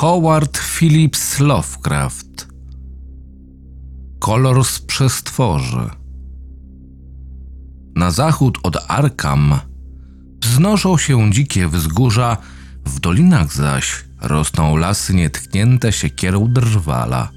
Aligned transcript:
Howard 0.00 0.58
Phillips 0.58 1.38
Lovecraft. 1.38 2.48
Kolor 4.18 4.64
z 4.64 4.78
przestworzy. 4.78 5.90
Na 7.94 8.10
zachód 8.10 8.58
od 8.62 8.76
Arkham 8.88 9.60
wznoszą 10.42 10.98
się 10.98 11.30
dzikie 11.30 11.68
wzgórza, 11.68 12.36
w 12.86 13.00
dolinach 13.00 13.52
zaś 13.52 14.04
rosną 14.20 14.76
lasy 14.76 15.14
nietknięte 15.14 15.92
siekierą 15.92 16.52
drwala. 16.52 17.30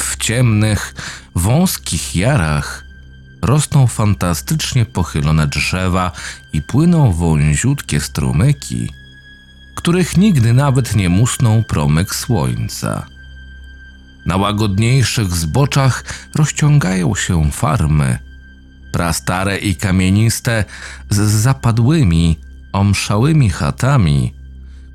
W 0.00 0.16
ciemnych, 0.16 0.94
wąskich 1.34 2.16
jarach 2.16 2.84
rosną 3.42 3.86
fantastycznie 3.86 4.86
pochylone 4.86 5.46
drzewa 5.46 6.12
i 6.52 6.62
płyną 6.62 7.12
wąziutkie 7.12 8.00
strumyki, 8.00 8.97
których 9.78 10.16
nigdy 10.16 10.52
nawet 10.52 10.96
nie 10.96 11.08
musnął 11.08 11.62
promyk 11.62 12.14
słońca. 12.14 13.06
Na 14.26 14.36
łagodniejszych 14.36 15.34
zboczach 15.34 16.04
rozciągają 16.34 17.14
się 17.14 17.50
farmy, 17.50 18.18
prastare 18.92 19.58
i 19.58 19.74
kamieniste, 19.76 20.64
z 21.10 21.16
zapadłymi, 21.16 22.38
omszałymi 22.72 23.50
chatami, 23.50 24.34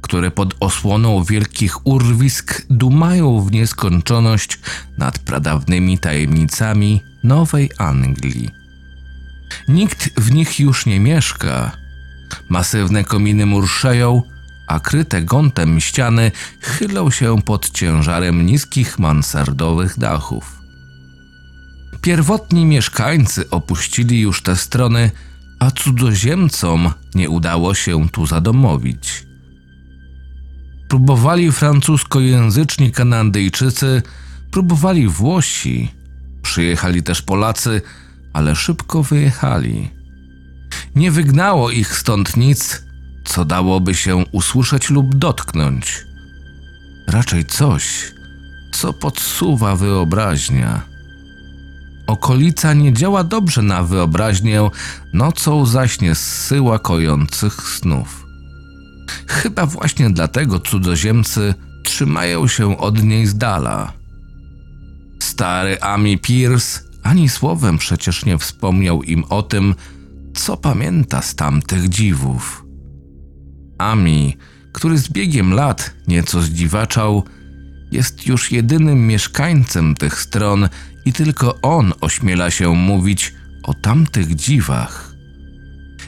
które 0.02 0.32
pod 0.32 0.56
osłoną 0.60 1.24
wielkich 1.24 1.88
urwisk 1.88 2.66
dumają 2.70 3.42
w 3.42 3.52
nieskończoność 3.52 4.60
nad 4.98 5.20
pradawnymi 5.20 5.98
tajemnicami 5.98 7.02
Nowej 7.24 7.70
Anglii. 7.78 8.50
Nikt 9.68 10.20
w 10.20 10.32
nich 10.32 10.60
już 10.60 10.86
nie 10.86 11.00
mieszka. 11.00 11.72
Masywne 12.50 13.04
kominy 13.04 13.46
murszeją, 13.46 14.33
a 14.68 14.80
kryte 14.80 15.22
gątem 15.22 15.80
ściany 15.80 16.32
chylą 16.60 17.12
się 17.12 17.42
pod 17.42 17.70
ciężarem 17.70 18.46
niskich 18.46 19.00
mansardowych 19.00 20.00
dachów. 20.00 20.60
Pierwotni 22.02 22.66
mieszkańcy 22.66 23.50
opuścili 23.50 24.20
już 24.20 24.42
te 24.42 24.56
strony, 24.56 25.12
a 25.60 25.72
cudzoziemcom 25.72 26.94
nie 27.16 27.30
udało 27.30 27.74
się 27.74 28.10
tu 28.10 28.26
zadomowić. 28.26 29.26
Próbowali 30.90 31.52
francuskojęzyczni 31.52 32.92
Kanadyjczycy, 32.92 34.02
próbowali 34.52 35.08
Włosi, 35.08 35.92
przyjechali 36.42 37.04
też 37.04 37.22
Polacy, 37.22 37.82
ale 38.34 38.56
szybko 38.56 39.04
wyjechali. 39.04 39.90
Nie 40.96 41.12
wygnało 41.12 41.72
ich 41.72 41.98
stąd 41.98 42.38
nic, 42.38 42.84
co 43.26 43.46
dałoby 43.46 43.96
się 43.96 44.24
usłyszeć 44.32 44.90
lub 44.90 45.16
dotknąć. 45.16 46.06
Raczej 47.08 47.46
coś, 47.46 48.14
co 48.72 48.94
podsuwa 48.94 49.76
wyobraźnia. 49.76 50.82
Okolica 52.08 52.74
nie 52.74 52.94
działa 52.94 53.24
dobrze 53.24 53.62
na 53.62 53.84
wyobraźnię, 53.84 54.70
nocą 55.14 55.66
zaś 55.66 56.02
nie 56.02 56.16
zsyła 56.16 56.80
kojących 56.80 57.62
snów. 57.62 58.26
Chyba 59.28 59.66
właśnie 59.66 60.10
dlatego 60.10 60.60
cudzoziemcy 60.60 61.54
trzymają 61.84 62.48
się 62.48 62.78
od 62.78 63.04
niej 63.04 63.26
z 63.26 63.38
dala. 63.38 63.94
Stary 65.20 65.82
Ami 65.82 66.18
Pierce 66.18 66.80
ani 67.04 67.30
słowem 67.30 67.78
przecież 67.78 68.26
nie 68.26 68.38
wspomniał 68.38 69.04
im 69.04 69.24
o 69.24 69.42
tym, 69.42 69.76
co 70.34 70.58
pamięta 70.58 71.22
z 71.22 71.36
tamtych 71.36 71.90
dziwów. 71.90 72.63
Ami, 73.78 74.38
który 74.72 74.98
z 74.98 75.10
biegiem 75.10 75.54
lat 75.54 75.94
nieco 76.08 76.42
zdziwaczał, 76.42 77.24
jest 77.92 78.28
już 78.28 78.52
jedynym 78.52 79.08
mieszkańcem 79.08 79.96
tych 79.96 80.20
stron 80.20 80.70
i 81.06 81.14
tylko 81.14 81.62
on 81.62 81.94
ośmiela 82.02 82.52
się 82.52 82.76
mówić 82.76 83.34
o 83.64 83.74
tamtych 83.74 84.36
dziwach. 84.36 85.14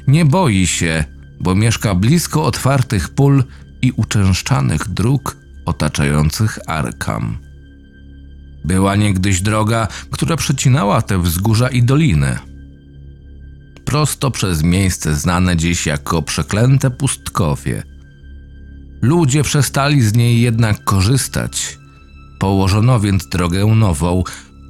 Nie 0.08 0.26
boi 0.26 0.68
się, 0.68 1.04
bo 1.40 1.56
mieszka 1.56 1.96
blisko 1.96 2.46
otwartych 2.46 3.10
pól 3.10 3.44
i 3.82 3.92
uczęszczanych 3.92 4.88
dróg 4.88 5.38
otaczających 5.66 6.60
Arkam. 6.68 7.38
Była 8.66 8.96
niegdyś 8.96 9.42
droga, 9.42 9.88
która 10.12 10.38
przecinała 10.38 11.02
te 11.02 11.20
wzgórza 11.20 11.70
i 11.70 11.84
doliny. 11.84 12.38
Prosto 13.86 14.32
przez 14.32 14.64
miejsce 14.64 15.16
znane 15.16 15.58
dziś 15.58 15.86
jako 15.86 16.22
przeklęte 16.22 16.90
pustkowie. 16.90 17.84
Ludzie 19.02 19.44
przestali 19.44 20.02
z 20.02 20.14
niej 20.14 20.42
jednak 20.42 20.84
korzystać. 20.84 21.78
Położono 22.40 23.00
więc 23.00 23.28
drogę 23.28 23.66
nową, 23.66 24.24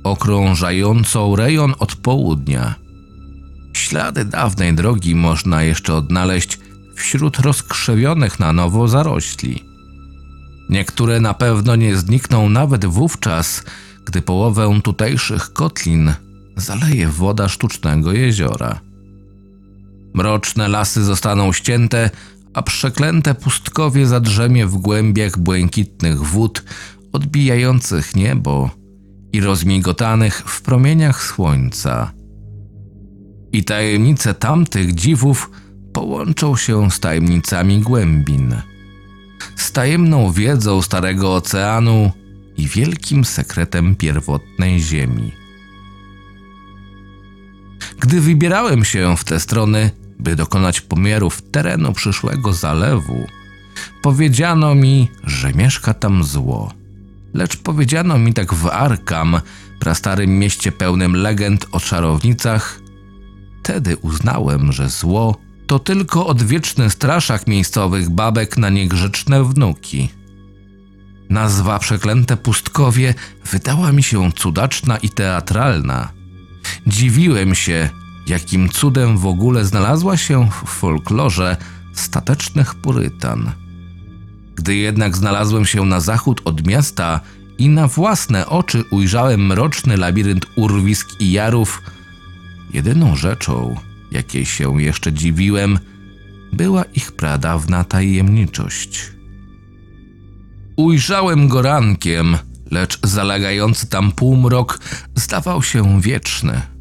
okrążającą 0.04 1.36
rejon 1.36 1.74
od 1.80 1.96
południa. 1.96 2.76
Ślady 3.74 4.26
dawnej 4.26 4.74
drogi 4.74 5.16
można 5.16 5.64
jeszcze 5.64 5.94
odnaleźć 5.94 6.60
wśród 6.96 7.40
rozkrzewionych 7.40 8.40
na 8.40 8.54
nowo 8.54 8.88
zarośli. 8.88 9.64
Niektóre 10.70 11.20
na 11.20 11.34
pewno 11.34 11.76
nie 11.76 11.98
znikną 11.98 12.50
nawet 12.50 12.86
wówczas, 12.86 13.64
gdy 14.06 14.22
połowę 14.22 14.80
tutejszych 14.84 15.54
kotlin 15.54 16.14
zaleje 16.56 17.08
woda 17.08 17.50
sztucznego 17.50 18.12
jeziora. 18.12 18.85
Mroczne 20.16 20.68
lasy 20.68 21.04
zostaną 21.04 21.54
ścięte, 21.54 22.10
a 22.54 22.62
przeklęte 22.62 23.36
pustkowie 23.36 24.08
zadrzemie 24.08 24.66
w 24.68 24.78
głębiach 24.78 25.40
błękitnych 25.40 26.22
wód, 26.24 26.64
odbijających 27.14 28.16
niebo 28.16 28.70
i 29.34 29.42
rozmigotanych 29.42 30.44
w 30.46 30.62
promieniach 30.62 31.24
słońca. 31.24 32.12
I 33.52 33.64
tajemnice 33.64 34.34
tamtych 34.34 34.96
dziwów 34.96 35.52
połączą 35.94 36.56
się 36.56 36.92
z 36.92 37.00
tajemnicami 37.00 37.80
głębin, 37.80 38.56
z 39.56 39.72
tajemną 39.72 40.32
wiedzą 40.32 40.82
Starego 40.82 41.36
Oceanu 41.36 42.12
i 42.58 42.68
wielkim 42.68 43.26
sekretem 43.26 43.96
pierwotnej 43.96 44.80
Ziemi. 44.80 45.32
Gdy 48.00 48.22
wybierałem 48.22 48.86
się 48.86 49.18
w 49.18 49.24
te 49.24 49.40
strony, 49.40 49.92
by 50.20 50.36
dokonać 50.36 50.82
pomiarów 50.82 51.42
terenu 51.42 51.94
przyszłego 51.94 52.54
zalewu, 52.54 53.28
powiedziano 54.02 54.76
mi, 54.76 55.12
że 55.24 55.54
mieszka 55.54 55.94
tam 55.94 56.24
zło. 56.24 56.74
Lecz 57.34 57.58
powiedziano 57.58 58.18
mi 58.18 58.34
tak 58.34 58.54
w 58.54 58.68
Arkam, 58.68 59.42
prastarym 59.80 60.40
mieście 60.40 60.72
pełnym 60.72 61.16
legend 61.16 61.66
o 61.72 61.80
czarownicach. 61.80 62.80
Wtedy 63.64 63.98
uznałem, 63.98 64.72
że 64.72 64.90
zło 64.90 65.38
to 65.68 65.80
tylko 65.80 66.28
odwieczny 66.28 66.90
straszak 66.90 67.48
miejscowych 67.48 68.10
babek 68.10 68.58
na 68.58 68.70
niegrzeczne 68.70 69.44
wnuki. 69.44 70.10
Nazwa 71.30 71.80
Przeklęte 71.80 72.38
Pustkowie 72.38 73.14
wydała 73.52 73.92
mi 73.92 74.04
się 74.04 74.32
cudaczna 74.32 74.98
i 74.98 75.10
teatralna. 75.10 76.12
Dziwiłem 76.88 77.56
się, 77.56 77.90
jakim 78.28 78.70
cudem 78.70 79.18
w 79.18 79.26
ogóle 79.26 79.66
znalazła 79.66 80.18
się 80.18 80.50
w 80.50 80.70
folklorze 80.70 81.58
statecznych 81.94 82.76
purytan. 82.76 83.52
Gdy 84.56 84.76
jednak 84.76 85.18
znalazłem 85.18 85.66
się 85.66 85.86
na 85.86 86.00
zachód 86.00 86.42
od 86.46 86.68
miasta 86.68 87.20
i 87.58 87.70
na 87.70 87.88
własne 87.88 88.48
oczy 88.48 88.84
ujrzałem 88.92 89.46
mroczny 89.46 89.98
labirynt 89.98 90.46
urwisk 90.56 91.22
i 91.22 91.32
jarów, 91.32 91.82
jedyną 92.74 93.16
rzeczą, 93.16 93.76
jakiej 94.12 94.46
się 94.46 94.82
jeszcze 94.82 95.14
dziwiłem, 95.14 95.80
była 96.54 96.84
ich 96.84 97.12
pradawna 97.12 97.84
tajemniczość. 97.84 99.12
Ujrzałem 100.76 101.48
go 101.48 101.62
rankiem, 101.62 102.38
lecz 102.72 103.00
zalegający 103.04 103.88
tam 103.88 104.12
półmrok 104.12 104.80
zdawał 105.16 105.64
się 105.64 106.02
wieczny. 106.02 106.75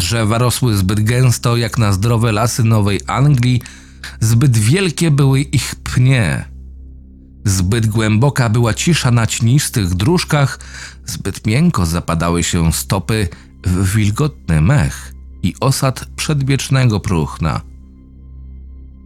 Drzewa 0.00 0.38
rosły 0.38 0.76
zbyt 0.76 1.00
gęsto 1.00 1.56
jak 1.56 1.78
na 1.78 1.92
zdrowe 1.92 2.32
lasy 2.32 2.64
Nowej 2.64 3.00
Anglii, 3.06 3.62
zbyt 4.20 4.58
wielkie 4.58 5.10
były 5.10 5.40
ich 5.40 5.74
pnie. 5.74 6.44
Zbyt 7.44 7.86
głęboka 7.86 8.48
była 8.48 8.74
cisza 8.74 9.10
na 9.10 9.26
cienistych 9.26 9.94
dróżkach, 9.94 10.58
zbyt 11.06 11.46
miękko 11.46 11.86
zapadały 11.86 12.42
się 12.42 12.72
stopy 12.72 13.28
w 13.64 13.94
wilgotny 13.94 14.60
mech 14.60 15.14
i 15.42 15.54
osad 15.60 16.04
przedwiecznego 16.16 17.00
próchna. 17.00 17.60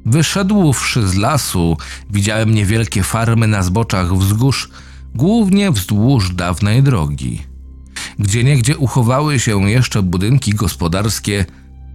Wyszedłszy 0.07 1.09
z 1.09 1.15
lasu, 1.15 1.77
widziałem 2.11 2.55
niewielkie 2.55 3.03
farmy 3.03 3.47
na 3.47 3.63
zboczach 3.63 4.15
wzgórz, 4.15 4.71
głównie 5.15 5.71
wzdłuż 5.71 6.35
dawnej 6.35 6.83
drogi. 6.83 7.54
Gdzie 8.19 8.45
niegdzie 8.45 8.79
uchowały 8.79 9.41
się 9.41 9.71
jeszcze 9.71 10.03
budynki 10.03 10.53
gospodarskie, 10.55 11.45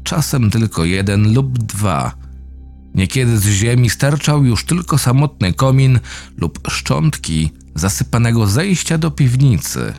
czasem 0.04 0.52
tylko 0.52 0.86
jeden 0.86 1.34
lub 1.34 1.58
dwa. 1.58 2.16
Niekiedy 2.96 3.38
z 3.38 3.48
ziemi 3.48 3.90
sterczał 3.90 4.46
już 4.46 4.66
tylko 4.66 4.98
samotny 4.98 5.54
komin 5.54 6.00
lub 6.38 6.60
szczątki 6.70 7.52
zasypanego 7.76 8.48
zejścia 8.48 8.98
do 8.98 9.12
piwnicy. 9.12 9.94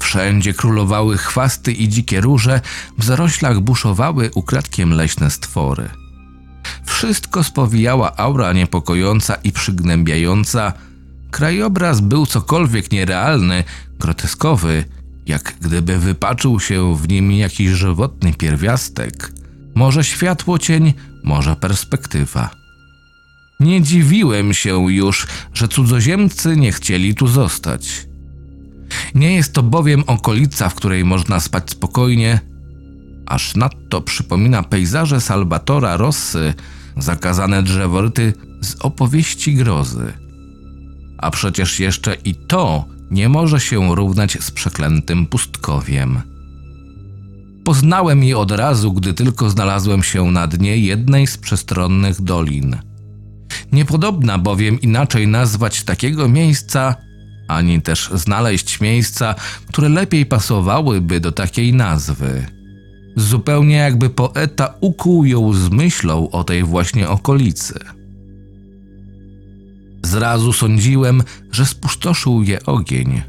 Wszędzie 0.00 0.54
królowały 0.54 1.18
chwasty 1.18 1.72
i 1.72 1.88
dzikie 1.88 2.20
róże, 2.20 2.60
w 2.98 3.04
zaroślach 3.04 3.60
buszowały 3.60 4.30
ukradkiem 4.34 4.90
leśne 4.90 5.30
stwory. 5.30 5.88
Wszystko 6.84 7.44
spowijała 7.44 8.16
aura 8.16 8.52
niepokojąca 8.52 9.34
i 9.34 9.52
przygnębiająca. 9.52 10.72
Krajobraz 11.34 12.00
był 12.00 12.26
cokolwiek 12.26 12.92
nierealny, 12.92 13.64
groteskowy, 14.00 14.84
jak 15.26 15.54
gdyby 15.60 15.98
wypaczył 15.98 16.60
się 16.60 16.96
w 16.96 17.08
nim 17.08 17.32
jakiś 17.32 17.68
żywotny 17.68 18.32
pierwiastek. 18.32 19.32
Może 19.74 20.04
światło 20.04 20.58
cień, 20.58 20.94
może 21.24 21.56
perspektywa. 21.56 22.50
Nie 23.60 23.82
dziwiłem 23.82 24.54
się 24.54 24.92
już, 24.92 25.26
że 25.54 25.68
cudzoziemcy 25.68 26.56
nie 26.56 26.72
chcieli 26.72 27.14
tu 27.14 27.26
zostać. 27.26 28.06
Nie 29.14 29.34
jest 29.34 29.52
to 29.52 29.62
bowiem 29.62 30.04
okolica, 30.06 30.68
w 30.68 30.74
której 30.74 31.04
można 31.04 31.40
spać 31.40 31.70
spokojnie, 31.70 32.40
aż 33.26 33.54
nadto 33.54 34.00
przypomina 34.00 34.62
pejzaże 34.62 35.20
Salvatora 35.20 35.96
Rossy, 35.96 36.54
zakazane 36.96 37.62
drzeworyty 37.62 38.32
z 38.60 38.74
opowieści 38.80 39.54
grozy. 39.54 40.23
A 41.24 41.30
przecież 41.30 41.80
jeszcze 41.80 42.14
i 42.24 42.34
to 42.34 42.84
nie 43.10 43.28
może 43.28 43.60
się 43.60 43.94
równać 43.94 44.38
z 44.40 44.50
przeklętym 44.50 45.26
pustkowiem. 45.26 46.22
Poznałem 47.64 48.24
je 48.24 48.38
od 48.38 48.50
razu, 48.50 48.92
gdy 48.92 49.14
tylko 49.14 49.50
znalazłem 49.50 50.02
się 50.02 50.24
na 50.24 50.46
dnie 50.46 50.78
jednej 50.78 51.26
z 51.26 51.38
przestronnych 51.38 52.22
dolin. 52.22 52.76
Niepodobna 53.72 54.38
bowiem 54.38 54.80
inaczej 54.80 55.28
nazwać 55.28 55.82
takiego 55.82 56.28
miejsca, 56.28 56.94
ani 57.48 57.82
też 57.82 58.10
znaleźć 58.14 58.80
miejsca, 58.80 59.34
które 59.68 59.88
lepiej 59.88 60.26
pasowałyby 60.26 61.20
do 61.20 61.32
takiej 61.32 61.74
nazwy. 61.74 62.46
Zupełnie 63.16 63.76
jakby 63.76 64.10
poeta 64.10 64.74
ukuł 64.80 65.24
ją 65.24 65.52
z 65.52 65.70
myślą 65.70 66.30
o 66.30 66.44
tej 66.44 66.64
właśnie 66.64 67.08
okolicy. 67.08 67.74
Zrazu 70.04 70.52
sądziłem, 70.52 71.22
że 71.50 71.66
spustoszył 71.66 72.42
je 72.42 72.66
ogień. 72.66 73.22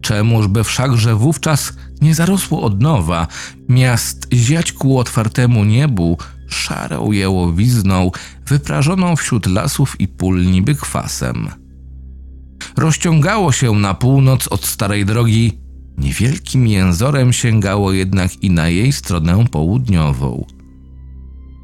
Czemuż 0.00 0.48
by 0.48 0.64
wszakże 0.64 1.14
wówczas 1.14 1.72
nie 2.00 2.14
zarosło 2.14 2.62
od 2.62 2.80
nowa, 2.80 3.26
miast 3.68 4.28
ziać 4.32 4.72
ku 4.72 4.98
otwartemu 4.98 5.64
niebu, 5.64 6.18
szarą 6.48 7.12
jełowizną, 7.12 8.10
wyprażoną 8.46 9.16
wśród 9.16 9.46
lasów 9.46 10.00
i 10.00 10.08
pól 10.08 10.46
niby 10.46 10.74
kwasem. 10.74 11.48
Rozciągało 12.76 13.52
się 13.52 13.72
na 13.72 13.94
północ 13.94 14.48
od 14.48 14.66
starej 14.66 15.04
drogi, 15.04 15.58
niewielkim 15.98 16.66
jęzorem 16.66 17.32
sięgało 17.32 17.92
jednak 17.92 18.42
i 18.42 18.50
na 18.50 18.68
jej 18.68 18.92
stronę 18.92 19.44
południową. 19.50 20.46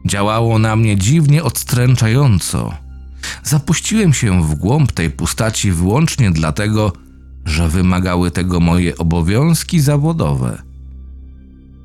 Działało 0.07 0.59
na 0.59 0.77
mnie 0.77 0.97
dziwnie 0.97 1.45
odstręczająco. 1.45 2.82
Zapuściłem 3.43 4.13
się 4.13 4.43
w 4.43 4.55
głąb 4.55 4.93
tej 4.93 5.11
pustaci 5.11 5.73
wyłącznie 5.73 6.31
dlatego, 6.31 6.93
że 7.45 7.69
wymagały 7.69 8.31
tego 8.31 8.61
moje 8.61 8.99
obowiązki 8.99 9.81
zawodowe. 9.81 10.63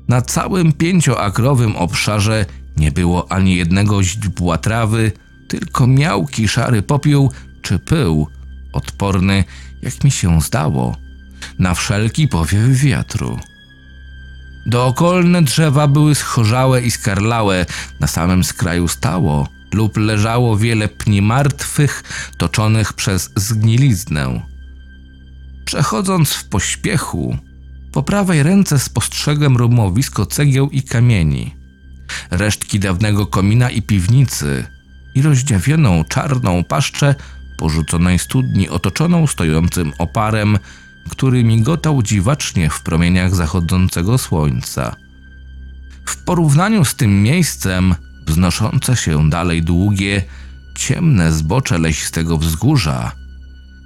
Na 0.08 0.22
całym 0.22 0.72
pięcioakrowym 0.72 1.76
obszarze 1.76 2.46
nie 2.76 2.92
było 2.92 3.32
ani 3.32 3.56
jednego 3.56 4.02
źdźbła 4.02 4.58
trawy, 4.58 5.12
tylko 5.48 5.86
miałki 5.86 6.48
szary 6.48 6.82
popiół 6.82 7.32
czy 7.62 7.78
pył, 7.78 8.28
odporny, 8.72 9.44
jak 9.82 10.04
mi 10.04 10.10
się 10.10 10.40
zdało, 10.40 10.96
na 11.58 11.74
wszelki 11.74 12.28
powiew 12.28 12.68
wiatru. 12.68 13.38
Dookolne 14.66 15.42
drzewa 15.42 15.88
były 15.88 16.14
schorzałe 16.14 16.82
i 16.82 16.90
skarlałe, 16.90 17.66
na 18.00 18.06
samym 18.06 18.44
skraju 18.44 18.88
stało 18.88 19.48
lub 19.74 19.96
leżało 19.96 20.56
wiele 20.56 20.88
pni 20.88 21.22
martwych, 21.22 22.02
toczonych 22.36 22.92
przez 22.92 23.30
zgniliznę. 23.36 24.42
Przechodząc 25.64 26.32
w 26.32 26.48
pośpiechu, 26.48 27.36
po 27.92 28.02
prawej 28.02 28.42
ręce 28.42 28.78
spostrzegłem 28.78 29.56
rumowisko 29.56 30.26
cegieł 30.26 30.70
i 30.70 30.82
kamieni, 30.82 31.54
resztki 32.30 32.80
dawnego 32.80 33.26
komina 33.26 33.70
i 33.70 33.82
piwnicy 33.82 34.64
i 35.14 35.22
rozdziawioną 35.22 36.04
czarną 36.04 36.64
paszczę 36.64 37.14
porzuconej 37.58 38.18
studni 38.18 38.68
otoczoną 38.68 39.26
stojącym 39.26 39.92
oparem, 39.98 40.58
który 41.10 41.44
migotał 41.44 42.02
dziwacznie 42.02 42.70
w 42.70 42.82
promieniach 42.82 43.34
zachodzącego 43.34 44.18
słońca. 44.18 44.96
W 46.06 46.24
porównaniu 46.24 46.84
z 46.84 46.94
tym 46.94 47.22
miejscem, 47.22 47.94
wznoszące 48.28 48.96
się 48.96 49.30
dalej 49.30 49.62
długie, 49.62 50.22
ciemne 50.76 51.32
zbocze 51.32 51.78
leśistego 51.78 52.38
wzgórza, 52.38 53.12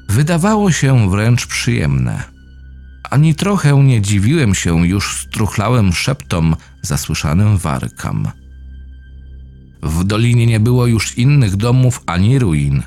wydawało 0.09 0.73
się 0.73 1.11
wręcz 1.11 1.47
przyjemne. 1.47 2.23
Ani 3.11 3.35
trochę 3.35 3.85
nie 3.85 4.03
dziwiłem 4.03 4.55
się 4.55 4.87
już 4.87 5.27
struchlałym 5.27 5.93
szeptom 5.93 6.57
zasłyszanym 6.83 7.57
warkam. 7.57 8.29
W 9.83 10.05
dolinie 10.05 10.47
nie 10.47 10.61
było 10.61 10.87
już 10.87 11.19
innych 11.19 11.57
domów 11.57 12.03
ani 12.07 12.39
ruin. 12.39 12.83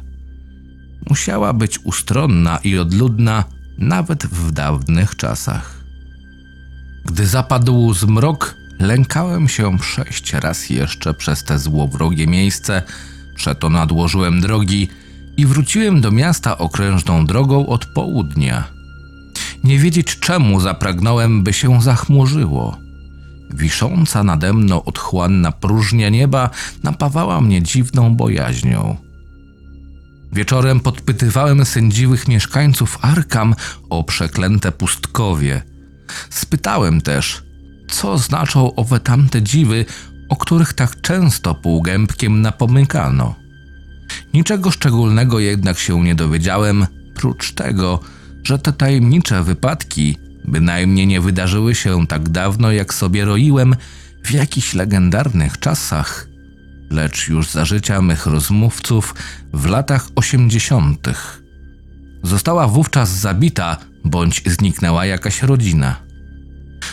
Musiała 1.10 1.54
być 1.54 1.80
ustronna 1.80 2.60
i 2.64 2.78
odludna 2.78 3.44
nawet 3.78 4.26
w 4.26 4.52
dawnych 4.52 5.16
czasach. 5.16 5.84
Gdy 7.06 7.28
zapadł 7.28 7.94
zmrok, 7.94 8.56
lękałem 8.80 9.48
się 9.48 9.78
przejść 9.80 10.34
raz 10.34 10.70
jeszcze 10.70 11.14
przez 11.14 11.44
te 11.44 11.60
złowrogie 11.60 12.28
miejsce, 12.28 12.82
przeto 13.36 13.70
nadłożyłem 13.70 14.42
drogi 14.42 14.88
i 15.38 15.46
wróciłem 15.46 16.02
do 16.02 16.12
miasta 16.12 16.58
okrężną 16.58 17.26
drogą 17.26 17.68
od 17.68 17.86
południa. 17.86 18.64
Nie 19.64 19.80
wiedzieć 19.80 20.20
czemu 20.20 20.60
zapragnąłem, 20.60 21.44
by 21.44 21.54
się 21.54 21.82
zachmurzyło. 21.82 22.78
Wisząca 23.54 24.24
nade 24.24 24.54
mną 24.54 24.84
otchłanna 24.84 25.52
próżnia 25.52 26.10
nieba 26.10 26.50
napawała 26.84 27.42
mnie 27.42 27.64
dziwną 27.64 28.16
bojaźnią. 28.16 28.98
Wieczorem 30.34 30.80
podpytywałem 30.80 31.66
sędziwych 31.66 32.28
mieszkańców 32.28 32.98
Arkam 33.02 33.56
o 33.90 34.04
przeklęte 34.04 34.72
pustkowie. 34.72 35.62
Spytałem 36.30 37.02
też, 37.02 37.45
co 37.92 38.18
znaczą 38.18 38.76
owe 38.76 39.00
tamte 39.00 39.42
dziwy, 39.42 39.86
o 40.30 40.36
których 40.36 40.74
tak 40.74 41.02
często 41.02 41.56
półgębkiem 41.56 42.42
napomykano. 42.42 43.36
Niczego 44.34 44.72
szczególnego 44.72 45.40
jednak 45.40 45.80
się 45.80 46.04
nie 46.04 46.16
dowiedziałem, 46.16 46.88
prócz 47.16 47.52
tego, 47.54 48.00
że 48.44 48.60
te 48.60 48.74
tajemnicze 48.74 49.44
wypadki 49.44 50.18
bynajmniej 50.46 51.08
nie 51.08 51.22
wydarzyły 51.22 51.76
się 51.76 52.08
tak 52.08 52.30
dawno, 52.30 52.72
jak 52.72 52.94
sobie 52.94 53.26
roiłem 53.26 53.76
w 54.24 54.32
jakichś 54.32 54.74
legendarnych 54.74 55.60
czasach, 55.60 56.28
lecz 56.90 57.28
już 57.28 57.50
za 57.50 57.66
życia 57.66 58.02
mych 58.02 58.26
rozmówców 58.26 59.16
w 59.54 59.66
latach 59.66 60.08
osiemdziesiątych. 60.16 61.44
Została 62.24 62.68
wówczas 62.68 63.10
zabita 63.10 63.78
bądź 64.06 64.42
zniknęła 64.46 65.06
jakaś 65.06 65.44
rodzina. 65.44 66.05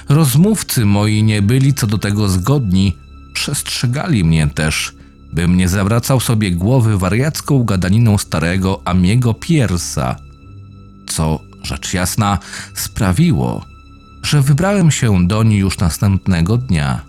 Rozmówcy 0.09 0.85
moi 0.85 1.23
nie 1.23 1.43
byli 1.43 1.75
co 1.75 1.87
do 1.87 1.99
tego 1.99 2.29
zgodni, 2.29 2.97
przestrzegali 3.33 4.25
mnie 4.25 4.47
też, 4.47 4.93
bym 5.33 5.57
nie 5.57 5.69
zawracał 5.69 6.21
sobie 6.21 6.51
głowy 6.51 6.99
wariacką 6.99 7.65
gadaniną 7.65 8.19
starego 8.19 8.83
Amiego 8.85 9.35
Piersa, 9.35 10.17
co, 11.07 11.41
rzecz 11.63 11.95
jasna, 11.95 12.39
sprawiło, 12.75 13.65
że 14.23 14.43
wybrałem 14.43 14.91
się 14.91 15.27
doń 15.27 15.53
już 15.53 15.79
następnego 15.79 16.57
dnia. 16.57 17.01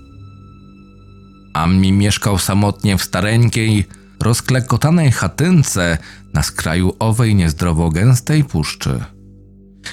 Ami 1.54 1.92
mieszkał 1.92 2.38
samotnie 2.38 2.98
w 2.98 3.04
stareńkiej, 3.04 3.88
rozklekotanej 4.20 5.12
chatynce 5.12 5.98
na 6.34 6.44
skraju 6.44 6.96
owej 7.00 7.36
niezdrowo 7.36 7.90
gęstej 7.90 8.44
puszczy. 8.44 9.04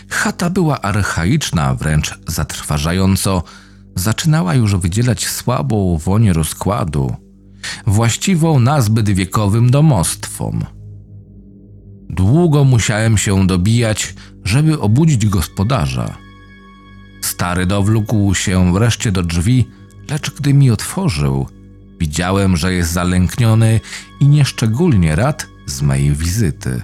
Chata 0.09 0.51
była 0.51 0.81
archaiczna, 0.81 1.75
wręcz 1.75 2.19
zatrważająco, 2.27 3.43
zaczynała 3.97 4.55
już 4.55 4.77
wydzielać 4.77 5.29
słabą 5.29 5.99
woń 5.99 6.33
rozkładu, 6.33 7.17
właściwą 7.87 8.61
nazbyt 8.61 9.11
wiekowym 9.11 9.71
domostwom. 9.71 10.65
Długo 12.11 12.65
musiałem 12.65 13.19
się 13.19 13.47
dobijać, 13.47 14.15
żeby 14.45 14.81
obudzić 14.81 15.27
gospodarza. 15.27 16.17
Stary 17.23 17.67
dowlókł 17.67 18.35
się 18.35 18.73
wreszcie 18.73 19.13
do 19.13 19.23
drzwi, 19.23 19.69
lecz 20.11 20.31
gdy 20.31 20.55
mi 20.55 20.71
otworzył, 20.71 21.47
Widziałem, 22.01 22.57
że 22.57 22.73
jest 22.73 22.93
zalękniony 22.93 23.81
i 24.21 24.29
nieszczególnie 24.29 25.17
rad 25.17 25.47
z 25.67 25.83
mojej 25.83 26.13
wizyty. 26.13 26.83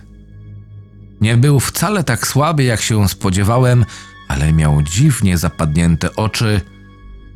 Nie 1.21 1.37
był 1.37 1.61
wcale 1.61 2.05
tak 2.05 2.27
słaby, 2.27 2.65
jak 2.65 2.81
się 2.81 3.09
spodziewałem, 3.09 3.85
ale 4.29 4.53
miał 4.53 4.83
dziwnie 4.83 5.39
zapadnięte 5.39 6.17
oczy. 6.17 6.61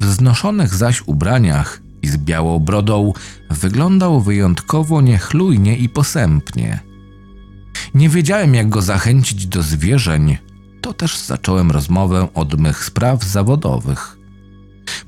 W 0.00 0.04
znoszonych 0.04 0.75
zaś 0.75 1.02
ubraniach 1.06 1.80
i 2.02 2.08
z 2.08 2.16
białą 2.16 2.58
brodą 2.58 3.12
wyglądał 3.50 4.20
wyjątkowo 4.20 5.00
niechlujnie 5.00 5.76
i 5.76 5.88
posępnie. 5.88 6.80
Nie 7.94 8.08
wiedziałem, 8.08 8.54
jak 8.54 8.68
go 8.68 8.82
zachęcić 8.82 9.46
do 9.46 9.62
zwierzeń, 9.62 10.38
to 10.80 10.92
też 10.92 11.18
zacząłem 11.18 11.70
rozmowę 11.70 12.28
od 12.34 12.60
mych 12.60 12.84
spraw 12.84 13.25
zawodowych. 13.25 14.16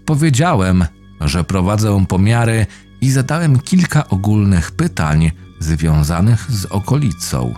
Powiedziałem, 0.04 0.84
że 1.20 1.44
prowadzę 1.44 2.06
pomiary 2.08 2.66
i 3.00 3.10
zadałem 3.10 3.60
kilka 3.60 4.08
ogólnych 4.08 4.70
pytań 4.70 5.30
związanych 5.58 6.46
z 6.50 6.64
okolicą. 6.64 7.54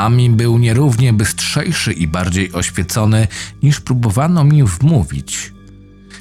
Ami 0.00 0.30
był 0.30 0.58
nierównie 0.58 1.12
bystrzejszy 1.12 1.92
i 1.92 2.08
bardziej 2.08 2.52
oświecony 2.52 3.28
niż 3.62 3.80
próbowano 3.80 4.44
mi 4.44 4.64
wmówić. 4.64 5.52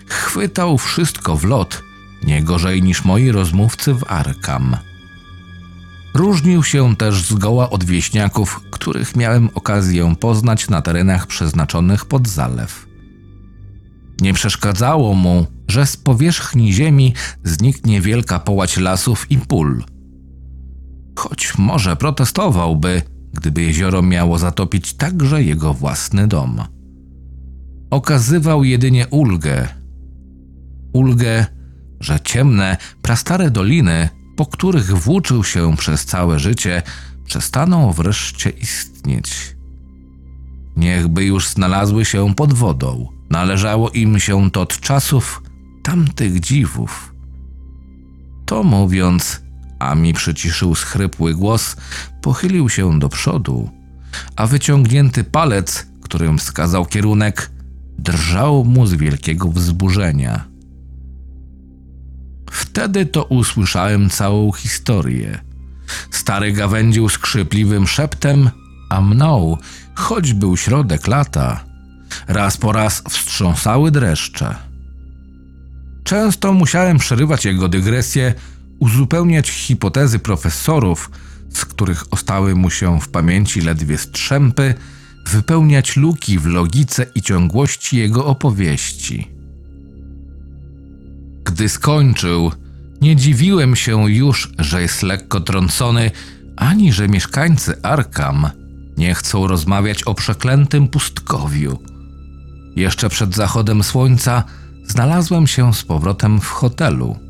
Chwytał 0.08 0.78
wszystko 0.78 1.38
w 1.38 1.44
lot, 1.44 1.84
nie 2.24 2.44
gorzej 2.44 2.84
niż 2.84 3.06
moi 3.06 3.32
rozmówcy 3.32 3.94
w 3.94 4.04
Arkam. 4.08 4.78
Różnił 6.14 6.64
się 6.64 6.96
też 6.96 7.22
zgoła 7.22 7.70
od 7.70 7.84
wieśniaków, 7.84 8.62
których 8.72 9.16
miałem 9.16 9.50
okazję 9.56 10.16
poznać 10.20 10.70
na 10.70 10.82
terenach 10.82 11.28
przeznaczonych 11.28 12.06
pod 12.06 12.28
zalew. 12.28 12.88
Nie 14.22 14.34
przeszkadzało 14.34 15.14
mu, 15.14 15.46
że 15.68 15.86
z 15.86 15.98
powierzchni 15.98 16.74
ziemi 16.74 17.14
zniknie 17.44 18.02
wielka 18.02 18.40
połać 18.40 18.78
lasów 18.78 19.32
i 19.32 19.38
pól. 19.38 19.84
Choć 21.16 21.58
może 21.58 21.96
protestowałby, 21.96 23.02
gdyby 23.40 23.62
jezioro 23.62 24.02
miało 24.02 24.38
zatopić 24.38 24.94
także 24.94 25.44
jego 25.44 25.74
własny 25.74 26.28
dom. 26.28 26.62
Okazywał 27.90 28.64
jedynie 28.64 29.08
ulgę. 29.08 29.68
Ulgę, 30.94 31.46
że 32.00 32.20
ciemne, 32.20 32.78
prastare 33.02 33.52
doliny, 33.52 34.10
po 34.36 34.46
których 34.46 34.92
włóczył 34.92 35.44
się 35.44 35.78
przez 35.78 36.06
całe 36.06 36.40
życie, 36.40 36.82
przestaną 37.26 37.92
wreszcie 37.92 38.50
istnieć. 38.50 39.56
Niechby 40.78 41.26
już 41.26 41.50
znalazły 41.50 42.06
się 42.06 42.36
pod 42.36 42.54
wodą. 42.54 43.08
Należało 43.30 43.90
im 43.90 44.20
się 44.20 44.52
to 44.52 44.62
od 44.62 44.80
czasów 44.80 45.44
tamtych 45.84 46.40
dziwów. 46.40 47.16
To 48.46 48.64
mówiąc, 48.64 49.42
Ami 49.80 50.14
przyciszył 50.14 50.76
schrypły 50.76 51.34
głos, 51.34 51.76
pochylił 52.22 52.70
się 52.70 53.00
do 53.00 53.10
przodu, 53.10 53.70
a 54.36 54.48
wyciągnięty 54.48 55.24
palec, 55.24 55.88
którym 56.02 56.38
wskazał 56.38 56.86
kierunek, 56.86 57.52
drżał 57.98 58.66
mu 58.66 58.86
z 58.86 58.94
wielkiego 58.94 59.50
wzburzenia. 59.50 60.46
Wtedy 62.52 63.06
to 63.06 63.24
usłyszałem 63.24 64.10
całą 64.10 64.52
historię. 64.52 65.40
Stary 66.12 66.52
gawędził 66.52 67.10
skrzypliwym 67.10 67.88
szeptem, 67.88 68.50
a 68.90 69.02
mną, 69.02 69.58
choć 69.96 70.34
był 70.34 70.58
środek 70.58 71.08
lata, 71.08 71.64
raz 72.28 72.58
po 72.58 72.72
raz 72.72 73.04
wstrząsały 73.10 73.92
dreszcze. 73.92 74.56
Często 76.04 76.54
musiałem 76.54 76.98
przerywać 76.98 77.46
jego 77.46 77.68
dygresję, 77.68 78.34
uzupełniać 78.80 79.50
hipotezy 79.50 80.20
profesorów, 80.20 81.12
z 81.50 81.66
których 81.66 82.14
ostały 82.14 82.56
mu 82.56 82.70
się 82.70 83.00
w 83.02 83.10
pamięci 83.10 83.62
ledwie 83.62 83.98
strzępy, 83.98 84.74
wypełniać 85.28 85.98
luki 85.98 86.40
w 86.40 86.46
logice 86.46 87.06
i 87.16 87.22
ciągłości 87.22 87.98
jego 87.98 88.26
opowieści. 88.26 89.28
Gdy 91.44 91.70
skończył, 91.70 92.52
nie 93.02 93.16
dziwiłem 93.16 93.76
się 93.76 94.12
już, 94.12 94.52
że 94.60 94.82
jest 94.82 95.04
lekko 95.04 95.40
trącony, 95.40 96.12
ani 96.56 96.94
że 96.94 97.08
mieszkańcy 97.08 97.82
Arkam 97.82 98.50
nie 98.98 99.16
chcą 99.16 99.48
rozmawiać 99.48 100.04
o 100.04 100.14
przeklętym 100.14 100.88
pustkowiu. 100.88 101.80
Jeszcze 102.76 103.10
przed 103.10 103.36
zachodem 103.36 103.84
słońca 103.84 104.44
znalazłem 104.86 105.48
się 105.48 105.74
z 105.74 105.84
powrotem 105.84 106.42
w 106.42 106.48
hotelu. 106.48 107.29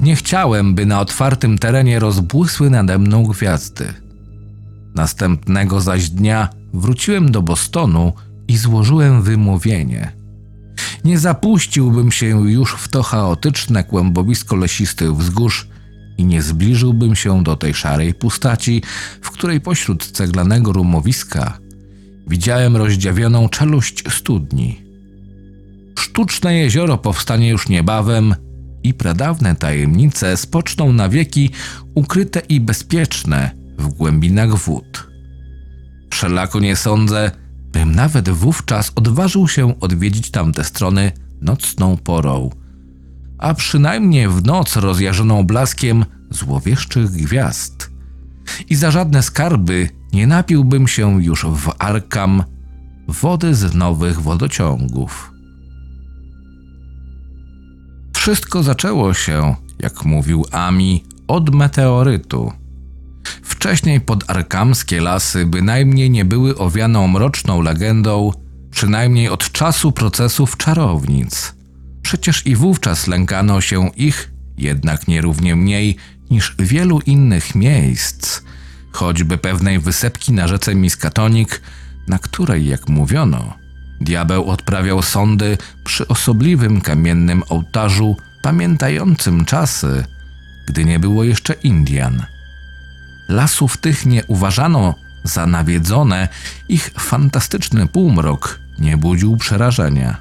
Nie 0.00 0.16
chciałem, 0.16 0.74
by 0.74 0.86
na 0.86 1.00
otwartym 1.00 1.58
terenie 1.58 1.98
rozbłysły 1.98 2.70
nade 2.70 2.98
mną 2.98 3.22
gwiazdy. 3.22 3.94
Następnego 4.94 5.80
zaś 5.80 6.10
dnia 6.10 6.48
wróciłem 6.74 7.32
do 7.32 7.42
Bostonu 7.42 8.12
i 8.48 8.56
złożyłem 8.56 9.22
wymówienie. 9.22 10.12
Nie 11.04 11.18
zapuściłbym 11.18 12.12
się 12.12 12.26
już 12.50 12.72
w 12.72 12.88
to 12.88 13.02
chaotyczne 13.02 13.84
kłębowisko 13.84 14.56
lesistych 14.56 15.16
wzgórz 15.16 15.68
i 16.18 16.24
nie 16.24 16.42
zbliżyłbym 16.42 17.16
się 17.16 17.42
do 17.42 17.56
tej 17.56 17.74
szarej 17.74 18.14
pustaci, 18.14 18.82
w 19.22 19.30
której 19.30 19.60
pośród 19.60 20.06
ceglanego 20.06 20.72
rumowiska 20.72 21.58
widziałem 22.26 22.76
rozdziawioną 22.76 23.48
czeluść 23.48 24.04
studni. 24.12 24.80
Sztuczne 25.98 26.54
jezioro 26.54 26.98
powstanie 26.98 27.48
już 27.48 27.68
niebawem 27.68 28.34
i 28.82 28.94
pradawne 28.94 29.56
tajemnice 29.56 30.36
spoczną 30.36 30.92
na 30.92 31.08
wieki 31.08 31.50
ukryte 31.94 32.40
i 32.40 32.60
bezpieczne 32.60 33.50
w 33.78 33.88
głębinach 33.88 34.54
wód. 34.54 35.10
Wszelako 36.10 36.60
nie 36.60 36.76
sądzę, 36.76 37.30
bym 37.72 37.94
nawet 37.94 38.28
wówczas 38.28 38.92
odważył 38.94 39.48
się 39.48 39.80
odwiedzić 39.80 40.30
tamte 40.30 40.64
strony 40.64 41.12
nocną 41.40 41.96
porą, 41.96 42.50
a 43.38 43.54
przynajmniej 43.54 44.28
w 44.28 44.44
noc 44.44 44.76
rozjarzoną 44.76 45.42
blaskiem 45.42 46.04
złowieszczych 46.30 47.10
gwiazd. 47.10 47.90
I 48.68 48.74
za 48.74 48.90
żadne 48.90 49.22
skarby 49.22 49.88
nie 50.12 50.26
napiłbym 50.26 50.88
się 50.88 51.22
już 51.22 51.44
w 51.44 51.70
Arkam 51.78 52.42
wody 53.08 53.54
z 53.54 53.74
nowych 53.74 54.20
wodociągów. 54.20 55.29
Wszystko 58.20 58.62
zaczęło 58.62 59.14
się, 59.14 59.54
jak 59.78 60.04
mówił 60.04 60.46
Ami, 60.50 61.04
od 61.28 61.54
meteorytu. 61.54 62.52
Wcześniej 63.42 64.00
podarkamskie 64.00 65.00
lasy 65.00 65.46
bynajmniej 65.46 66.10
nie 66.10 66.24
były 66.24 66.58
owianą 66.58 67.08
mroczną 67.08 67.62
legendą, 67.62 68.32
przynajmniej 68.70 69.28
od 69.28 69.52
czasu 69.52 69.92
procesów 69.92 70.56
czarownic. 70.56 71.54
Przecież 72.02 72.46
i 72.46 72.56
wówczas 72.56 73.06
lękano 73.06 73.60
się 73.60 73.90
ich, 73.96 74.32
jednak 74.58 75.08
nierównie 75.08 75.56
mniej 75.56 75.96
niż 76.30 76.56
wielu 76.58 77.00
innych 77.06 77.54
miejsc, 77.54 78.42
choćby 78.92 79.38
pewnej 79.38 79.78
wysepki 79.78 80.32
na 80.32 80.48
rzece 80.48 80.74
Miskatonik, 80.74 81.62
na 82.08 82.18
której, 82.18 82.66
jak 82.66 82.88
mówiono, 82.88 83.54
diabeł 84.00 84.50
odprawiał 84.50 85.02
sądy 85.02 85.58
przy 85.84 86.08
osobliwym 86.08 86.80
kamiennym 86.80 87.42
ołtarzu 87.48 88.16
pamiętającym 88.42 89.44
czasy, 89.44 90.04
gdy 90.68 90.84
nie 90.84 90.98
było 90.98 91.24
jeszcze 91.24 91.52
Indian. 91.52 92.22
Lasów 93.28 93.76
tych 93.76 94.06
nie 94.06 94.24
uważano 94.24 94.94
za 95.24 95.46
nawiedzone, 95.46 96.28
ich 96.68 96.90
fantastyczny 96.98 97.86
półmrok 97.86 98.60
nie 98.78 98.96
budził 98.96 99.36
przerażenia, 99.36 100.16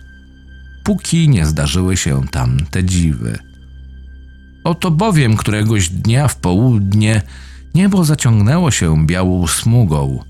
póki 0.84 1.30
nie 1.30 1.46
zdarzyły 1.46 1.98
się 1.98 2.28
tam 2.32 2.58
te 2.72 2.84
dziwy. 2.84 3.40
Oto 4.64 4.92
bowiem 4.92 5.38
któregoś 5.38 5.90
dnia 5.90 6.28
w 6.28 6.36
południe 6.36 7.22
niebo 7.76 8.06
zaciągnęło 8.06 8.72
się 8.72 9.06
białą 9.06 9.48
smugą, 9.48 10.24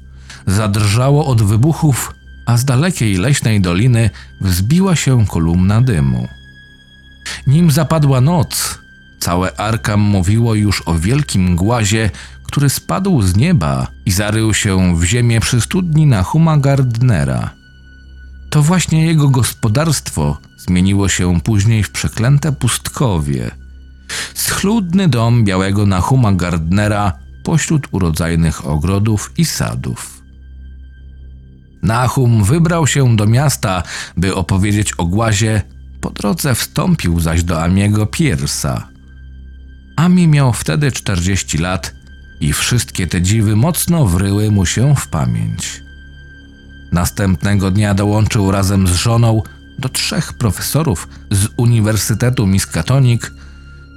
zadrżało 0.48 1.26
od 1.26 1.42
wybuchów, 1.42 2.14
a 2.50 2.58
z 2.58 2.66
dalekiej 2.66 3.18
leśnej 3.18 3.62
doliny 3.62 4.10
wzbiła 4.42 4.96
się 4.96 5.26
kolumna 5.28 5.82
dymu. 5.82 6.28
Nim 7.48 7.72
zapadła 7.72 8.22
noc, 8.22 8.80
całe 9.20 9.56
Arkam 9.60 10.00
mówiło 10.00 10.56
już 10.56 10.84
o 10.86 10.94
wielkim 10.96 11.56
głazie, 11.56 12.10
który 12.44 12.70
spadł 12.70 13.22
z 13.22 13.36
nieba 13.36 13.88
i 14.06 14.12
zarył 14.12 14.54
się 14.54 14.96
w 15.00 15.04
ziemię 15.04 15.40
przy 15.40 15.62
studni 15.62 16.06
na 16.06 16.24
Huma 16.24 16.58
Gardnera. 16.58 17.50
To 18.50 18.62
właśnie 18.62 19.06
jego 19.06 19.30
gospodarstwo 19.30 20.38
zmieniło 20.58 21.10
się 21.10 21.42
później 21.42 21.84
w 21.84 21.92
przeklęte 21.92 22.52
pustkowie. 22.52 23.52
Schludny 24.34 25.08
dom 25.08 25.46
białego 25.46 25.86
Nahuma 25.86 26.32
Gardnera 26.32 27.14
pośród 27.44 27.88
urodzajnych 27.92 28.68
ogrodów 28.68 29.32
i 29.38 29.46
sadów. 29.46 30.19
Nahum 31.82 32.44
wybrał 32.44 32.88
się 32.88 33.16
do 33.16 33.28
miasta, 33.28 33.84
by 34.18 34.36
opowiedzieć 34.36 34.94
o 34.94 35.06
głazie 35.06 35.62
Po 36.02 36.10
drodze 36.10 36.56
wstąpił 36.56 37.20
zaś 37.20 37.44
do 37.44 37.64
Amiego 37.64 38.06
Piersa. 38.06 38.88
Ami 39.96 40.28
miał 40.28 40.54
wtedy 40.54 40.92
40 40.92 41.58
lat 41.58 41.94
i 42.42 42.54
wszystkie 42.54 43.08
te 43.08 43.22
dziwy 43.22 43.56
mocno 43.56 44.06
wryły 44.06 44.52
mu 44.52 44.66
się 44.66 44.96
w 44.96 45.08
pamięć. 45.08 45.82
Następnego 46.92 47.72
dnia 47.72 47.94
dołączył 47.94 48.52
razem 48.52 48.88
z 48.88 48.92
żoną 48.94 49.42
do 49.80 49.90
trzech 49.90 50.34
profesorów 50.34 51.08
z 51.32 51.48
Uniwersytetu 51.58 52.48
Miskatonic, 52.48 53.22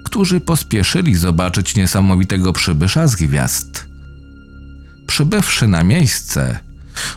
którzy 0.05 0.41
pospieszyli 0.41 1.15
zobaczyć 1.15 1.77
niesamowitego 1.77 2.53
przybysza 2.53 3.07
z 3.07 3.17
gwiazd. 3.17 3.87
Przybywszy 5.07 5.69
na 5.69 5.85
miejsce, 5.85 6.59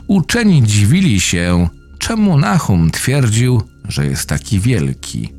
uczeni 0.07 0.63
dziwili 0.63 1.19
się, 1.19 1.69
czemu 1.99 2.37
Nahum 2.37 2.91
twierdził, 2.91 3.61
że 3.87 4.05
jest 4.05 4.29
taki 4.29 4.59
wielki. 4.59 5.33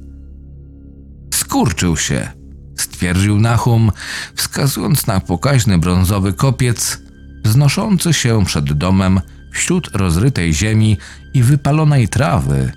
Skurczył 1.35 1.97
się, 1.97 2.29
stwierdził 2.77 3.39
Nahum, 3.41 3.93
wskazując 4.35 5.07
na 5.07 5.21
pokaźny 5.21 5.79
brązowy 5.79 6.33
kopiec, 6.33 6.99
wznoszący 7.45 8.13
się 8.13 8.45
przed 8.45 8.73
domem 8.73 9.21
wśród 9.53 9.89
rozrytej 9.95 10.55
ziemi 10.55 10.97
i 11.35 11.43
wypalonej 11.43 12.09
trawy, 12.09 12.73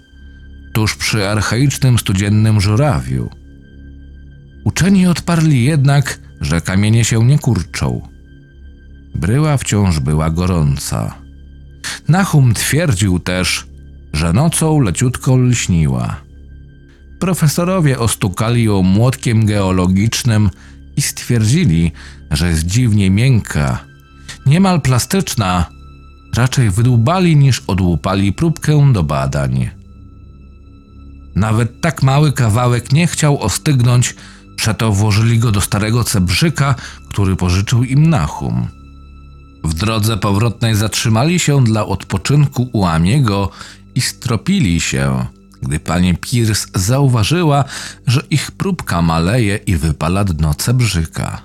tuż 0.74 0.96
przy 0.96 1.28
archaicznym 1.28 2.00
studziennym 2.00 2.62
żurawiu. 2.62 3.30
Uczeni 4.66 5.08
odparli 5.08 5.63
jednak, 5.63 6.20
że 6.42 6.62
kamienie 6.62 7.06
się 7.06 7.25
nie 7.25 7.39
kurczą. 7.39 8.10
Bryła 9.16 9.58
wciąż 9.58 10.00
była 10.00 10.30
gorąca. 10.30 11.16
Nahum 12.08 12.53
twierdził 12.53 13.19
też, 13.19 13.67
że 14.13 14.34
nocą 14.34 14.79
leciutko 14.79 15.38
lśniła. 15.38 16.15
Profesorowie 17.19 18.00
ostukali 18.00 18.63
ją 18.63 18.81
młotkiem 18.81 19.46
geologicznym 19.46 20.50
i 20.98 21.01
stwierdzili, 21.01 21.91
że 22.31 22.50
jest 22.50 22.65
dziwnie 22.65 23.10
miękka, 23.10 23.79
niemal 24.46 24.81
plastyczna, 24.81 25.65
raczej 26.36 26.69
wydłubali 26.69 27.36
niż 27.36 27.63
odłupali 27.67 28.34
próbkę 28.34 28.93
do 28.93 29.03
badań. 29.03 29.69
Nawet 31.36 31.81
tak 31.81 32.03
mały 32.03 32.31
kawałek 32.31 32.91
nie 32.91 33.08
chciał 33.08 33.41
ostygnąć, 33.41 34.15
przeto 34.55 34.91
włożyli 34.91 35.39
go 35.39 35.51
do 35.51 35.62
starego 35.62 36.03
cebrzyka, 36.03 36.75
który 37.10 37.36
pożyczył 37.36 37.84
im 37.84 38.10
Nahum. 38.10 38.78
W 39.63 39.74
drodze 39.74 40.18
powrotnej 40.18 40.75
zatrzymali 40.75 41.39
się 41.39 41.63
dla 41.63 41.86
odpoczynku 41.86 42.70
u 42.74 42.86
Amiego 42.86 43.50
i 43.96 44.01
stropili 44.01 44.82
się, 44.82 45.25
gdy 45.62 45.80
pani 45.80 46.18
Pierce 46.18 46.68
zauważyła, 46.75 47.63
że 48.08 48.22
ich 48.30 48.51
próbka 48.51 49.01
maleje 49.01 49.56
i 49.56 49.75
wypala 49.75 50.24
dno 50.24 50.54
cebrzyka. 50.54 51.42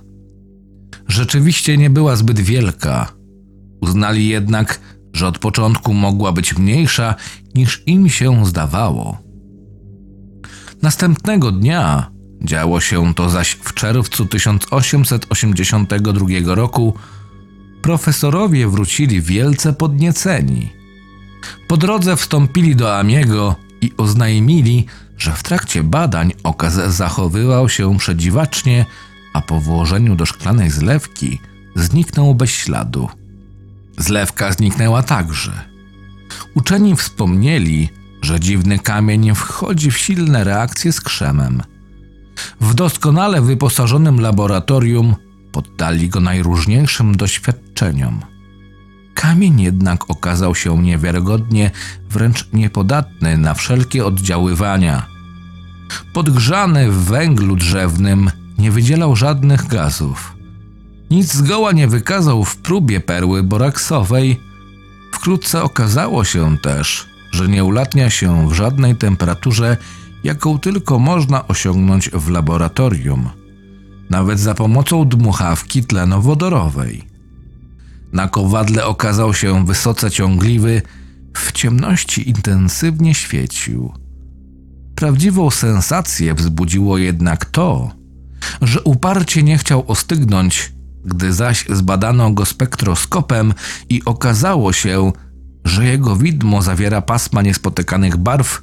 Rzeczywiście 1.08 1.76
nie 1.76 1.90
była 1.90 2.16
zbyt 2.16 2.40
wielka. 2.40 3.12
Uznali 3.80 4.28
jednak, 4.28 4.80
że 5.12 5.26
od 5.26 5.38
początku 5.38 5.94
mogła 5.94 6.32
być 6.32 6.56
mniejsza 6.56 7.14
niż 7.54 7.82
im 7.86 8.08
się 8.08 8.46
zdawało. 8.46 9.18
Następnego 10.82 11.52
dnia, 11.52 12.10
działo 12.42 12.80
się 12.80 13.14
to 13.14 13.30
zaś 13.30 13.50
w 13.50 13.74
czerwcu 13.74 14.26
1882 14.26 16.54
roku, 16.54 16.94
profesorowie 17.84 18.68
wrócili 18.68 19.22
wielce 19.22 19.72
podnieceni. 19.72 20.72
Po 21.68 21.76
drodze 21.76 22.16
wstąpili 22.16 22.76
do 22.76 22.98
Amiego 22.98 23.56
i 23.80 23.92
oznajmili, 23.96 24.86
że 25.18 25.32
w 25.32 25.42
trakcie 25.42 25.82
badań 25.82 26.32
okaz 26.42 26.74
zachowywał 26.74 27.68
się 27.68 27.98
przedziwacznie, 27.98 28.86
a 29.32 29.40
po 29.40 29.60
włożeniu 29.60 30.16
do 30.16 30.26
szklanej 30.26 30.70
zlewki 30.70 31.40
zniknął 31.76 32.34
bez 32.34 32.50
śladu. 32.50 33.08
Zlewka 33.98 34.52
zniknęła 34.52 35.02
także. 35.02 35.52
Uczeni 36.54 36.96
wspomnieli, 36.96 37.88
że 38.22 38.40
dziwny 38.40 38.78
kamień 38.78 39.34
wchodzi 39.34 39.90
w 39.90 39.98
silne 39.98 40.44
reakcje 40.44 40.92
z 40.92 41.00
krzemem. 41.00 41.62
W 42.60 42.74
doskonale 42.74 43.42
wyposażonym 43.42 44.20
laboratorium 44.20 45.14
poddali 45.54 46.08
go 46.08 46.20
najróżniejszym 46.20 47.16
doświadczeniom. 47.16 48.20
Kamień 49.14 49.60
jednak 49.60 50.10
okazał 50.10 50.54
się 50.54 50.82
niewiarygodnie, 50.82 51.70
wręcz 52.10 52.48
niepodatny 52.52 53.38
na 53.38 53.54
wszelkie 53.54 54.06
oddziaływania. 54.06 55.06
Podgrzany 56.12 56.90
w 56.90 57.04
węglu 57.04 57.56
drzewnym 57.56 58.30
nie 58.58 58.70
wydzielał 58.70 59.16
żadnych 59.16 59.66
gazów. 59.66 60.36
Nic 61.10 61.34
zgoła 61.34 61.72
nie 61.72 61.88
wykazał 61.88 62.44
w 62.44 62.56
próbie 62.56 63.00
perły 63.00 63.42
boraksowej. 63.42 64.40
Wkrótce 65.12 65.62
okazało 65.62 66.24
się 66.24 66.58
też, 66.58 67.06
że 67.30 67.48
nie 67.48 67.64
ulatnia 67.64 68.10
się 68.10 68.48
w 68.48 68.52
żadnej 68.52 68.96
temperaturze, 68.96 69.76
jaką 70.24 70.58
tylko 70.58 70.98
można 70.98 71.48
osiągnąć 71.48 72.10
w 72.10 72.28
laboratorium, 72.30 73.30
nawet 74.10 74.40
za 74.40 74.54
pomocą 74.54 75.08
dmuchawki 75.08 75.84
tlenowodorowej. 75.84 77.04
Na 78.12 78.28
kowadle 78.28 78.86
okazał 78.86 79.34
się 79.34 79.66
wysoce 79.66 80.10
ciągliwy, 80.10 80.82
w 81.36 81.52
ciemności 81.52 82.28
intensywnie 82.28 83.14
świecił. 83.14 83.92
Prawdziwą 84.94 85.50
sensację 85.50 86.34
wzbudziło 86.34 86.98
jednak 86.98 87.44
to, 87.44 87.90
że 88.62 88.82
uparcie 88.82 89.42
nie 89.42 89.58
chciał 89.58 89.84
ostygnąć, 89.86 90.72
gdy 91.04 91.32
zaś 91.32 91.64
zbadano 91.70 92.30
go 92.30 92.44
spektroskopem 92.44 93.54
i 93.88 94.04
okazało 94.04 94.72
się, 94.72 95.12
że 95.64 95.84
jego 95.84 96.16
widmo 96.16 96.62
zawiera 96.62 97.02
pasma 97.02 97.42
niespotykanych 97.42 98.16
barw, 98.16 98.62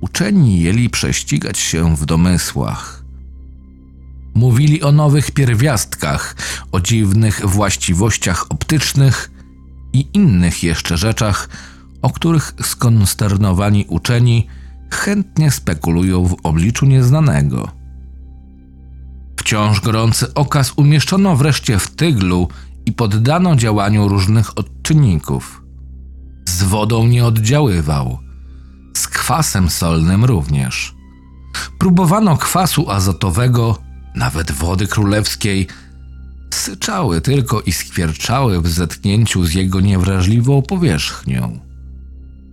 uczeni 0.00 0.60
jeli 0.60 0.90
prześcigać 0.90 1.58
się 1.58 1.96
w 1.96 2.06
domysłach. 2.06 2.99
Mówili 4.34 4.82
o 4.82 4.92
nowych 4.92 5.30
pierwiastkach, 5.30 6.36
o 6.72 6.80
dziwnych 6.80 7.46
właściwościach 7.46 8.46
optycznych 8.48 9.30
i 9.92 10.06
innych 10.14 10.62
jeszcze 10.62 10.96
rzeczach, 10.96 11.48
o 12.02 12.10
których 12.10 12.54
skonsternowani 12.62 13.84
uczeni 13.88 14.46
chętnie 14.90 15.50
spekulują 15.50 16.24
w 16.26 16.36
obliczu 16.42 16.86
nieznanego. 16.86 17.68
Wciąż 19.36 19.80
gorący 19.80 20.34
okaz 20.34 20.72
umieszczono 20.76 21.36
wreszcie 21.36 21.78
w 21.78 21.90
tyglu 21.90 22.48
i 22.86 22.92
poddano 22.92 23.56
działaniu 23.56 24.08
różnych 24.08 24.58
odczynników. 24.58 25.62
Z 26.48 26.62
wodą 26.62 27.06
nie 27.06 27.26
oddziaływał, 27.26 28.18
z 28.96 29.08
kwasem 29.08 29.70
solnym 29.70 30.24
również. 30.24 30.94
Próbowano 31.78 32.36
kwasu 32.36 32.90
azotowego, 32.90 33.78
nawet 34.14 34.52
wody 34.52 34.86
królewskiej, 34.86 35.66
syczały 36.54 37.20
tylko 37.20 37.60
i 37.60 37.72
skwierczały 37.72 38.60
w 38.62 38.68
zetknięciu 38.68 39.44
z 39.44 39.54
jego 39.54 39.80
niewrażliwą 39.80 40.62
powierzchnią. 40.62 41.58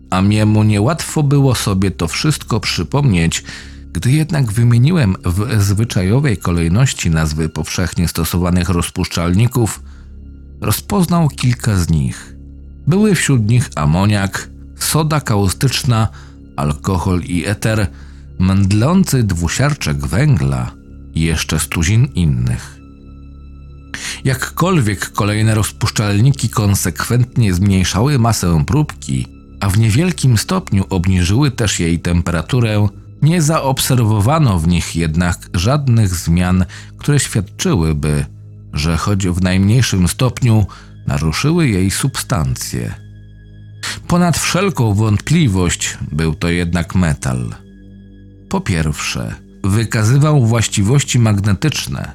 A 0.09 0.21
miemu 0.21 0.63
niełatwo 0.63 1.23
było 1.23 1.55
sobie 1.55 1.91
to 1.91 2.07
wszystko 2.07 2.59
przypomnieć, 2.59 3.43
gdy 3.93 4.11
jednak 4.11 4.51
wymieniłem 4.51 5.15
w 5.25 5.63
zwyczajowej 5.63 6.37
kolejności 6.37 7.09
nazwy 7.09 7.49
powszechnie 7.49 8.07
stosowanych 8.07 8.69
rozpuszczalników, 8.69 9.83
rozpoznał 10.61 11.29
kilka 11.29 11.77
z 11.77 11.89
nich. 11.89 12.35
Były 12.87 13.15
wśród 13.15 13.49
nich 13.49 13.69
amoniak, 13.75 14.49
soda 14.79 15.21
kaustyczna, 15.21 16.07
alkohol 16.55 17.21
i 17.21 17.45
eter, 17.45 17.87
mędlący 18.39 19.23
dwusiarczek 19.23 20.07
węgla 20.07 20.76
i 21.17 21.19
jeszcze 21.19 21.59
stuzin 21.59 22.05
innych. 22.05 22.79
Jakkolwiek 24.23 25.11
kolejne 25.11 25.55
rozpuszczalniki 25.55 26.49
konsekwentnie 26.49 27.53
zmniejszały 27.53 28.19
masę 28.19 28.63
próbki, 28.65 29.27
a 29.59 29.69
w 29.69 29.77
niewielkim 29.77 30.37
stopniu 30.37 30.85
obniżyły 30.89 31.51
też 31.51 31.79
jej 31.79 31.99
temperaturę, 31.99 32.87
nie 33.21 33.41
zaobserwowano 33.41 34.59
w 34.59 34.67
nich 34.67 34.95
jednak 34.95 35.49
żadnych 35.53 36.15
zmian, 36.15 36.65
które 36.97 37.19
świadczyłyby, 37.19 38.25
że 38.73 38.97
choć 38.97 39.27
w 39.27 39.41
najmniejszym 39.41 40.07
stopniu 40.07 40.65
naruszyły 41.07 41.67
jej 41.67 41.91
substancje. 41.91 42.93
Ponad 44.07 44.37
wszelką 44.37 44.93
wątpliwość 44.93 45.97
był 46.11 46.35
to 46.35 46.49
jednak 46.49 46.95
metal. 46.95 47.55
Po 48.49 48.61
pierwsze, 48.61 49.46
wykazywał 49.63 50.45
właściwości 50.45 51.19
magnetyczne. 51.19 52.11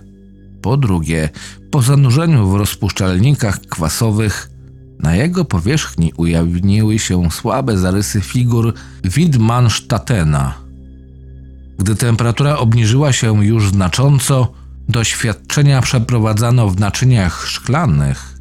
Po 0.63 0.77
drugie, 0.77 1.29
po 1.71 1.83
zanurzeniu 1.83 2.49
w 2.49 2.55
rozpuszczalnikach 2.55 3.61
kwasowych 3.61 4.51
na 4.99 5.15
jego 5.15 5.45
powierzchni 5.45 6.13
ujawniły 6.17 6.99
się 6.99 7.31
słabe 7.31 7.79
zarysy 7.79 8.21
figur 8.21 8.75
Widmannstatena, 9.05 10.63
Gdy 11.83 11.97
temperatura 11.97 12.57
obniżyła 12.59 13.13
się 13.13 13.45
już 13.45 13.69
znacząco, 13.69 14.53
doświadczenia 14.89 15.83
przeprowadzano 15.83 16.69
w 16.69 16.81
naczyniach 16.81 17.47
szklanych 17.47 18.39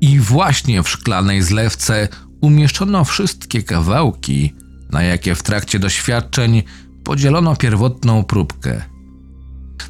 i 0.00 0.20
właśnie 0.20 0.82
w 0.82 0.88
szklanej 0.88 1.42
zlewce 1.42 2.08
umieszczono 2.40 3.04
wszystkie 3.04 3.62
kawałki, 3.62 4.54
na 4.90 5.02
jakie 5.02 5.34
w 5.34 5.42
trakcie 5.42 5.78
doświadczeń 5.78 6.62
podzielono 7.04 7.56
pierwotną 7.56 8.24
próbkę. 8.24 8.82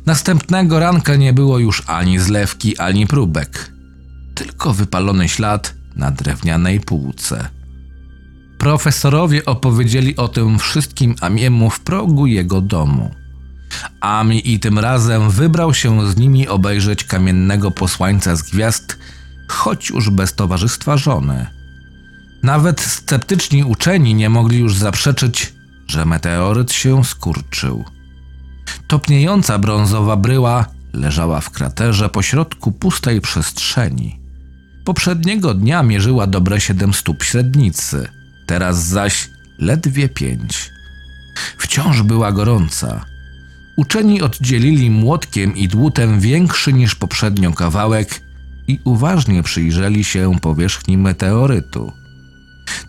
Następnego 0.07 0.81
ranka 0.81 1.16
nie 1.16 1.33
było 1.33 1.59
już 1.59 1.83
ani 1.87 2.18
zlewki, 2.18 2.79
ani 2.79 3.07
próbek, 3.07 3.72
tylko 4.35 4.74
wypalony 4.74 5.29
ślad 5.29 5.74
na 5.96 6.11
drewnianej 6.11 6.81
półce. 6.81 7.48
Profesorowie 8.59 9.44
opowiedzieli 9.44 10.16
o 10.16 10.29
tym 10.29 10.59
wszystkim 10.59 11.14
Amiemu 11.20 11.70
w 11.70 11.81
progu 11.81 12.27
jego 12.27 12.61
domu. 12.61 13.11
Ami 14.00 14.53
i 14.53 14.61
tym 14.61 14.79
razem 14.79 15.31
wybrał 15.31 15.74
się 15.74 16.11
z 16.11 16.16
nimi 16.16 16.48
obejrzeć 16.48 17.05
kamiennego 17.05 17.70
posłańca 17.70 18.37
z 18.37 18.42
gwiazd, 18.42 18.98
choć 19.48 19.90
już 19.90 20.11
bez 20.11 20.35
towarzystwa 20.35 20.96
żony. 20.96 21.46
Nawet 22.42 22.81
sceptyczni 22.81 23.64
uczeni 23.64 24.14
nie 24.14 24.29
mogli 24.31 24.59
już 24.59 24.77
zaprzeczyć, 24.77 25.54
że 25.87 26.05
meteoryt 26.05 26.73
się 26.73 27.05
skurczył. 27.05 27.85
Topniejąca 28.87 29.59
brązowa 29.59 30.16
bryła 30.16 30.66
leżała 30.92 31.40
w 31.40 31.51
kraterze 31.51 32.09
pośrodku 32.09 32.73
pustej 32.73 33.20
przestrzeni. 33.20 34.20
Poprzedniego 34.85 35.55
dnia 35.55 35.83
mierzyła 35.83 36.27
dobre 36.27 36.61
siedem 36.61 36.94
stóp 36.94 37.23
średnicy, 37.23 38.09
teraz 38.47 38.85
zaś 38.85 39.29
ledwie 39.59 40.09
pięć. 40.09 40.70
Wciąż 41.59 42.03
była 42.03 42.33
gorąca. 42.33 43.05
Uczeni 43.77 44.23
oddzielili 44.23 44.90
młotkiem 44.90 45.57
i 45.57 45.68
dłutem 45.68 46.20
większy 46.20 46.73
niż 46.73 46.94
poprzednio 46.94 47.53
kawałek 47.53 48.20
i 48.68 48.79
uważnie 48.85 49.42
przyjrzeli 49.42 50.05
się 50.05 50.33
powierzchni 50.40 50.99
meteorytu. 50.99 51.92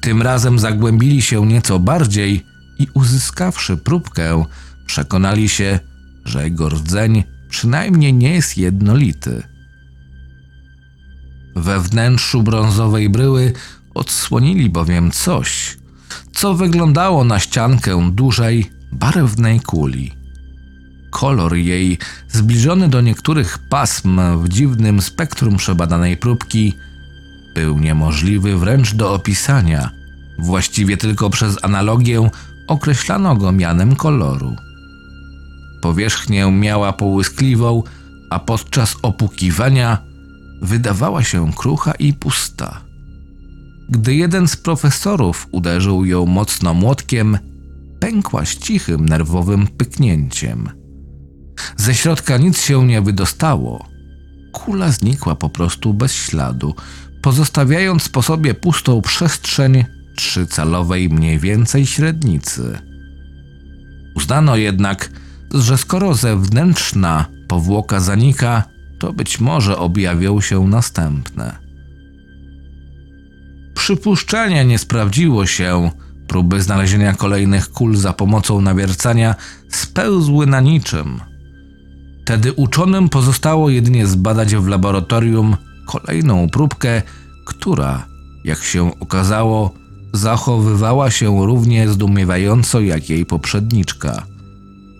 Tym 0.02 0.22
razem 0.22 0.60
zagłębili 0.60 1.22
się 1.22 1.46
nieco 1.46 1.80
bardziej 1.80 2.46
i 2.80 2.88
uzyskawszy 2.94 3.78
próbkę, 3.78 4.46
przekonali 4.86 5.50
się, 5.50 5.80
że 6.26 6.44
jego 6.44 6.70
rdzeń 6.70 7.24
przynajmniej 7.50 8.14
nie 8.14 8.34
jest 8.34 8.58
jednolity. 8.58 9.44
We 11.56 11.80
wnętrzu 11.80 12.44
brązowej 12.44 13.10
bryły 13.10 13.54
odsłonili 13.94 14.70
bowiem 14.70 15.12
coś, 15.12 15.78
co 16.34 16.54
wyglądało 16.54 17.24
na 17.24 17.40
ściankę 17.40 18.12
dużej, 18.14 18.72
barwnej 18.92 19.60
kuli. 19.60 20.12
Kolor 21.12 21.56
jej, 21.56 21.98
zbliżony 22.28 22.88
do 22.88 23.02
niektórych 23.02 23.60
pasm 23.70 24.20
w 24.44 24.50
dziwnym 24.50 25.02
spektrum 25.02 25.58
przebadanej 25.58 26.18
próbki, 26.18 26.74
był 27.56 27.80
niemożliwy 27.80 28.58
wręcz 28.58 28.94
do 28.94 29.14
opisania. 29.14 29.90
Właściwie 30.40 30.98
tylko 30.98 31.30
przez 31.30 31.64
analogię 31.64 32.30
określano 32.68 33.36
go 33.36 33.52
mianem 33.52 33.96
koloru. 33.96 34.56
Powierzchnię 35.82 36.52
miała 36.52 36.94
połyskliwą, 36.94 37.84
a 38.30 38.40
podczas 38.40 38.96
opukiwania 39.02 39.98
wydawała 40.62 41.24
się 41.24 41.54
krucha 41.54 41.92
i 41.92 42.14
pusta. 42.14 42.82
Gdy 43.90 44.16
jeden 44.16 44.48
z 44.48 44.56
profesorów 44.56 45.48
uderzył 45.52 46.06
ją 46.06 46.26
mocno 46.26 46.74
młotkiem, 46.74 47.38
pękła 48.00 48.46
z 48.46 48.56
cichym, 48.58 49.10
nerwowym 49.10 49.68
pyknięciem. 49.68 50.70
Ze 51.78 51.96
środka 51.96 52.38
nic 52.38 52.62
się 52.62 52.88
nie 52.88 53.02
wydostało. 53.02 53.86
Kula 54.54 54.92
znikła 54.92 55.36
po 55.36 55.50
prostu 55.50 55.94
bez 55.94 56.14
śladu, 56.14 56.76
pozostawiając 57.22 58.10
po 58.10 58.22
sobie 58.22 58.54
pustą 58.54 59.02
przestrzeń 59.02 59.86
trzycalowej 60.16 61.10
mniej 61.10 61.40
więcej 61.40 61.86
średnicy. 61.86 62.80
Uznano 64.16 64.56
jednak, 64.56 65.10
że 65.54 65.78
skoro 65.78 66.14
zewnętrzna 66.14 67.26
powłoka 67.48 68.00
zanika, 68.00 68.64
to 69.00 69.14
być 69.14 69.40
może 69.40 69.78
objawią 69.78 70.42
się 70.42 70.68
następne. 70.68 71.56
Przypuszczenie 73.74 74.66
nie 74.66 74.80
sprawdziło 74.80 75.46
się, 75.46 75.92
próby 76.28 76.62
znalezienia 76.62 77.14
kolejnych 77.14 77.72
kul 77.72 77.98
za 77.98 78.14
pomocą 78.14 78.62
nawiercania 78.62 79.36
spełzły 79.70 80.48
na 80.48 80.62
niczym. 80.62 81.20
Tedy 82.26 82.54
uczonym 82.54 83.10
pozostało 83.10 83.70
jedynie 83.70 84.08
zbadać 84.08 84.56
w 84.56 84.68
laboratorium 84.68 85.58
kolejną 85.86 86.50
próbkę, 86.50 87.02
która, 87.46 88.08
jak 88.44 88.64
się 88.64 89.00
okazało, 89.00 89.74
zachowywała 90.16 91.12
się 91.12 91.46
równie 91.46 91.90
zdumiewająco 91.90 92.82
jak 92.82 93.10
jej 93.10 93.26
poprzedniczka. 93.26 94.26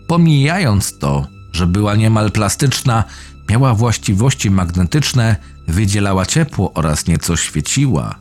Pomijając 0.08 0.98
to, 1.00 1.28
że 1.52 1.68
była 1.68 1.96
niemal 1.96 2.32
plastyczna, 2.32 3.04
miała 3.50 3.74
właściwości 3.74 4.52
magnetyczne, 4.52 5.36
wydzielała 5.68 6.26
ciepło 6.26 6.74
oraz 6.74 7.08
nieco 7.08 7.36
świeciła. 7.36 8.16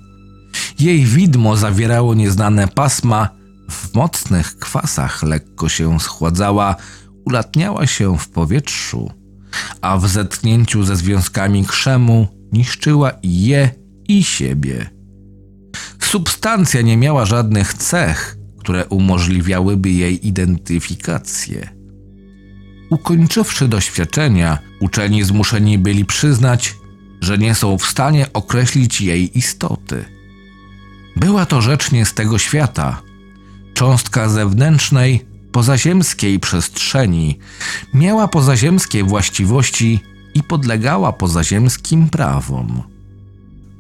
Jej 0.78 1.04
widmo 1.04 1.57
zawierało 1.57 2.14
nieznane 2.14 2.68
pasma, 2.68 3.28
w 3.70 3.94
mocnych 3.94 4.59
kwasach 4.59 5.22
lekko 5.22 5.68
się 5.68 6.00
schładzała, 6.00 6.76
ulatniała 7.24 7.87
się 7.87 8.18
w 8.18 8.28
powietrzu, 8.28 9.11
a 9.80 9.96
w 9.96 10.09
zetknięciu 10.09 10.85
ze 10.85 10.96
związkami 10.96 11.64
krzemu 11.64 12.28
niszczyła 12.52 13.11
i 13.22 13.44
je, 13.44 13.70
i 14.09 14.24
siebie. 14.24 14.93
Substancja 16.00 16.82
nie 16.82 16.96
miała 16.96 17.26
żadnych 17.26 17.74
cech, 17.74 18.37
które 18.58 18.87
umożliwiałyby 18.87 19.90
jej 19.90 20.26
identyfikację. 20.26 21.68
Ukończywszy 22.90 23.68
doświadczenia, 23.68 24.58
uczeni 24.80 25.24
zmuszeni 25.24 25.78
byli 25.78 26.04
przyznać, 26.04 26.74
że 27.20 27.38
nie 27.38 27.54
są 27.54 27.78
w 27.78 27.87
stanie 27.87 28.32
określić 28.32 29.00
jej 29.00 29.38
istoty. 29.38 30.04
Była 31.16 31.46
to 31.46 31.62
rzecz 31.62 31.92
nie 31.92 32.06
z 32.06 32.14
tego 32.14 32.38
świata. 32.38 33.02
Cząstka 33.74 34.28
zewnętrznej, 34.28 35.26
pozaziemskiej 35.52 36.40
przestrzeni 36.40 37.38
miała 37.94 38.28
pozaziemskie 38.28 39.04
właściwości 39.04 40.00
i 40.34 40.42
podlegała 40.42 41.12
pozaziemskim 41.12 42.08
prawom. 42.08 42.82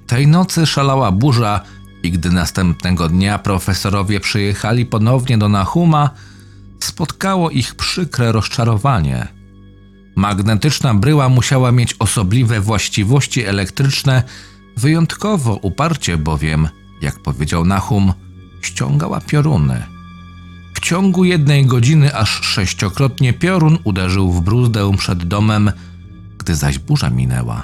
Tej 0.06 0.26
nocy 0.26 0.66
szalała 0.66 1.12
burza 1.12 1.60
i 2.04 2.10
gdy 2.10 2.30
następnego 2.30 3.08
dnia 3.08 3.38
profesorowie 3.38 4.20
przyjechali 4.20 4.86
ponownie 4.86 5.38
do 5.38 5.48
Nahuma, 5.48 6.10
spotkało 6.80 7.50
ich 7.50 7.74
przykre 7.74 8.32
rozczarowanie. 8.32 9.28
Magnetyczna 10.16 10.94
bryła 10.94 11.28
musiała 11.28 11.72
mieć 11.72 11.94
osobliwe 11.98 12.60
właściwości 12.60 13.44
elektryczne, 13.44 14.22
wyjątkowo 14.76 15.54
uparcie 15.54 16.16
bowiem, 16.16 16.68
jak 17.00 17.18
powiedział 17.18 17.64
Nahum, 17.64 18.12
ściągała 18.60 19.20
pioruny. 19.20 19.82
W 20.74 20.80
ciągu 20.80 21.24
jednej 21.24 21.66
godziny 21.66 22.16
aż 22.16 22.42
sześciokrotnie 22.42 23.32
piorun 23.32 23.78
uderzył 23.84 24.32
w 24.32 24.40
bruzdę 24.40 24.96
przed 24.96 25.24
domem, 25.24 25.72
gdy 26.38 26.54
zaś 26.54 26.78
burza 26.78 27.10
minęła. 27.10 27.62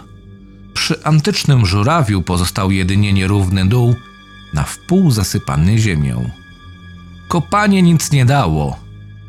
Przy 0.74 1.04
antycznym 1.04 1.66
żurawiu 1.66 2.22
pozostał 2.22 2.70
jedynie 2.70 3.12
nierówny 3.12 3.68
dół, 3.68 3.94
na 4.54 4.64
wpół 4.64 5.10
zasypany 5.10 5.78
ziemią. 5.78 6.30
Kopanie 7.28 7.82
nic 7.82 8.12
nie 8.12 8.24
dało. 8.24 8.76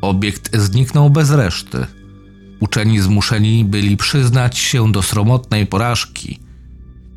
Obiekt 0.00 0.56
zniknął 0.56 1.10
bez 1.10 1.30
reszty. 1.30 1.86
Uczeni 2.60 3.00
zmuszeni 3.00 3.64
byli 3.64 3.96
przyznać 3.96 4.58
się 4.58 4.92
do 4.92 5.02
sromotnej 5.02 5.66
porażki. 5.66 6.40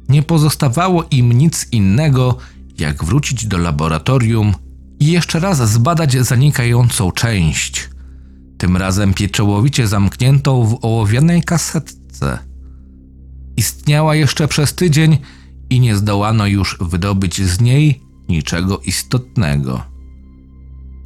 Nie 0.10 0.24
pozostawało 0.24 1.04
im 1.12 1.32
nic 1.32 1.68
innego, 1.72 2.38
jak 2.78 3.04
wrócić 3.04 3.46
do 3.46 3.58
laboratorium 3.58 4.54
i 5.00 5.12
jeszcze 5.12 5.40
raz 5.40 5.70
zbadać 5.70 6.14
zanikającą 6.14 7.12
część, 7.12 7.90
tym 8.58 8.78
razem 8.78 9.14
pieczołowicie 9.14 9.88
zamkniętą 9.88 10.66
w 10.66 10.86
ołowianej 10.86 11.44
kasetce. 11.44 12.40
Istniała 13.58 14.16
jeszcze 14.16 14.48
przez 14.48 14.74
tydzień 14.74 15.18
i 15.76 15.80
nie 15.80 15.96
zdołano 15.96 16.48
już 16.48 16.78
wydobyć 16.82 17.42
z 17.42 17.62
niej 17.62 18.02
niczego 18.30 18.80
istotnego. 18.80 19.84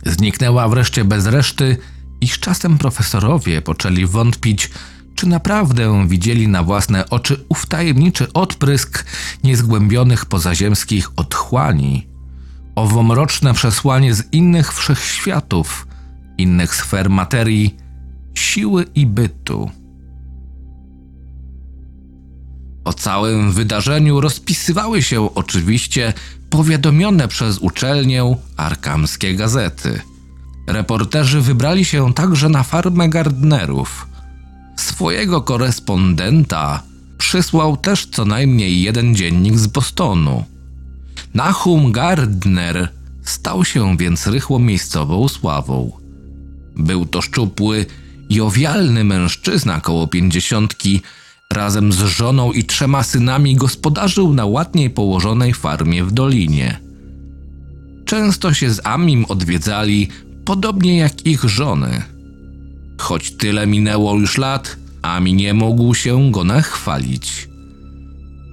Zniknęła 0.05 0.69
wreszcie 0.69 1.05
bez 1.05 1.25
reszty 1.25 1.77
i 2.21 2.27
z 2.27 2.39
czasem 2.39 2.77
profesorowie 2.77 3.61
poczęli 3.61 4.05
wątpić, 4.05 4.71
czy 5.15 5.27
naprawdę 5.27 6.07
widzieli 6.07 6.47
na 6.47 6.63
własne 6.63 7.09
oczy 7.09 7.45
ów 7.49 7.65
tajemniczy 7.65 8.33
odprysk 8.33 9.05
niezgłębionych 9.43 10.25
pozaziemskich 10.25 11.09
otchłani, 11.15 12.07
owo 12.75 13.03
mroczne 13.03 13.53
przesłanie 13.53 14.13
z 14.13 14.33
innych 14.33 14.73
wszechświatów, 14.73 15.87
innych 16.37 16.75
sfer 16.75 17.09
materii, 17.09 17.75
siły 18.33 18.85
i 18.95 19.05
bytu. 19.05 19.71
O 22.83 22.93
całym 22.93 23.51
wydarzeniu 23.51 24.21
rozpisywały 24.21 25.03
się 25.03 25.35
oczywiście 25.35 26.13
powiadomione 26.49 27.27
przez 27.27 27.57
uczelnię 27.57 28.35
arkamskie 28.57 29.35
gazety. 29.35 30.01
Reporterzy 30.67 31.41
wybrali 31.41 31.85
się 31.85 32.13
także 32.13 32.49
na 32.49 32.63
farmę 32.63 33.09
Gardnerów. 33.09 34.07
Swojego 34.77 35.41
korespondenta 35.41 36.83
przysłał 37.17 37.77
też 37.77 38.05
co 38.05 38.25
najmniej 38.25 38.81
jeden 38.81 39.15
dziennik 39.15 39.57
z 39.57 39.67
Bostonu. 39.67 40.43
Nahum 41.33 41.91
Gardner 41.91 42.89
stał 43.23 43.65
się 43.65 43.97
więc 43.97 44.27
rychło 44.27 44.59
miejscową 44.59 45.27
sławą. 45.27 45.91
Był 46.75 47.05
to 47.05 47.21
szczupły, 47.21 47.85
jowialny 48.29 49.03
mężczyzna 49.03 49.81
koło 49.81 50.07
pięćdziesiątki, 50.07 51.01
razem 51.53 51.91
z 51.93 51.99
żoną 51.99 52.51
i 52.51 52.63
trzema 52.63 53.03
synami 53.03 53.55
gospodarzył 53.55 54.33
na 54.33 54.45
ładniej 54.45 54.89
położonej 54.89 55.53
farmie 55.53 56.03
w 56.03 56.11
dolinie. 56.11 56.79
Często 58.05 58.53
się 58.53 58.69
z 58.73 58.81
Amim 58.83 59.25
odwiedzali, 59.25 60.07
podobnie 60.45 60.97
jak 60.97 61.25
ich 61.25 61.43
żony. 61.43 62.01
Choć 62.97 63.31
tyle 63.31 63.67
minęło 63.67 64.15
już 64.15 64.37
lat, 64.37 64.77
Ami 65.01 65.33
nie 65.33 65.53
mógł 65.53 65.93
się 65.93 66.31
go 66.31 66.43
nachwalić. 66.43 67.49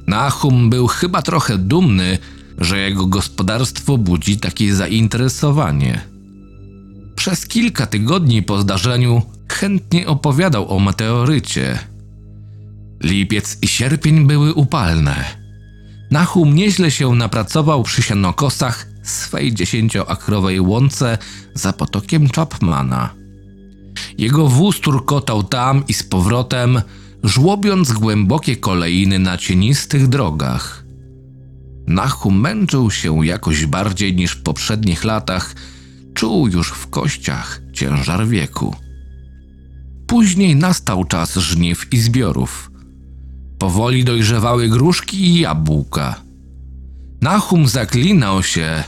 Nahum 0.06 0.70
był 0.70 0.86
chyba 0.86 1.22
trochę 1.22 1.58
dumny, 1.58 2.18
że 2.58 2.78
jego 2.78 3.06
gospodarstwo 3.06 3.98
budzi 3.98 4.38
takie 4.38 4.74
zainteresowanie. 4.74 6.00
Przez 7.16 7.46
kilka 7.46 7.86
tygodni 7.86 8.42
po 8.42 8.60
zdarzeniu 8.60 9.22
chętnie 9.48 10.06
opowiadał 10.06 10.76
o 10.76 10.80
meteorycie. 10.80 11.95
Lipiec 13.02 13.58
i 13.62 13.68
sierpień 13.68 14.26
były 14.26 14.54
upalne. 14.54 15.24
Nahum 16.10 16.54
nieźle 16.54 16.90
się 16.90 17.14
napracował 17.14 17.82
przy 17.82 18.02
sianokosach 18.02 18.86
swej 19.02 19.54
dziesięcioakrowej 19.54 20.60
łące 20.60 21.18
za 21.54 21.72
potokiem 21.72 22.28
Chapmana. 22.28 23.14
Jego 24.18 24.48
wóz 24.48 24.80
turkotał 24.80 25.42
tam 25.42 25.84
i 25.88 25.94
z 25.94 26.02
powrotem, 26.02 26.82
żłobiąc 27.22 27.92
głębokie 27.92 28.56
kolejny 28.56 29.18
na 29.18 29.38
cienistych 29.38 30.08
drogach. 30.08 30.84
Nahum 31.86 32.40
męczył 32.40 32.90
się 32.90 33.26
jakoś 33.26 33.66
bardziej 33.66 34.14
niż 34.14 34.32
w 34.32 34.42
poprzednich 34.42 35.04
latach, 35.04 35.54
czuł 36.14 36.48
już 36.48 36.68
w 36.68 36.86
kościach 36.86 37.60
ciężar 37.72 38.26
wieku. 38.26 38.76
Później 40.06 40.56
nastał 40.56 41.04
czas 41.04 41.34
żniw 41.34 41.92
i 41.92 41.98
zbiorów. 41.98 42.70
Powoli 43.58 44.04
dojrzewały 44.04 44.68
gruszki 44.68 45.16
i 45.16 45.40
jabłka. 45.40 46.20
Nahum 47.20 47.68
zaklinał 47.68 48.42
się, 48.42 48.84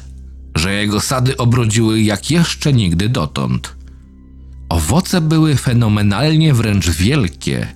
że 0.54 0.74
jego 0.74 1.00
sady 1.00 1.36
obrodziły 1.36 2.00
jak 2.00 2.30
jeszcze 2.30 2.72
nigdy 2.72 3.08
dotąd. 3.08 3.76
Owoce 4.68 5.20
były 5.20 5.56
fenomenalnie 5.56 6.54
wręcz 6.54 6.90
wielkie, 6.90 7.66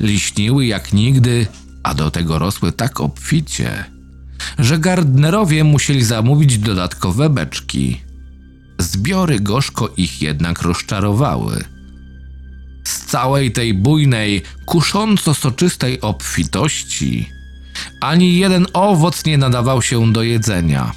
liśniły 0.00 0.66
jak 0.66 0.92
nigdy, 0.92 1.46
a 1.82 1.94
do 1.94 2.10
tego 2.10 2.38
rosły 2.38 2.72
tak 2.72 3.00
obficie, 3.00 3.84
że 4.58 4.78
Gardnerowie 4.78 5.64
musieli 5.64 6.04
zamówić 6.04 6.58
dodatkowe 6.58 7.30
beczki. 7.30 8.00
Zbiory 8.78 9.40
gorzko 9.40 9.88
ich 9.96 10.22
jednak 10.22 10.62
rozczarowały. 10.62 11.64
Z 12.90 12.98
całej 12.98 13.52
tej 13.52 13.74
bujnej, 13.74 14.42
kusząco 14.66 15.34
soczystej 15.34 16.00
obfitości 16.00 17.40
ani 18.00 18.36
jeden 18.36 18.66
owoc 18.72 19.24
nie 19.24 19.38
nadawał 19.38 19.82
się 19.82 20.12
do 20.12 20.22
jedzenia. 20.22 20.92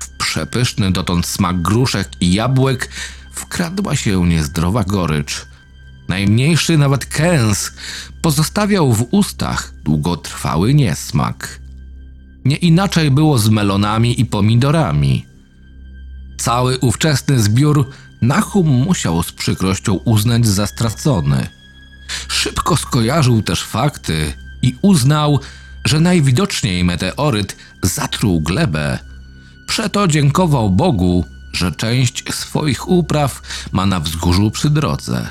W 0.00 0.08
przepyszny 0.08 0.92
dotąd 0.92 1.26
smak 1.26 1.62
gruszek 1.62 2.08
i 2.20 2.34
jabłek 2.34 2.88
wkradła 3.32 3.96
się 3.96 4.26
niezdrowa 4.26 4.84
gorycz. 4.84 5.46
Najmniejszy 6.08 6.78
nawet 6.78 7.06
kęs 7.06 7.72
pozostawiał 8.22 8.92
w 8.92 9.06
ustach 9.10 9.72
długotrwały 9.84 10.74
niesmak. 10.74 11.60
Nie 12.44 12.56
inaczej 12.56 13.10
było 13.10 13.38
z 13.38 13.48
melonami 13.48 14.20
i 14.20 14.26
pomidorami. 14.26 15.26
Cały 16.38 16.78
ówczesny 16.78 17.40
zbiór 17.40 17.90
Nahum 18.22 18.66
musiał 18.68 19.22
z 19.22 19.32
przykrością 19.32 19.94
uznać 19.94 20.46
za 20.46 20.66
stracony. 20.66 21.46
Szybko 22.28 22.76
skojarzył 22.76 23.42
też 23.42 23.62
fakty 23.62 24.32
i 24.62 24.76
uznał, 24.82 25.40
że 25.84 26.00
najwidoczniej 26.00 26.84
meteoryt 26.84 27.56
zatruł 27.82 28.40
glebę. 28.40 28.98
Przeto 29.66 30.08
dziękował 30.08 30.70
Bogu, 30.70 31.24
że 31.52 31.72
część 31.72 32.34
swoich 32.34 32.88
upraw 32.88 33.42
ma 33.72 33.86
na 33.86 34.00
wzgórzu 34.00 34.50
przy 34.50 34.70
drodze. 34.70 35.30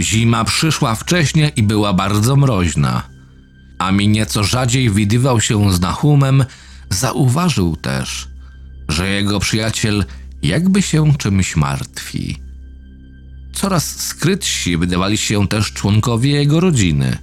Zima 0.00 0.44
przyszła 0.44 0.94
wcześnie 0.94 1.48
i 1.48 1.62
była 1.62 1.92
bardzo 1.92 2.36
mroźna. 2.36 3.02
A 3.78 3.92
mi 3.92 4.08
nieco 4.08 4.44
rzadziej 4.44 4.90
widywał 4.90 5.40
się 5.40 5.72
z 5.72 5.80
Nahumem, 5.80 6.44
zauważył 6.90 7.76
też, 7.76 8.28
że 8.88 9.08
jego 9.08 9.40
przyjaciel 9.40 10.04
jakby 10.46 10.82
się 10.82 11.12
czymś 11.18 11.56
martwi. 11.56 12.36
Coraz 13.52 14.00
skrytsi 14.00 14.76
wydawali 14.76 15.18
się 15.18 15.48
też 15.48 15.72
członkowie 15.72 16.30
jego 16.30 16.60
rodziny. 16.60 17.18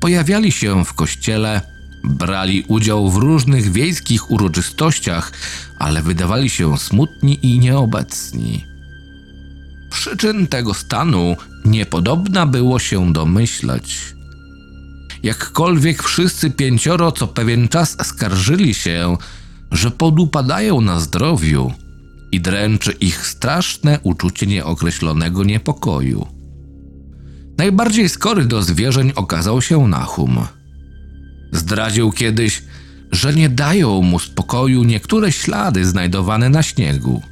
Pojawiali 0.00 0.52
się 0.52 0.84
w 0.84 0.92
kościele, 0.92 1.60
brali 2.04 2.64
udział 2.68 3.10
w 3.10 3.16
różnych 3.16 3.72
wiejskich 3.72 4.30
uroczystościach, 4.30 5.32
ale 5.78 6.02
wydawali 6.02 6.50
się 6.50 6.78
smutni 6.78 7.38
i 7.42 7.58
nieobecni. 7.58 8.64
Przyczyn 9.90 10.46
tego 10.46 10.74
stanu 10.74 11.36
niepodobna 11.64 12.46
było 12.46 12.78
się 12.78 13.12
domyśleć. 13.12 14.14
Jakkolwiek 15.22 16.02
wszyscy 16.02 16.50
pięcioro 16.50 17.12
co 17.12 17.26
pewien 17.26 17.68
czas 17.68 17.96
skarżyli 18.02 18.74
się, 18.74 19.16
że 19.72 19.90
podupadają 19.90 20.80
na 20.80 21.00
zdrowiu 21.00 21.72
i 22.34 22.40
dręczy 22.40 22.92
ich 22.92 23.26
straszne 23.26 23.98
uczucie 24.02 24.46
nieokreślonego 24.46 25.44
niepokoju. 25.44 26.26
Najbardziej 27.58 28.08
skory 28.08 28.44
do 28.44 28.62
zwierzeń 28.62 29.12
okazał 29.14 29.62
się 29.62 29.88
Nahum. 29.88 30.38
Zdradził 31.52 32.12
kiedyś, 32.12 32.62
że 33.12 33.34
nie 33.34 33.48
dają 33.48 34.02
mu 34.02 34.18
spokoju 34.18 34.84
niektóre 34.84 35.32
ślady 35.32 35.84
znajdowane 35.86 36.50
na 36.50 36.62
śniegu. 36.62 37.22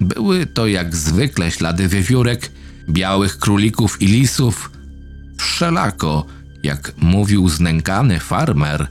Były 0.00 0.46
to 0.46 0.66
jak 0.66 0.96
zwykle 0.96 1.50
ślady 1.50 1.88
wiewiórek, 1.88 2.50
białych 2.88 3.38
królików 3.38 4.02
i 4.02 4.06
lisów. 4.06 4.70
Wszelako, 5.38 6.26
jak 6.62 6.92
mówił 6.98 7.48
znękany 7.48 8.20
farmer, 8.20 8.86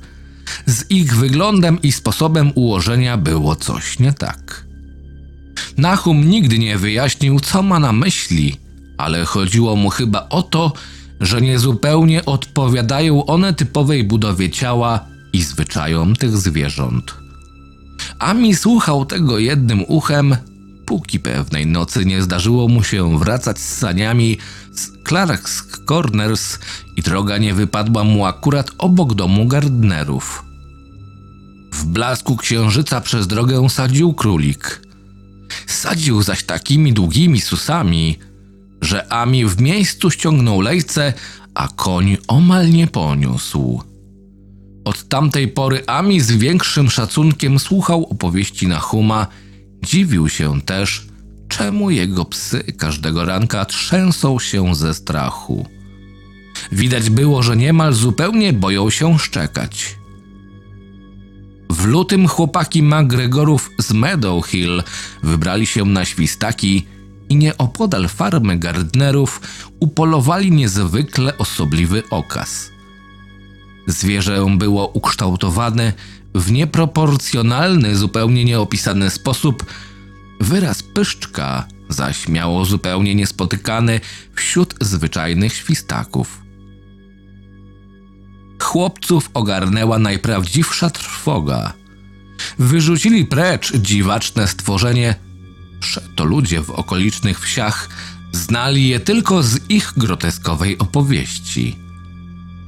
z 0.65 0.91
ich 0.91 1.15
wyglądem 1.15 1.81
i 1.81 1.91
sposobem 1.91 2.51
ułożenia 2.55 3.17
było 3.17 3.55
coś 3.55 3.99
nie 3.99 4.13
tak. 4.13 4.68
Nahum 5.79 6.29
nigdy 6.29 6.59
nie 6.59 6.77
wyjaśnił, 6.77 7.39
co 7.39 7.63
ma 7.63 7.79
na 7.79 7.91
myśli, 7.91 8.55
ale 8.97 9.25
chodziło 9.25 9.75
mu 9.75 9.89
chyba 9.89 10.29
o 10.29 10.43
to, 10.43 10.73
że 11.19 11.41
niezupełnie 11.41 12.25
odpowiadają 12.25 13.25
one 13.25 13.53
typowej 13.53 14.03
budowie 14.03 14.49
ciała 14.49 15.05
i 15.33 15.41
zwyczajom 15.41 16.15
tych 16.15 16.37
zwierząt. 16.37 17.13
Ami 18.19 18.55
słuchał 18.55 19.05
tego 19.05 19.39
jednym 19.39 19.83
uchem, 19.87 20.35
póki 20.85 21.19
pewnej 21.19 21.67
nocy 21.67 22.05
nie 22.05 22.21
zdarzyło 22.21 22.67
mu 22.67 22.83
się 22.83 23.19
wracać 23.19 23.59
z 23.59 23.77
saniami 23.77 24.37
z 24.71 24.91
Clark's 25.03 25.85
Corners 25.85 26.59
i 26.95 27.01
droga 27.01 27.37
nie 27.37 27.53
wypadła 27.53 28.03
mu 28.03 28.25
akurat 28.25 28.71
obok 28.77 29.13
domu 29.13 29.47
Gardnerów. 29.47 30.43
W 31.73 31.85
blasku 31.85 32.37
księżyca 32.37 33.01
przez 33.01 33.27
drogę 33.27 33.69
sadził 33.69 34.13
królik. 34.13 34.88
Sadził 35.67 36.21
zaś 36.21 36.43
takimi 36.43 36.93
długimi 36.93 37.41
susami, 37.41 38.19
że 38.81 39.13
Ami 39.13 39.45
w 39.45 39.61
miejscu 39.61 40.11
ściągnął 40.11 40.61
lejce, 40.61 41.13
a 41.53 41.67
koń 41.67 42.17
omal 42.27 42.69
nie 42.71 42.87
poniósł. 42.87 43.81
Od 44.85 45.07
tamtej 45.07 45.47
pory 45.47 45.83
Ami 45.87 46.21
z 46.21 46.31
większym 46.31 46.89
szacunkiem 46.89 47.59
słuchał 47.59 48.05
opowieści 48.05 48.67
Nahuma, 48.67 49.27
dziwił 49.83 50.29
się 50.29 50.61
też, 50.61 51.07
czemu 51.47 51.89
jego 51.89 52.25
psy 52.25 52.63
każdego 52.77 53.25
ranka 53.25 53.65
trzęsą 53.65 54.39
się 54.39 54.75
ze 54.75 54.93
strachu. 54.93 55.65
Widać 56.71 57.09
było, 57.09 57.43
że 57.43 57.57
niemal 57.57 57.93
zupełnie 57.93 58.53
boją 58.53 58.89
się 58.89 59.19
szczekać. 59.19 59.98
W 61.69 61.85
lutym 61.85 62.27
chłopaki 62.27 62.83
McGregorów 62.83 63.71
z 63.77 63.93
Meadow 63.93 64.47
Hill 64.47 64.83
wybrali 65.23 65.65
się 65.65 65.85
na 65.85 66.05
świstaki 66.05 66.87
i 67.29 67.35
nieopodal 67.35 68.07
farmy 68.07 68.59
Gardnerów 68.59 69.41
upolowali 69.79 70.51
niezwykle 70.51 71.37
osobliwy 71.37 72.03
okaz. 72.09 72.71
Zwierzę 73.87 74.45
było 74.57 74.87
ukształtowane 74.87 75.93
w 76.35 76.51
nieproporcjonalny, 76.51 77.95
zupełnie 77.95 78.45
nieopisany 78.45 79.09
sposób. 79.09 79.65
Wyraz 80.39 80.83
pyszczka 80.83 81.67
zaś 81.89 82.27
miało 82.27 82.65
zupełnie 82.65 83.15
niespotykany 83.15 83.99
wśród 84.33 84.75
zwyczajnych 84.81 85.53
świstaków. 85.53 86.48
Chłopców 88.61 89.29
ogarnęła 89.33 89.99
najprawdziwsza 89.99 90.89
trwoga. 90.89 91.73
Wyrzucili 92.59 93.25
precz 93.25 93.75
dziwaczne 93.75 94.47
stworzenie. 94.47 95.15
Przeto 95.79 96.25
ludzie 96.25 96.61
w 96.61 96.69
okolicznych 96.69 97.39
wsiach 97.39 97.89
znali 98.31 98.87
je 98.87 98.99
tylko 98.99 99.43
z 99.43 99.69
ich 99.69 99.93
groteskowej 99.97 100.77
opowieści. 100.77 101.75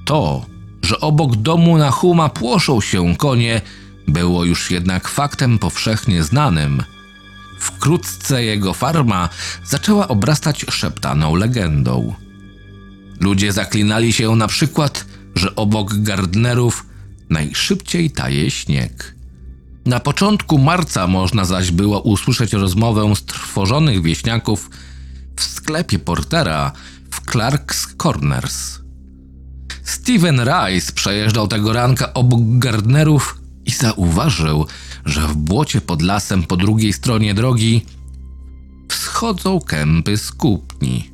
To, 0.06 0.46
że 0.82 1.00
obok 1.00 1.36
domu 1.36 1.78
na 1.78 1.92
Huma 1.92 2.30
płoszą 2.30 2.82
się 2.82 3.16
konie, 3.18 3.62
było 4.08 4.46
już 4.46 4.72
jednak 4.72 5.08
faktem 5.08 5.60
powszechnie 5.60 6.24
znanym. 6.24 6.84
Wkrótce 7.60 8.44
jego 8.44 8.74
farma 8.74 9.30
zaczęła 9.64 10.08
obrastać 10.08 10.66
szeptaną 10.70 11.36
legendą. 11.36 12.14
Ludzie 13.20 13.52
zaklinali 13.52 14.14
się 14.14 14.36
na 14.36 14.48
przykład, 14.48 15.06
że 15.36 15.56
obok 15.56 15.94
Gardnerów 15.94 16.86
najszybciej 17.30 18.12
taje 18.12 18.52
śnieg. 18.52 19.16
Na 19.86 20.00
początku 20.00 20.58
marca 20.58 21.08
można 21.08 21.46
zaś 21.46 21.72
było 21.72 22.02
usłyszeć 22.02 22.54
rozmowę 22.54 23.16
strwożonych 23.16 24.02
wieśniaków 24.02 24.70
w 25.36 25.44
sklepie 25.44 26.00
Portera 26.00 26.72
w 27.12 27.26
Clark's 27.26 27.96
Corners. 27.98 28.80
Steven 29.84 30.42
Rice 30.42 30.92
przejeżdżał 30.92 31.48
tego 31.48 31.74
ranka 31.74 32.14
obok 32.14 32.40
Gardnerów 32.44 33.42
i 33.66 33.72
zauważył, 33.72 34.66
że 35.06 35.28
w 35.28 35.36
błocie 35.36 35.82
pod 35.82 36.02
lasem 36.02 36.44
po 36.44 36.58
drugiej 36.58 36.94
stronie 36.94 37.34
drogi 37.34 37.86
wschodzą 38.90 39.60
kępy 39.60 40.18
skupni. 40.18 41.11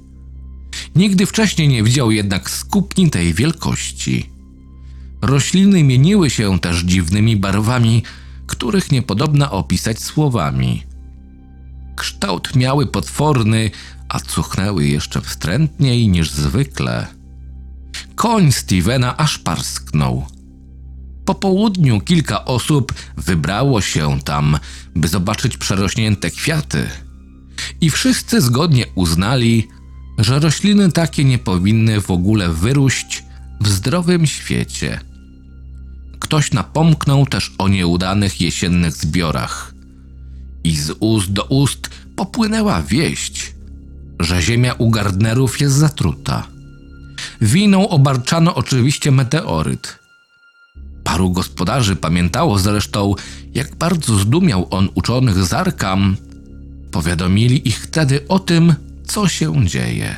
Nigdy 0.95 1.25
wcześniej 1.25 1.67
nie 1.67 1.83
widział 1.83 2.11
jednak 2.11 2.49
skupni 2.49 3.09
tej 3.09 3.33
wielkości. 3.33 4.29
Rośliny 5.21 5.83
mieniły 5.83 6.29
się 6.29 6.59
też 6.59 6.81
dziwnymi 6.83 7.37
barwami, 7.37 8.03
których 8.47 8.91
nie 8.91 9.01
podobna 9.01 9.51
opisać 9.51 9.99
słowami. 9.99 10.83
Kształt 11.95 12.55
miały 12.55 12.87
potworny, 12.87 13.71
a 14.09 14.19
cuchnęły 14.19 14.85
jeszcze 14.87 15.21
wstrętniej 15.21 16.07
niż 16.07 16.31
zwykle. 16.31 17.07
Koń 18.15 18.51
Stevena 18.51 19.17
aż 19.17 19.37
parsknął. 19.37 20.25
Po 21.25 21.35
południu 21.35 22.01
kilka 22.01 22.45
osób 22.45 22.93
wybrało 23.17 23.81
się 23.81 24.19
tam, 24.25 24.59
by 24.95 25.07
zobaczyć 25.07 25.57
przerośnięte 25.57 26.31
kwiaty. 26.31 26.89
I 27.81 27.89
wszyscy 27.89 28.41
zgodnie 28.41 28.85
uznali, 28.95 29.67
że 30.17 30.39
rośliny 30.39 30.91
takie 30.91 31.23
nie 31.23 31.37
powinny 31.37 32.01
w 32.01 32.11
ogóle 32.11 32.49
wyróść 32.49 33.23
w 33.61 33.67
zdrowym 33.67 34.25
świecie. 34.25 34.99
Ktoś 36.19 36.51
napomknął 36.51 37.25
też 37.25 37.51
o 37.57 37.67
nieudanych 37.67 38.41
jesiennych 38.41 38.91
zbiorach. 38.91 39.73
I 40.63 40.77
z 40.77 40.91
ust 40.99 41.31
do 41.31 41.43
ust 41.43 41.89
popłynęła 42.15 42.81
wieść, 42.81 43.55
że 44.19 44.41
ziemia 44.41 44.73
u 44.73 44.89
Gardnerów 44.89 45.61
jest 45.61 45.75
zatruta. 45.75 46.47
Winą 47.41 47.89
obarczano 47.89 48.55
oczywiście 48.55 49.11
meteoryt. 49.11 49.99
Paru 51.03 51.31
gospodarzy 51.31 51.95
pamiętało 51.95 52.59
zresztą, 52.59 53.15
jak 53.53 53.75
bardzo 53.75 54.19
zdumiał 54.19 54.67
on 54.69 54.89
uczonych 54.95 55.43
z 55.43 55.53
Arkam. 55.53 56.17
Powiadomili 56.91 57.67
ich 57.67 57.79
wtedy 57.79 58.27
o 58.27 58.39
tym, 58.39 58.75
co 59.07 59.27
się 59.27 59.65
dzieje. 59.65 60.15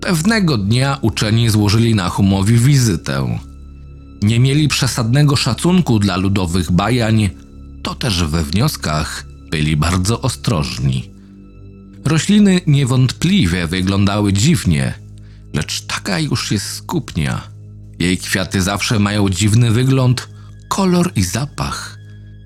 Pewnego 0.00 0.58
dnia 0.58 0.98
uczeni 1.00 1.50
złożyli 1.50 1.94
Nahumowi 1.94 2.58
wizytę. 2.58 3.38
Nie 4.22 4.40
mieli 4.40 4.68
przesadnego 4.68 5.36
szacunku 5.36 5.98
dla 5.98 6.16
ludowych 6.16 6.72
bajań, 6.72 7.30
to 7.82 7.94
też 7.94 8.24
we 8.24 8.44
wnioskach 8.44 9.26
byli 9.50 9.76
bardzo 9.76 10.20
ostrożni. 10.20 11.10
Rośliny 12.04 12.60
niewątpliwie 12.66 13.66
wyglądały 13.66 14.32
dziwnie, 14.32 14.94
lecz 15.54 15.80
taka 15.80 16.18
już 16.18 16.50
jest 16.50 16.66
skupnia. 16.66 17.42
Jej 17.98 18.18
kwiaty 18.18 18.62
zawsze 18.62 18.98
mają 18.98 19.28
dziwny 19.28 19.70
wygląd, 19.70 20.28
kolor 20.68 21.12
i 21.16 21.22
zapach. 21.22 21.98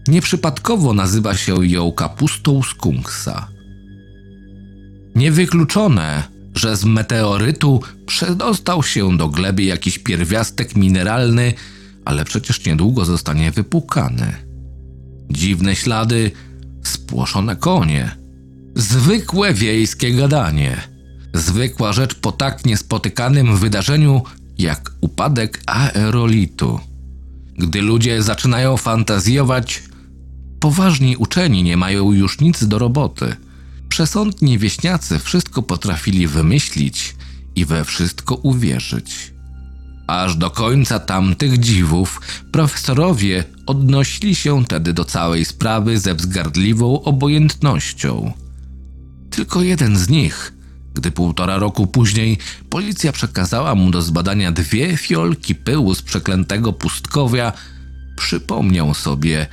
Nieprzypadkowo 0.08 0.94
nazywa 0.94 1.36
się 1.36 1.66
ją 1.66 1.92
kapustą 1.92 2.62
skunksa. 2.62 3.51
Niewykluczone, 5.14 6.22
że 6.54 6.76
z 6.76 6.84
meteorytu 6.84 7.80
przedostał 8.06 8.82
się 8.82 9.16
do 9.16 9.28
gleby 9.28 9.62
jakiś 9.62 9.98
pierwiastek 9.98 10.76
mineralny, 10.76 11.54
ale 12.04 12.24
przecież 12.24 12.66
niedługo 12.66 13.04
zostanie 13.04 13.50
wypłukany. 13.50 14.34
Dziwne 15.30 15.76
ślady, 15.76 16.30
spłoszone 16.82 17.56
konie, 17.56 18.16
zwykłe 18.74 19.54
wiejskie 19.54 20.14
gadanie, 20.14 20.76
zwykła 21.34 21.92
rzecz 21.92 22.14
po 22.14 22.32
tak 22.32 22.64
niespotykanym 22.64 23.56
wydarzeniu 23.56 24.22
jak 24.58 24.90
upadek 25.00 25.62
aerolitu. 25.66 26.80
Gdy 27.58 27.82
ludzie 27.82 28.22
zaczynają 28.22 28.76
fantazjować, 28.76 29.82
poważni 30.60 31.16
uczeni 31.16 31.62
nie 31.62 31.76
mają 31.76 32.12
już 32.12 32.40
nic 32.40 32.64
do 32.64 32.78
roboty– 32.78 33.36
Przesądni 33.92 34.58
wieśniacy 34.58 35.18
wszystko 35.18 35.62
potrafili 35.62 36.26
wymyślić 36.26 37.16
i 37.56 37.64
we 37.64 37.84
wszystko 37.84 38.34
uwierzyć. 38.34 39.32
Aż 40.06 40.36
do 40.36 40.50
końca 40.50 40.98
tamtych 40.98 41.58
dziwów 41.58 42.20
profesorowie 42.52 43.44
odnosili 43.66 44.34
się 44.34 44.64
tedy 44.64 44.92
do 44.92 45.04
całej 45.04 45.44
sprawy 45.44 45.98
ze 45.98 46.14
wzgardliwą 46.14 47.02
obojętnością. 47.02 48.32
Tylko 49.30 49.62
jeden 49.62 49.96
z 49.96 50.08
nich, 50.08 50.52
gdy 50.94 51.10
półtora 51.10 51.58
roku 51.58 51.86
później 51.86 52.38
policja 52.70 53.12
przekazała 53.12 53.74
mu 53.74 53.90
do 53.90 54.02
zbadania 54.02 54.52
dwie 54.52 54.96
fiolki 54.96 55.54
pyłu 55.54 55.94
z 55.94 56.02
przeklętego 56.02 56.72
pustkowia, 56.72 57.52
przypomniał 58.16 58.94
sobie, 58.94 59.46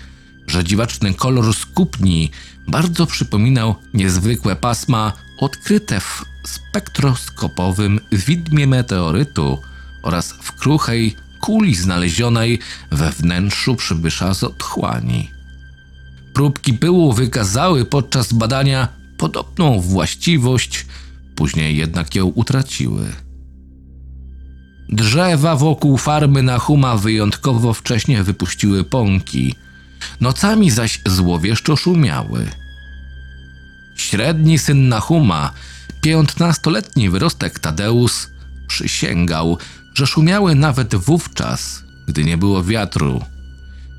że 0.47 0.63
dziwaczny 0.63 1.13
kolor 1.13 1.53
skupni 1.53 2.31
bardzo 2.69 3.05
przypominał 3.05 3.75
niezwykłe 3.93 4.55
pasma 4.55 5.13
odkryte 5.37 5.99
w 5.99 6.25
spektroskopowym 6.45 7.99
widmie 8.11 8.67
meteorytu 8.67 9.57
oraz 10.03 10.31
w 10.31 10.51
kruchej 10.51 11.15
kuli 11.41 11.75
znalezionej 11.75 12.59
we 12.91 13.11
wnętrzu 13.11 13.75
przybysza 13.75 14.33
z 14.33 14.43
otchłani. 14.43 15.31
Próbki 16.33 16.73
pyłu 16.73 17.13
wykazały 17.13 17.85
podczas 17.85 18.33
badania 18.33 18.87
podobną 19.17 19.79
właściwość, 19.79 20.85
później 21.35 21.77
jednak 21.77 22.15
ją 22.15 22.25
utraciły. 22.25 23.05
Drzewa 24.89 25.55
wokół 25.55 25.97
farmy 25.97 26.43
na 26.43 26.59
Huma 26.59 26.97
wyjątkowo 26.97 27.73
wcześnie 27.73 28.23
wypuściły 28.23 28.83
pąki– 28.83 29.55
nocami 30.21 30.71
zaś 30.71 31.01
złowieszczo 31.05 31.75
szumiały. 31.75 32.49
Średni 33.99 34.59
syn 34.59 34.89
Nahuma, 34.89 35.51
piętnastoletni 36.01 37.09
wyrostek 37.09 37.59
Tadeusz, 37.59 38.27
przysięgał, 38.67 39.57
że 39.93 40.07
szumiały 40.07 40.55
nawet 40.55 40.95
wówczas, 40.95 41.83
gdy 42.07 42.23
nie 42.23 42.37
było 42.37 42.63
wiatru. 42.63 43.21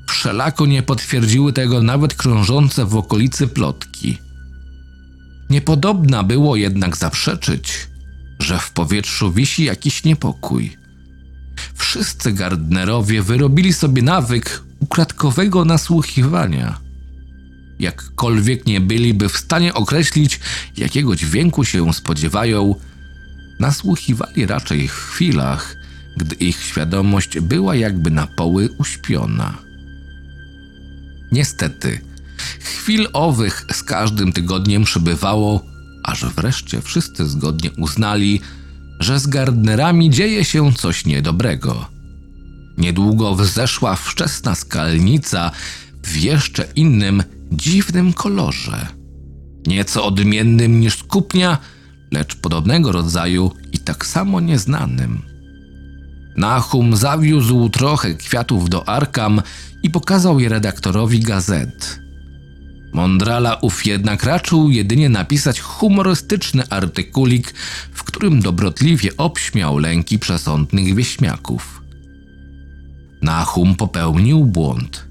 Wszelako 0.09 0.65
nie 0.65 0.83
potwierdziły 0.83 1.53
tego 1.53 1.81
nawet 1.81 2.13
krążące 2.13 2.85
w 2.85 2.95
okolicy 2.95 3.47
plotki. 3.47 4.17
Niepodobna 5.49 6.23
było 6.23 6.55
jednak 6.55 6.97
zaprzeczyć, 6.97 7.87
że 8.39 8.59
w 8.59 8.71
powietrzu 8.71 9.31
wisi 9.31 9.63
jakiś 9.63 10.03
niepokój. 10.03 10.77
Wszyscy 11.75 12.31
Gardnerowie 12.31 13.21
wyrobili 13.21 13.73
sobie 13.73 14.01
nawyk 14.01 14.63
ukradkowego 14.79 15.65
nasłuchiwania. 15.65 16.90
Jakkolwiek 17.81 18.65
nie 18.65 18.81
byliby 18.81 19.29
w 19.29 19.37
stanie 19.37 19.73
określić, 19.73 20.39
jakiego 20.77 21.15
dźwięku 21.15 21.65
się 21.65 21.93
spodziewają, 21.93 22.75
nasłuchiwali 23.59 24.45
raczej 24.45 24.87
w 24.87 24.91
chwilach, 24.91 25.75
gdy 26.17 26.35
ich 26.35 26.63
świadomość 26.63 27.39
była 27.39 27.75
jakby 27.75 28.11
na 28.11 28.27
poły 28.27 28.69
uśpiona. 28.77 29.57
Niestety, 31.31 32.01
Chwil 32.59 33.07
owych 33.13 33.65
z 33.73 33.83
każdym 33.83 34.33
tygodniem 34.33 34.83
przybywało, 34.83 35.65
aż 36.03 36.25
wreszcie 36.25 36.81
wszyscy 36.81 37.27
zgodnie 37.27 37.71
uznali, 37.71 38.41
że 38.99 39.19
z 39.19 39.27
Gardnerami 39.27 40.09
dzieje 40.09 40.45
się 40.45 40.73
coś 40.73 41.05
niedobrego. 41.05 41.85
Niedługo 42.77 43.35
wzeszła 43.35 43.95
wczesna 43.95 44.55
skalnica 44.55 45.51
w 46.03 46.17
jeszcze 46.17 46.67
innym, 46.75 47.23
dziwnym 47.51 48.13
kolorze. 48.13 48.87
Nieco 49.67 50.05
odmiennym 50.05 50.79
niż 50.79 50.97
skupnia, 50.97 51.57
lecz 52.11 52.35
podobnego 52.35 52.91
rodzaju 52.91 53.51
i 53.73 53.79
tak 53.79 54.05
samo 54.05 54.39
nieznanym. 54.39 55.21
Nahum 56.37 56.95
zawiózł 56.95 57.69
trochę 57.69 58.13
kwiatów 58.13 58.69
do 58.69 58.89
Arkam 58.89 59.41
i 59.83 59.89
pokazał 59.89 60.39
je 60.39 60.49
redaktorowi 60.49 61.19
gazet. 61.19 61.99
Mondrala 62.93 63.55
ów 63.55 63.85
jednak 63.85 64.23
raczył 64.23 64.69
jedynie 64.69 65.09
napisać 65.09 65.59
humorystyczny 65.59 66.63
artykulik, 66.69 67.53
w 67.93 68.03
którym 68.03 68.41
dobrotliwie 68.41 69.17
obśmiał 69.17 69.77
lęki 69.77 70.19
przesądnych 70.19 70.95
wieśmiaków. 70.95 71.81
Nahum 73.21 73.75
popełnił 73.75 74.45
błąd. 74.45 75.10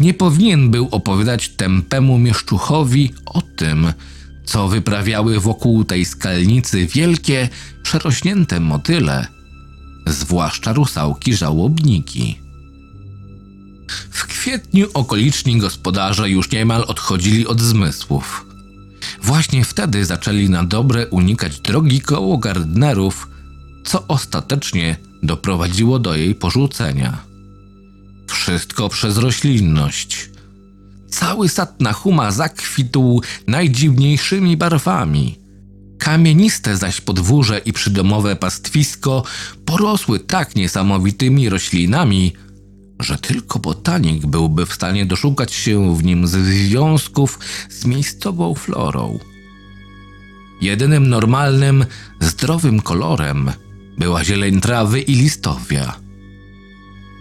Nie 0.00 0.14
powinien 0.14 0.70
był 0.70 0.88
opowiadać 0.90 1.48
tępemu 1.48 2.18
mieszczuchowi 2.18 3.14
o 3.26 3.42
tym, 3.42 3.92
co 4.44 4.68
wyprawiały 4.68 5.40
wokół 5.40 5.84
tej 5.84 6.04
skalnicy 6.04 6.86
wielkie, 6.86 7.48
przerośnięte 7.82 8.60
motyle, 8.60 9.26
zwłaszcza 10.06 10.72
rusałki 10.72 11.34
żałobniki. 11.34 12.38
W 14.10 14.26
kwietniu 14.26 14.86
okoliczni 14.94 15.58
gospodarze 15.58 16.30
już 16.30 16.50
niemal 16.50 16.84
odchodzili 16.86 17.46
od 17.46 17.60
zmysłów. 17.60 18.46
Właśnie 19.22 19.64
wtedy 19.64 20.04
zaczęli 20.04 20.50
na 20.50 20.64
dobre 20.64 21.06
unikać 21.06 21.60
drogi 21.60 22.00
koło 22.00 22.38
Gardnerów, 22.38 23.28
co 23.84 24.06
ostatecznie 24.08 24.96
doprowadziło 25.22 25.98
do 25.98 26.14
jej 26.14 26.34
porzucenia. 26.34 27.27
Wszystko 28.28 28.88
przez 28.88 29.16
roślinność. 29.16 30.30
Cały 31.08 31.48
sad 31.48 31.80
Nahuma 31.80 32.30
zakwitł 32.30 33.22
najdziwniejszymi 33.46 34.56
barwami. 34.56 35.38
Kamieniste 35.98 36.76
zaś 36.76 37.00
podwórze 37.00 37.58
i 37.58 37.72
przydomowe 37.72 38.36
pastwisko 38.36 39.24
porosły 39.64 40.20
tak 40.20 40.56
niesamowitymi 40.56 41.48
roślinami, 41.48 42.32
że 43.00 43.18
tylko 43.18 43.58
botanik 43.58 44.26
byłby 44.26 44.66
w 44.66 44.74
stanie 44.74 45.06
doszukać 45.06 45.54
się 45.54 45.96
w 45.96 46.04
nim 46.04 46.26
związków 46.26 47.38
z 47.70 47.84
miejscową 47.84 48.54
florą. 48.54 49.18
Jedynym 50.60 51.08
normalnym, 51.08 51.86
zdrowym 52.20 52.80
kolorem 52.80 53.52
była 53.98 54.24
zieleń 54.24 54.60
trawy 54.60 55.00
i 55.00 55.14
listowia. 55.14 56.07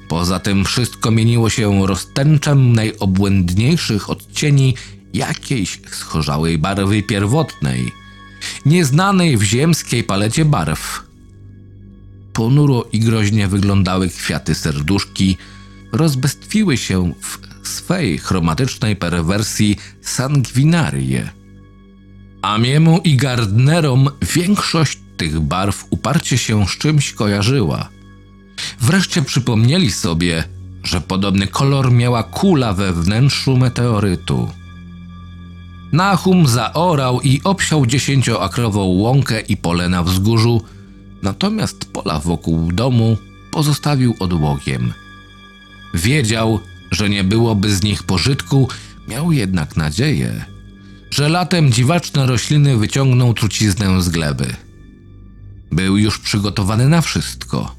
Poza 0.08 0.40
tym 0.40 0.66
wszystko 0.66 1.12
mieniło 1.12 1.50
się 1.50 1.88
roztęczem 1.88 2.74
najobłędniejszych 2.74 4.10
odcieni 4.10 4.76
jakiejś 5.14 5.82
schorzałej 5.92 6.58
barwy 6.58 7.04
pierwotnej, 7.04 7.92
nieznanej 8.66 9.38
w 9.38 9.44
ziemskiej 9.44 10.04
palecie 10.04 10.46
barw. 10.46 11.04
Ponuro 12.34 12.86
i 12.92 13.00
groźnie 13.00 13.48
wyglądały 13.48 14.10
kwiaty 14.10 14.56
serduszki, 14.56 15.38
rozbestwiły 15.92 16.78
się 16.78 17.14
w 17.22 17.68
swej 17.68 18.18
chromatycznej 18.18 18.96
perwersji 18.96 19.78
sanguinarie. 20.02 21.30
Amiemu 22.42 23.02
i 23.04 23.18
Gardnerom 23.18 24.10
większość 24.36 25.00
tych 25.18 25.40
barw 25.40 25.86
uparcie 25.90 26.38
się 26.38 26.68
z 26.68 26.78
czymś 26.78 27.14
kojarzyła. 27.14 27.97
Wreszcie 28.82 29.22
przypomnieli 29.22 29.92
sobie, 29.92 30.44
że 30.84 31.02
podobny 31.02 31.48
kolor 31.48 31.92
miała 31.92 32.24
kula 32.24 32.74
we 32.74 32.94
wnętrzu 32.94 33.58
meteorytu. 33.58 34.52
Nahum 35.92 36.48
zaorał 36.48 37.22
i 37.22 37.42
obsiał 37.44 37.86
dziesięcioakrową 37.86 38.84
łąkę 38.84 39.42
i 39.42 39.58
pole 39.58 39.90
na 39.90 40.04
wzgórzu, 40.04 40.62
natomiast 41.22 41.92
pola 41.94 42.20
wokół 42.20 42.72
domu 42.72 43.18
pozostawił 43.52 44.16
odłogiem– 44.20 44.94
Wiedział, 45.94 46.60
że 46.92 47.10
nie 47.10 47.24
byłoby 47.24 47.76
z 47.76 47.84
nich 47.84 48.04
pożytku, 48.04 48.70
miał 49.08 49.32
jednak 49.32 49.78
nadzieję, 49.78 50.46
że 51.12 51.30
latem 51.30 51.72
dziwaczne 51.72 52.26
rośliny 52.26 52.78
wyciągną 52.78 53.34
truciznę 53.34 54.02
z 54.02 54.10
gleby. 54.10 54.56
Był 55.72 55.98
już 55.98 56.20
przygotowany 56.20 56.90
na 56.90 57.02
wszystko. 57.02 57.76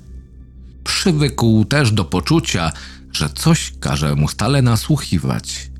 Przywykł 0.88 1.64
też 1.64 1.92
do 1.92 2.04
poczucia, 2.04 2.72
że 3.12 3.28
coś 3.28 3.72
każe 3.80 4.14
mu 4.14 4.28
stale 4.28 4.62
nasłuchiwać. 4.62 5.70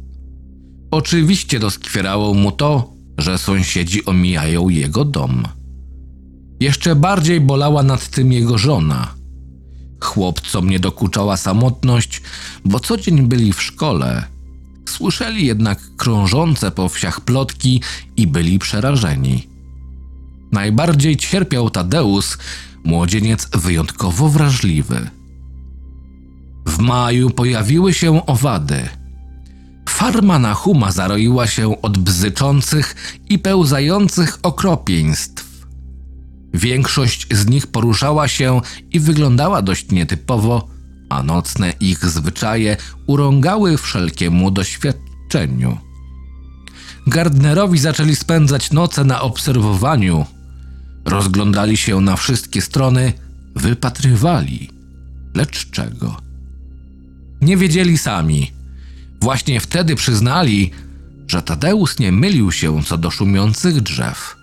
Oczywiście 0.91 1.59
doskwierało 1.59 2.35
mu 2.35 2.53
to, 2.53 2.93
że 3.19 3.39
sąsiedzi 3.39 4.05
omijają 4.05 4.69
jego 4.69 5.05
dom. 5.05 5.45
Jeszcze 6.61 6.97
bardziej 6.97 7.41
bolała 7.41 7.83
nad 7.83 8.09
tym 8.09 8.33
jego 8.33 8.59
żona– 8.59 9.09
Chłopcom 10.01 10.71
nie 10.71 10.81
dokuczała 10.81 11.37
samotność, 11.37 12.23
bo 12.65 12.81
co 12.81 12.97
dzień 12.97 13.23
byli 13.23 13.53
w 13.53 13.63
szkole. 13.63 14.25
Słyszeli 14.89 15.47
jednak 15.47 15.79
krążące 15.97 16.71
po 16.71 16.89
wsiach 16.89 17.21
plotki 17.21 17.83
i 18.17 18.27
byli 18.27 18.59
przerażeni. 18.59 19.49
Najbardziej 20.53 21.17
cierpiał 21.17 21.71
Tadeusz, 21.71 22.39
młodzieniec 22.89 23.49
wyjątkowo 23.53 24.29
wrażliwy. 24.29 25.11
W 26.67 26.79
maju 26.79 27.31
pojawiły 27.31 27.95
się 27.95 28.27
owady. 28.27 28.89
Farma 29.89 30.39
na 30.39 30.55
huma 30.55 30.93
zaroiła 30.93 31.47
się 31.47 31.83
od 31.83 31.99
bzyczących 31.99 32.97
i 33.29 33.39
pełzających 33.39 34.39
okropieństw. 34.43 35.67
Większość 36.55 37.27
z 37.31 37.47
nich 37.47 37.67
poruszała 37.67 38.29
się 38.29 38.61
i 38.93 39.01
wyglądała 39.01 39.63
dość 39.63 39.91
nietypowo, 39.91 40.69
a 41.09 41.23
nocne 41.23 41.73
ich 41.81 42.05
zwyczaje 42.05 42.77
urągały 43.07 43.79
wszelkiemu 43.79 44.51
doświadczeniu. 44.51 45.79
Gardnerowi 47.07 47.79
zaczęli 47.79 48.17
spędzać 48.17 48.71
noce 48.71 49.05
na 49.05 49.21
obserwowaniu. 49.21 50.27
Rozglądali 51.09 51.77
się 51.77 52.01
na 52.01 52.17
wszystkie 52.17 52.63
strony, 52.63 53.13
wypatrywali. 53.57 54.71
Lecz 55.35 55.71
czego? 55.71 56.17
Nie 57.41 57.57
wiedzieli 57.57 57.99
sami. 57.99 58.53
Właśnie 59.21 59.61
wtedy 59.61 59.97
przyznali, 59.97 60.71
że 61.29 61.43
Tadeusz 61.43 61.99
nie 61.99 62.13
mylił 62.13 62.53
się 62.53 62.83
co 62.83 62.99
do 62.99 63.11
szumiących 63.11 63.81
drzew. 63.81 64.37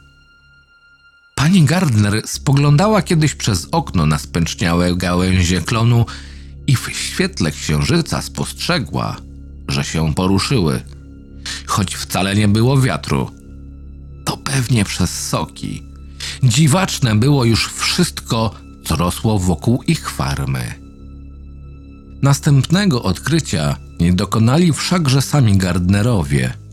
Pani 1.36 1.64
Gardner 1.64 2.22
spoglądała 2.26 3.02
kiedyś 3.02 3.36
przez 3.36 3.68
okno 3.72 4.06
na 4.06 4.18
spęczniałe 4.18 4.96
gałęzie 4.96 5.62
klonu 5.62 6.06
i 6.68 6.76
w 6.76 6.90
świetle 6.94 7.52
księżyca 7.52 8.22
spostrzegła, 8.22 9.18
że 9.68 9.84
się 9.84 10.14
poruszyły, 10.14 10.82
choć 11.66 11.96
wcale 11.96 12.36
nie 12.36 12.48
było 12.48 12.82
wiatru. 12.82 13.32
To 14.26 14.38
pewnie 14.38 14.86
przez 14.86 15.28
soki. 15.28 15.95
Dziwaczne 16.44 17.16
było 17.16 17.46
już 17.46 17.74
wszystko, 17.74 18.56
co 18.86 18.96
rosło 18.96 19.40
wokół 19.40 19.84
ich 19.88 20.10
farmy. 20.10 20.74
Następnego 22.22 23.04
odkrycia 23.04 23.78
nie 24.00 24.14
dokonali 24.14 24.74
wszakże 24.74 25.22
sami 25.22 25.58
Gardnerowie– 25.58 26.54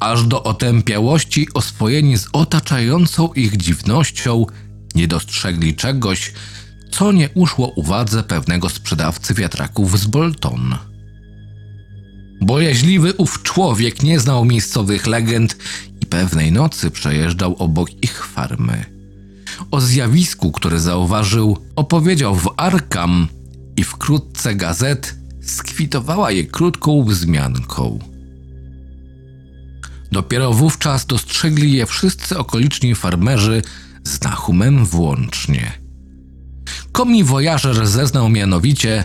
aż 0.00 0.24
do 0.24 0.42
otępiałości 0.42 1.48
oswojeni 1.54 2.18
z 2.18 2.26
otaczającą 2.32 3.32
ich 3.32 3.56
dziwnością, 3.56 4.46
nie 4.94 5.08
dostrzegli 5.08 5.76
czegoś, 5.76 6.32
co 6.90 7.12
nie 7.12 7.28
uszło 7.34 7.68
uwadze 7.68 8.22
pewnego 8.22 8.68
sprzedawcy 8.68 9.34
wiatraków 9.34 9.98
z 9.98 10.06
Bolton. 10.06 10.78
Bojaźliwy 12.40 13.14
ów 13.14 13.42
człowiek 13.42 14.02
nie 14.02 14.20
znał 14.20 14.44
miejscowych 14.44 15.06
legend 15.06 15.56
i 16.00 16.06
pewnej 16.06 16.52
nocy 16.52 16.90
przejeżdżał 16.90 17.56
obok 17.58 18.04
ich 18.04 18.26
farmy. 18.26 18.84
O 19.70 19.80
zjawisku, 19.80 20.52
które 20.52 20.80
zauważył, 20.80 21.58
opowiedział 21.76 22.34
w 22.34 22.48
Arkam 22.56 23.28
i 23.76 23.84
wkrótce 23.84 24.54
gazet 24.54 25.14
skwitowała 25.42 26.30
je 26.30 26.44
krótką 26.44 27.04
wzmianką. 27.04 27.98
Dopiero 30.12 30.52
wówczas 30.52 31.06
dostrzegli 31.06 31.72
je 31.72 31.86
wszyscy 31.86 32.38
okoliczni 32.38 32.94
farmerzy 32.94 33.62
z 34.04 34.22
Nahumem 34.22 34.84
włącznie. 34.84 35.72
Komi 36.92 37.24
wojażer 37.24 37.86
zeznał 37.86 38.28
mianowicie, 38.28 39.04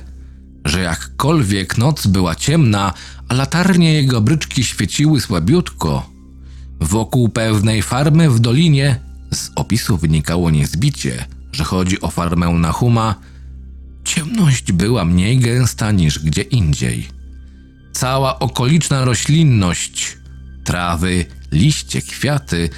że 0.65 0.81
jakkolwiek 0.81 1.77
noc 1.77 2.07
była 2.07 2.35
ciemna, 2.35 2.93
a 3.29 3.33
latarnie 3.33 3.93
jego 3.93 4.21
bryczki 4.21 4.63
świeciły 4.63 5.21
słabiutko, 5.21 6.09
wokół 6.79 7.29
pewnej 7.29 7.81
farmy 7.81 8.29
w 8.29 8.39
dolinie 8.39 8.99
z 9.33 9.51
opisu 9.55 9.97
wynikało 9.97 10.51
niezbicie, 10.51 11.25
że 11.51 11.63
chodzi 11.63 12.01
o 12.01 12.07
farmę 12.07 12.49
Nahuma, 12.49 13.15
ciemność 14.03 14.71
była 14.71 15.05
mniej 15.05 15.37
gęsta 15.37 15.91
niż 15.91 16.19
gdzie 16.19 16.41
indziej. 16.41 17.07
Cała 17.93 18.39
okoliczna 18.39 19.05
roślinność, 19.05 20.17
trawy, 20.63 21.25
liście, 21.51 22.01
kwiaty 22.01 22.69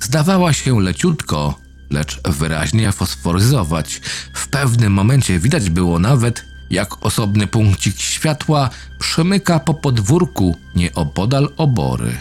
zdawała 0.00 0.52
się 0.52 0.80
leciutko, 0.80 1.58
lecz 1.90 2.20
wyraźnie 2.24 2.92
fosforyzować. 2.92 4.00
W 4.34 4.48
pewnym 4.48 4.92
momencie 4.92 5.38
widać 5.38 5.70
było 5.70 5.98
nawet, 5.98 6.44
jak 6.70 7.06
osobny 7.06 7.46
punkcik 7.46 8.00
światła 8.00 8.70
przemyka 8.98 9.60
po 9.60 9.74
podwórku 9.74 10.56
nieopodal 10.76 11.52
obory. 11.56 12.16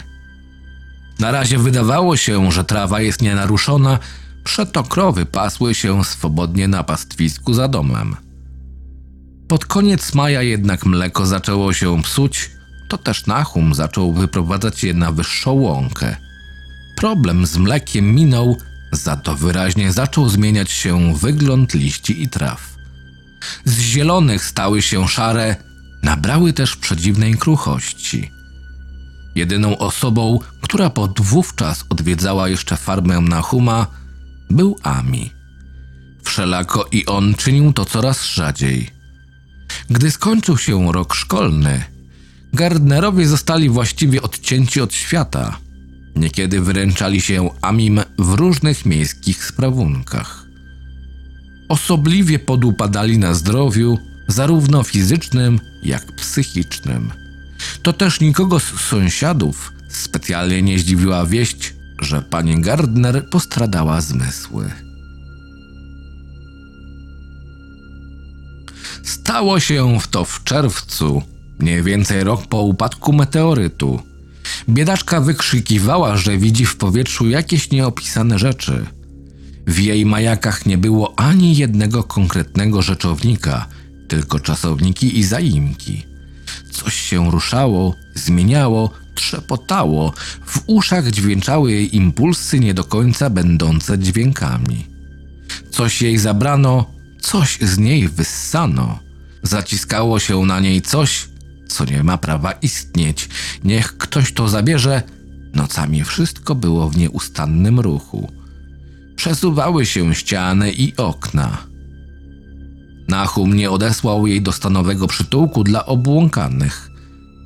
Na 1.20 1.32
razie 1.32 1.58
wydawało 1.58 2.18
się, 2.18 2.52
że 2.52 2.64
trawa 2.64 3.02
jest 3.02 3.22
nienaruszona, 3.22 4.00
przeto 4.44 4.84
krowy 4.84 5.26
pasły 5.26 5.76
się 5.76 6.04
swobodnie 6.04 6.68
na 6.68 6.84
pastwisku 6.84 7.54
za 7.54 7.68
domem. 7.68 8.16
Pod 9.48 9.66
koniec 9.66 10.14
maja 10.14 10.42
jednak 10.42 10.86
mleko 10.86 11.26
zaczęło 11.26 11.74
się 11.74 12.02
psuć, 12.02 12.52
to 12.90 12.98
też 12.98 13.26
Nahum 13.26 13.74
zaczął 13.74 14.14
wyprowadzać 14.14 14.84
je 14.84 14.94
na 14.94 15.12
wyższą 15.12 15.52
łąkę. 15.52 16.16
Problem 16.98 17.46
z 17.46 17.58
mlekiem 17.58 18.16
minął, 18.16 18.58
za 18.92 19.16
to 19.16 19.36
wyraźnie 19.36 19.92
zaczął 19.92 20.30
zmieniać 20.30 20.72
się 20.72 21.16
wygląd 21.16 21.74
liści 21.74 22.24
i 22.24 22.28
traw. 22.28 22.75
Z 23.66 23.80
zielonych 23.80 24.46
stały 24.46 24.82
się 24.82 25.08
szare, 25.08 25.56
nabrały 26.04 26.54
też 26.54 26.76
przedziwnej 26.76 27.34
kruchości. 27.34 28.32
Jedyną 29.36 29.78
osobą, 29.78 30.40
która 30.62 30.90
pod 30.90 31.22
wówczas 31.22 31.86
odwiedzała 31.90 32.50
jeszcze 32.50 32.78
farmę 32.78 33.22
Nahuma, 33.22 33.88
był 34.50 34.78
Ami. 34.84 35.32
Wszelako 36.24 36.88
i 36.92 37.06
on 37.06 37.34
czynił 37.34 37.74
to 37.74 37.86
coraz 37.86 38.26
rzadziej. 38.26 38.90
Gdy 39.90 40.12
skończył 40.12 40.58
się 40.58 40.92
rok 40.92 41.16
szkolny, 41.16 41.84
Gardnerowie 42.56 43.28
zostali 43.28 43.70
właściwie 43.70 44.22
odcięci 44.22 44.82
od 44.82 44.94
świata. 44.94 45.58
Niekiedy 46.16 46.62
wyręczali 46.62 47.22
się 47.22 47.50
Amim 47.62 48.02
w 48.20 48.34
różnych 48.34 48.86
miejskich 48.86 49.46
sprawunkach. 49.46 50.45
Osobliwie 51.70 52.40
podupadali 52.40 53.18
na 53.18 53.34
zdrowiu, 53.34 53.98
zarówno 54.28 54.84
fizycznym, 54.84 55.60
jak 55.84 56.16
psychicznym. 56.16 57.12
To 57.82 57.94
też 57.94 58.20
nikogo 58.20 58.60
z 58.60 58.64
sąsiadów 58.64 59.72
specjalnie 59.90 60.62
nie 60.62 60.80
zdziwiła 60.80 61.26
wieść, 61.26 61.74
że 62.02 62.22
pani 62.22 62.62
Gardner 62.62 63.30
postradała 63.30 64.02
zmysły. 64.02 64.72
Stało 69.04 69.60
się 69.60 70.00
w 70.00 70.08
to 70.08 70.26
w 70.26 70.44
czerwcu, 70.44 71.22
mniej 71.60 71.84
więcej 71.84 72.24
rok 72.24 72.48
po 72.48 72.62
upadku 72.62 73.14
meteorytu. 73.14 74.00
Biedaczka 74.70 75.22
wykrzykiwała, 75.22 76.18
że 76.18 76.38
widzi 76.38 76.66
w 76.66 76.78
powietrzu 76.78 77.30
jakieś 77.30 77.72
nieopisane 77.72 78.40
rzeczy. 78.40 78.86
W 79.68 79.80
jej 79.80 80.06
majakach 80.06 80.66
nie 80.66 80.78
było 80.78 81.20
ani 81.20 81.58
jednego 81.58 82.04
konkretnego 82.04 82.82
rzeczownika, 82.82 83.68
tylko 84.08 84.40
czasowniki 84.40 85.20
i 85.20 85.24
zaimki. 85.24 86.06
Coś 86.72 86.96
się 86.96 87.32
ruszało, 87.32 87.96
zmieniało, 88.16 88.92
trzepotało, 89.16 90.14
w 90.46 90.62
uszach 90.68 91.12
dźwięczały 91.12 91.72
jej 91.72 91.96
impulsy 91.96 92.60
nie 92.60 92.74
do 92.74 92.84
końca 92.84 93.30
będące 93.30 94.00
dźwiękami. 94.00 94.86
Coś 95.72 96.02
jej 96.02 96.18
zabrano, 96.18 96.86
coś 97.22 97.58
z 97.62 97.78
niej 97.78 98.08
wyssano. 98.08 99.00
Zaciskało 99.44 100.20
się 100.20 100.46
na 100.46 100.60
niej 100.60 100.82
coś, 100.82 101.30
co 101.68 101.86
nie 101.86 102.04
ma 102.04 102.18
prawa 102.18 102.52
istnieć. 102.52 103.30
Niech 103.64 103.98
ktoś 103.98 104.34
to 104.34 104.50
zabierze. 104.50 105.04
Nocami 105.54 106.04
wszystko 106.04 106.56
było 106.56 106.90
w 106.90 106.98
nieustannym 106.98 107.80
ruchu. 107.80 108.32
Przesuwały 109.16 109.86
się 109.86 110.16
ściany 110.16 110.72
i 110.72 110.98
okna. 110.98 111.58
Nahum 113.08 113.54
nie 113.54 113.72
odesłał 113.72 114.28
jej 114.28 114.42
do 114.42 114.52
stanowego 114.52 115.08
przytułku 115.08 115.64
dla 115.64 115.86
obłąkanych. 115.86 116.92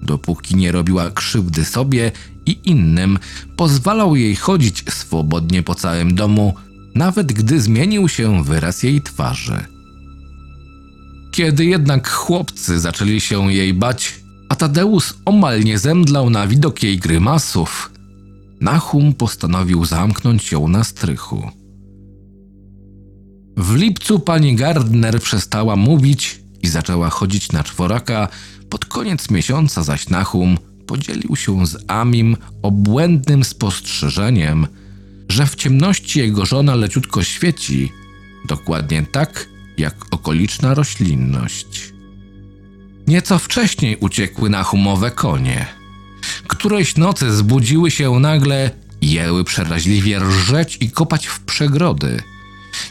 Dopóki 0.02 0.56
nie 0.56 0.72
robiła 0.72 1.12
krzywdy 1.12 1.66
sobie 1.66 2.12
i 2.46 2.60
innym, 2.64 3.20
pozwalał 3.58 4.16
jej 4.16 4.36
chodzić 4.36 4.84
swobodnie 4.90 5.64
po 5.64 5.76
całym 5.76 6.16
domu, 6.16 6.54
nawet 6.96 7.34
gdy 7.34 7.62
zmienił 7.62 8.10
się 8.10 8.44
wyraz 8.44 8.84
jej 8.84 9.02
twarzy. 9.02 9.66
Kiedy 11.32 11.66
jednak 11.66 12.10
chłopcy 12.10 12.80
zaczęli 12.80 13.22
się 13.22 13.54
jej 13.54 13.74
bać, 13.74 14.20
a 14.50 14.56
Tadeusz 14.56 15.14
omal 15.26 15.64
nie 15.64 15.80
zemdlał 15.80 16.30
na 16.30 16.48
widok 16.48 16.84
jej 16.84 16.98
grymasów, 16.98 17.92
Nahum 18.62 19.14
postanowił 19.14 19.86
zamknąć 19.86 20.52
ją 20.52 20.68
na 20.68 20.84
strychu. 20.84 21.59
W 23.60 23.76
lipcu 23.76 24.20
pani 24.20 24.56
Gardner 24.56 25.22
przestała 25.22 25.76
mówić 25.76 26.40
i 26.62 26.68
zaczęła 26.68 27.10
chodzić 27.10 27.52
na 27.52 27.64
czworaka. 27.64 28.28
Pod 28.70 28.86
koniec 28.86 29.32
miesiąca 29.32 29.84
zaś 29.84 30.10
Nahum 30.10 30.58
podzielił 30.88 31.36
się 31.36 31.68
z 31.68 31.78
Amim 31.88 32.38
obłędnym 32.62 33.44
spostrzeżeniem, 33.44 34.68
że 35.30 35.48
w 35.48 35.56
ciemności 35.56 36.20
jego 36.20 36.46
żona 36.46 36.76
leciutko 36.76 37.24
świeci, 37.24 37.92
dokładnie 38.48 39.06
tak 39.12 39.50
jak 39.78 39.96
okoliczna 40.12 40.74
roślinność. 40.74 41.94
Nieco 43.08 43.40
wcześniej 43.40 43.98
uciekły 44.00 44.50
Nahumowe 44.50 45.12
konie. 45.12 45.66
Którejś 46.48 46.98
nocy 46.98 47.32
zbudziły 47.32 47.92
się 47.92 48.12
nagle 48.20 48.72
jęły 49.02 49.44
przeraźliwie 49.44 50.20
rżeć 50.20 50.78
i 50.82 50.92
kopać 50.92 51.28
w 51.28 51.40
przegrody– 51.40 52.22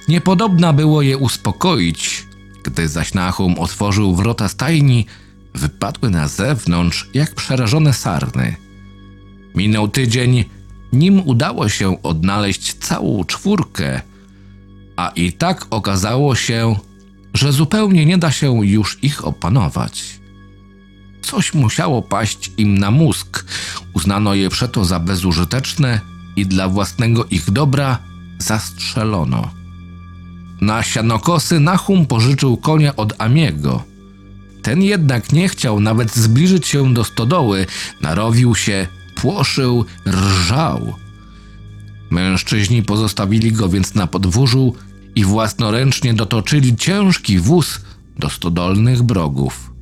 Niepodobna 0.09 0.73
było 0.73 1.03
je 1.03 1.17
uspokoić, 1.17 2.27
gdy 2.65 2.89
zaś 2.89 3.15
Nahum 3.15 3.59
otworzył 3.59 4.15
wrota 4.15 4.49
stajni, 4.49 5.07
wypadły 5.55 6.11
na 6.11 6.29
zewnątrz 6.29 7.09
jak 7.15 7.35
przerażone 7.35 7.93
sarny. 7.93 8.57
Minął 9.55 9.89
tydzień, 9.89 10.45
nim 10.93 11.21
udało 11.21 11.69
się 11.69 12.03
odnaleźć 12.03 12.75
całą 12.75 13.25
czwórkę, 13.25 14.01
a 14.97 15.09
i 15.09 15.33
tak 15.33 15.67
okazało 15.71 16.35
się, 16.35 16.77
że 17.35 17.53
zupełnie 17.53 18.07
nie 18.07 18.19
da 18.19 18.33
się 18.33 18.67
już 18.67 18.99
ich 19.03 19.25
opanować. 19.25 20.19
Coś 21.23 21.55
musiało 21.55 22.03
paść 22.03 22.51
im 22.57 22.79
na 22.79 22.91
mózg, 22.91 23.45
uznano 23.93 24.35
je 24.35 24.51
przeto 24.51 24.85
za 24.85 25.01
bezużyteczne 25.01 26.01
i 26.37 26.47
dla 26.47 26.69
własnego 26.69 27.25
ich 27.25 27.51
dobra 27.51 27.99
zastrzelono. 28.39 29.58
Na 30.61 30.83
sianokosy 30.83 31.61
Nahum 31.61 32.07
pożyczył 32.07 32.57
konia 32.57 32.97
od 32.97 33.15
Amiego. 33.19 33.85
Ten 34.63 34.83
jednak 34.83 35.33
nie 35.33 35.49
chciał 35.49 35.81
nawet 35.81 36.15
zbliżyć 36.17 36.67
się 36.67 36.95
do 36.95 37.05
stodoły, 37.05 37.67
narowił 38.01 38.55
się, 38.55 38.87
płoszył, 39.15 39.85
rżał. 40.07 40.95
Mężczyźni 42.11 42.83
pozostawili 42.83 43.53
go 43.53 43.69
więc 43.69 43.95
na 43.95 44.07
podwórzu 44.07 44.75
i 45.15 45.25
własnoręcznie 45.25 46.15
dotoczyli 46.15 46.77
ciężki 46.77 47.39
wóz 47.39 47.81
do 48.19 48.31
stodolnych 48.31 49.03
brogów. 49.03 49.73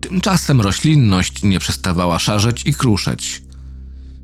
Tymczasem 0.00 0.60
roślinność 0.60 1.42
nie 1.42 1.58
przestawała 1.58 2.18
szarzeć 2.18 2.66
i 2.66 2.74
kruszeć. 2.74 3.42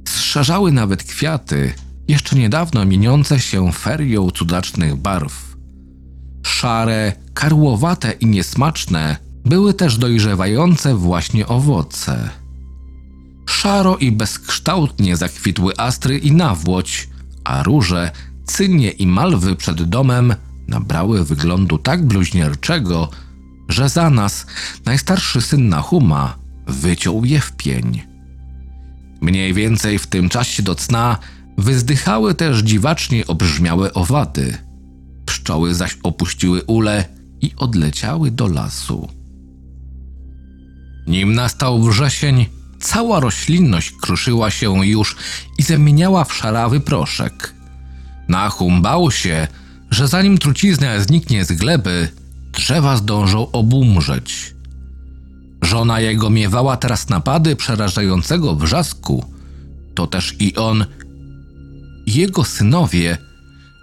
Zszarzały 0.08 0.72
nawet 0.72 1.04
kwiaty, 1.04 1.74
jeszcze 2.08 2.36
niedawno 2.36 2.84
mieniące 2.84 3.40
się 3.40 3.72
ferią 3.72 4.30
cudacznych 4.30 4.96
barw. 4.96 5.56
Szare, 6.42 7.12
karłowate 7.34 8.12
i 8.12 8.26
niesmaczne 8.26 9.16
były 9.44 9.74
też 9.74 9.98
dojrzewające 9.98 10.94
właśnie 10.94 11.46
owoce. 11.46 12.30
Szaro 13.46 13.96
i 13.96 14.12
bezkształtnie 14.12 15.16
zakwitły 15.16 15.72
astry 15.76 16.18
i 16.18 16.32
nawłoć, 16.32 17.08
a 17.44 17.62
róże, 17.62 18.10
cynie 18.44 18.90
i 18.90 19.06
malwy 19.06 19.56
przed 19.56 19.82
domem 19.82 20.34
nabrały 20.68 21.24
wyglądu 21.24 21.78
tak 21.78 22.06
bluźnierczego, 22.06 23.08
że 23.68 23.88
za 23.88 24.10
nas 24.10 24.46
najstarszy 24.84 25.40
syn 25.40 25.68
Nahuma 25.68 26.36
wyciął 26.66 27.24
je 27.24 27.40
w 27.40 27.52
pień. 27.52 28.02
Mniej 29.20 29.54
więcej 29.54 29.98
w 29.98 30.06
tym 30.06 30.28
czasie 30.28 30.62
do 30.62 30.74
cna 30.74 31.18
Wyzdychały 31.62 32.34
też 32.34 32.58
dziwacznie 32.58 33.26
obrzmiałe 33.26 33.94
owady. 33.94 34.58
Pszczoły 35.26 35.74
zaś 35.74 35.98
opuściły 36.02 36.62
ule 36.62 37.04
i 37.40 37.52
odleciały 37.56 38.30
do 38.30 38.46
lasu. 38.46 39.08
Nim 41.06 41.34
nastał 41.34 41.82
wrzesień, 41.82 42.46
cała 42.80 43.20
roślinność 43.20 43.90
kruszyła 43.90 44.50
się 44.50 44.86
już 44.86 45.16
i 45.58 45.62
zamieniała 45.62 46.24
w 46.24 46.34
szarawy 46.34 46.80
proszek. 46.80 47.54
Nahum 48.28 48.82
bał 48.82 49.10
się, 49.10 49.48
że 49.90 50.08
zanim 50.08 50.38
trucizna 50.38 51.00
zniknie 51.00 51.44
z 51.44 51.52
gleby, 51.52 52.08
drzewa 52.52 52.96
zdążą 52.96 53.50
obumrzeć. 53.50 54.54
Żona 55.62 56.00
jego 56.00 56.30
miewała 56.30 56.76
teraz 56.76 57.08
napady 57.08 57.56
przerażającego 57.56 58.56
wrzasku. 58.56 59.24
To 59.94 60.06
też 60.06 60.36
i 60.38 60.56
on, 60.56 60.84
jego 62.06 62.44
synowie, 62.44 63.18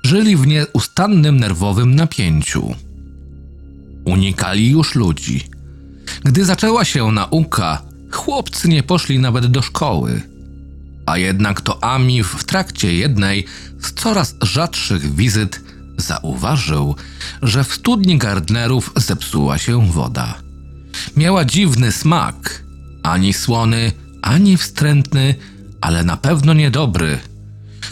żyli 0.03 0.35
w 0.35 0.47
nieustannym 0.47 1.39
nerwowym 1.39 1.95
napięciu. 1.95 2.75
Unikali 4.05 4.69
już 4.69 4.95
ludzi. 4.95 5.43
Gdy 6.23 6.45
zaczęła 6.45 6.85
się 6.85 7.11
nauka, 7.11 7.81
chłopcy 8.11 8.69
nie 8.69 8.83
poszli 8.83 9.19
nawet 9.19 9.45
do 9.45 9.61
szkoły. 9.61 10.21
A 11.05 11.17
jednak 11.17 11.61
to 11.61 11.83
Amif 11.83 12.27
w 12.27 12.43
trakcie 12.43 12.93
jednej 12.93 13.45
z 13.81 13.93
coraz 13.93 14.35
rzadszych 14.41 15.15
wizyt 15.15 15.61
zauważył, 15.97 16.95
że 17.41 17.63
w 17.63 17.73
studni 17.73 18.17
Gardnerów 18.17 18.91
zepsuła 18.95 19.57
się 19.57 19.91
woda. 19.91 20.35
Miała 21.17 21.45
dziwny 21.45 21.91
smak, 21.91 22.63
ani 23.03 23.33
słony, 23.33 23.91
ani 24.21 24.57
wstrętny, 24.57 25.35
ale 25.81 26.03
na 26.03 26.17
pewno 26.17 26.53
niedobry. 26.53 27.19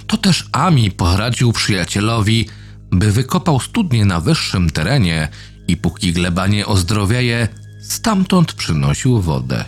To 0.07 0.17
też 0.17 0.49
Ami 0.51 0.91
poradził 0.91 1.53
przyjacielowi, 1.53 2.47
by 2.91 3.11
wykopał 3.11 3.59
studnię 3.59 4.05
na 4.05 4.19
wyższym 4.19 4.69
terenie 4.69 5.27
i 5.67 5.77
póki 5.77 6.13
gleba 6.13 6.47
nie 6.47 6.65
ozdrowieje, 6.65 7.47
stamtąd 7.81 8.53
przynosił 8.53 9.21
wodę. 9.21 9.65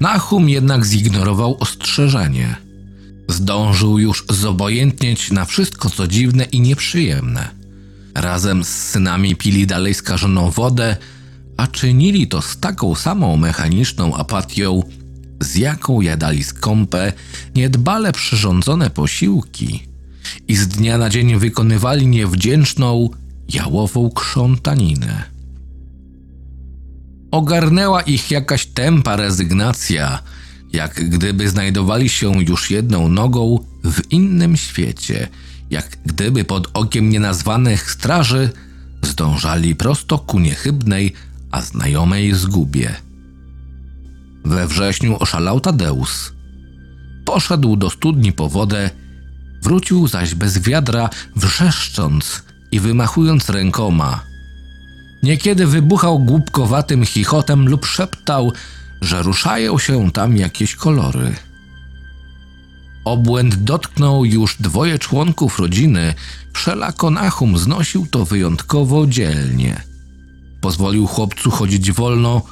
Nahum 0.00 0.48
jednak 0.48 0.86
zignorował 0.86 1.56
ostrzeżenie. 1.60 2.56
Zdążył 3.28 3.98
już 3.98 4.24
zobojętnieć 4.28 5.30
na 5.30 5.44
wszystko, 5.44 5.90
co 5.90 6.06
dziwne 6.06 6.44
i 6.44 6.60
nieprzyjemne. 6.60 7.48
Razem 8.14 8.64
z 8.64 8.68
synami 8.68 9.36
pili 9.36 9.66
dalej 9.66 9.94
skażoną 9.94 10.50
wodę, 10.50 10.96
a 11.56 11.66
czynili 11.66 12.28
to 12.28 12.42
z 12.42 12.58
taką 12.58 12.94
samą 12.94 13.36
mechaniczną 13.36 14.14
apatią, 14.16 14.82
z 15.42 15.56
jaką 15.56 16.00
jadali 16.00 16.44
skąpe, 16.44 17.12
niedbale 17.54 18.12
przyrządzone 18.12 18.90
posiłki 18.90 19.82
i 20.48 20.56
z 20.56 20.68
dnia 20.68 20.98
na 20.98 21.10
dzień 21.10 21.38
wykonywali 21.38 22.06
niewdzięczną, 22.06 23.10
jałową 23.48 24.10
krzątaninę. 24.10 25.22
Ogarnęła 27.30 28.02
ich 28.02 28.30
jakaś 28.30 28.66
tempa 28.66 29.16
rezygnacja, 29.16 30.22
jak 30.72 31.08
gdyby 31.08 31.48
znajdowali 31.48 32.08
się 32.08 32.42
już 32.42 32.70
jedną 32.70 33.08
nogą 33.08 33.58
w 33.84 34.12
innym 34.12 34.56
świecie, 34.56 35.28
jak 35.70 35.96
gdyby 36.06 36.44
pod 36.44 36.70
okiem 36.74 37.10
nienazwanych 37.10 37.90
straży 37.90 38.50
zdążali 39.02 39.74
prosto 39.74 40.18
ku 40.18 40.38
niechybnej, 40.38 41.12
a 41.50 41.62
znajomej 41.62 42.34
zgubie. 42.34 42.94
We 44.44 44.66
wrześniu 44.68 45.16
oszalał 45.20 45.60
Tadeusz. 45.60 46.32
Poszedł 47.24 47.76
do 47.76 47.90
studni 47.90 48.32
po 48.32 48.48
wodę, 48.48 48.90
wrócił 49.62 50.08
zaś 50.08 50.34
bez 50.34 50.58
wiadra, 50.58 51.10
wrzeszcząc 51.36 52.42
i 52.72 52.80
wymachując 52.80 53.48
rękoma. 53.48 54.24
Niekiedy 55.22 55.66
wybuchał 55.66 56.18
głupkowatym 56.18 57.04
chichotem 57.04 57.68
lub 57.68 57.86
szeptał, 57.86 58.52
że 59.00 59.22
ruszają 59.22 59.78
się 59.78 60.10
tam 60.10 60.36
jakieś 60.36 60.76
kolory. 60.76 61.34
Obłęd 63.04 63.54
dotknął 63.54 64.24
już 64.24 64.56
dwoje 64.60 64.98
członków 64.98 65.58
rodziny, 65.58 66.14
wszelako 66.52 67.10
Nahum 67.10 67.58
znosił 67.58 68.06
to 68.06 68.24
wyjątkowo 68.24 69.06
dzielnie. 69.06 69.82
Pozwolił 70.60 71.06
chłopcu 71.06 71.50
chodzić 71.50 71.92
wolno, 71.92 72.42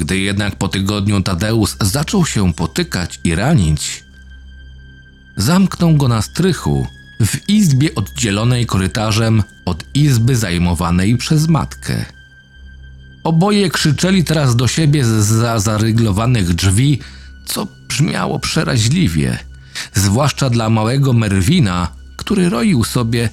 gdy 0.00 0.18
jednak 0.18 0.56
po 0.56 0.68
tygodniu 0.68 1.22
Tadeusz 1.22 1.76
zaczął 1.80 2.26
się 2.26 2.52
potykać 2.52 3.20
i 3.24 3.34
ranić, 3.34 4.04
zamknął 5.36 5.94
go 5.94 6.08
na 6.08 6.22
strychu 6.22 6.86
w 7.20 7.48
izbie 7.48 7.94
oddzielonej 7.94 8.66
korytarzem 8.66 9.42
od 9.64 9.84
izby 9.94 10.36
zajmowanej 10.36 11.16
przez 11.16 11.48
matkę. 11.48 12.04
Oboje 13.24 13.70
krzyczeli 13.70 14.24
teraz 14.24 14.56
do 14.56 14.68
siebie 14.68 15.04
za 15.04 15.58
zaryglowanych 15.58 16.54
drzwi, 16.54 17.00
co 17.46 17.66
brzmiało 17.88 18.38
przeraźliwie, 18.38 19.38
zwłaszcza 19.94 20.50
dla 20.50 20.70
małego 20.70 21.12
Merwina, 21.12 21.88
który 22.16 22.48
roił 22.48 22.84
sobie, 22.84 23.28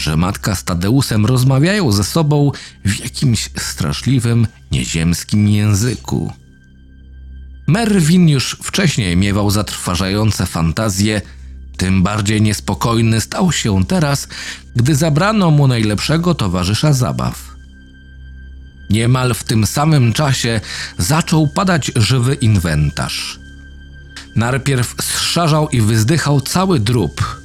że 0.00 0.16
matka 0.16 0.54
z 0.54 0.64
Tadeusem 0.64 1.26
rozmawiają 1.26 1.92
ze 1.92 2.04
sobą 2.04 2.52
w 2.84 3.00
jakimś 3.00 3.50
straszliwym, 3.58 4.46
nieziemskim 4.72 5.48
języku. 5.48 6.32
Merwin 7.66 8.28
już 8.28 8.56
wcześniej 8.62 9.16
miewał 9.16 9.50
zatrważające 9.50 10.46
fantazje, 10.46 11.22
tym 11.76 12.02
bardziej 12.02 12.42
niespokojny 12.42 13.20
stał 13.20 13.52
się 13.52 13.84
teraz, 13.84 14.28
gdy 14.76 14.94
zabrano 14.94 15.50
mu 15.50 15.68
najlepszego 15.68 16.34
towarzysza 16.34 16.92
zabaw. 16.92 17.50
Niemal 18.90 19.34
w 19.34 19.44
tym 19.44 19.66
samym 19.66 20.12
czasie 20.12 20.60
zaczął 20.98 21.48
padać 21.48 21.92
żywy 21.96 22.34
inwentarz. 22.34 23.40
Najpierw 24.36 24.94
zszarzał 25.00 25.68
i 25.68 25.80
wyzdychał 25.80 26.40
cały 26.40 26.80
drób. 26.80 27.39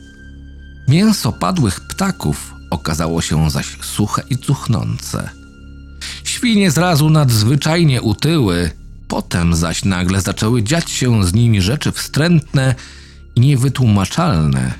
Mięso 0.87 1.31
padłych 1.31 1.81
ptaków 1.81 2.53
okazało 2.69 3.21
się 3.21 3.49
zaś 3.49 3.77
suche 3.81 4.21
i 4.29 4.37
cuchnące. 4.37 5.29
Świnie 6.23 6.71
zrazu 6.71 7.09
nadzwyczajnie 7.09 8.01
utyły, 8.01 8.71
potem 9.07 9.55
zaś 9.55 9.85
nagle 9.85 10.21
zaczęły 10.21 10.63
dziać 10.63 10.91
się 10.91 11.23
z 11.23 11.33
nimi 11.33 11.61
rzeczy 11.61 11.91
wstrętne 11.91 12.75
i 13.35 13.39
niewytłumaczalne. 13.39 14.73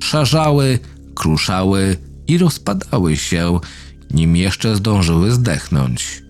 Szarzały, 0.00 0.78
kruszały 1.14 1.96
i 2.28 2.38
rozpadały 2.38 3.16
się, 3.16 3.60
nim 4.10 4.36
jeszcze 4.36 4.76
zdążyły 4.76 5.32
zdechnąć. 5.32 6.22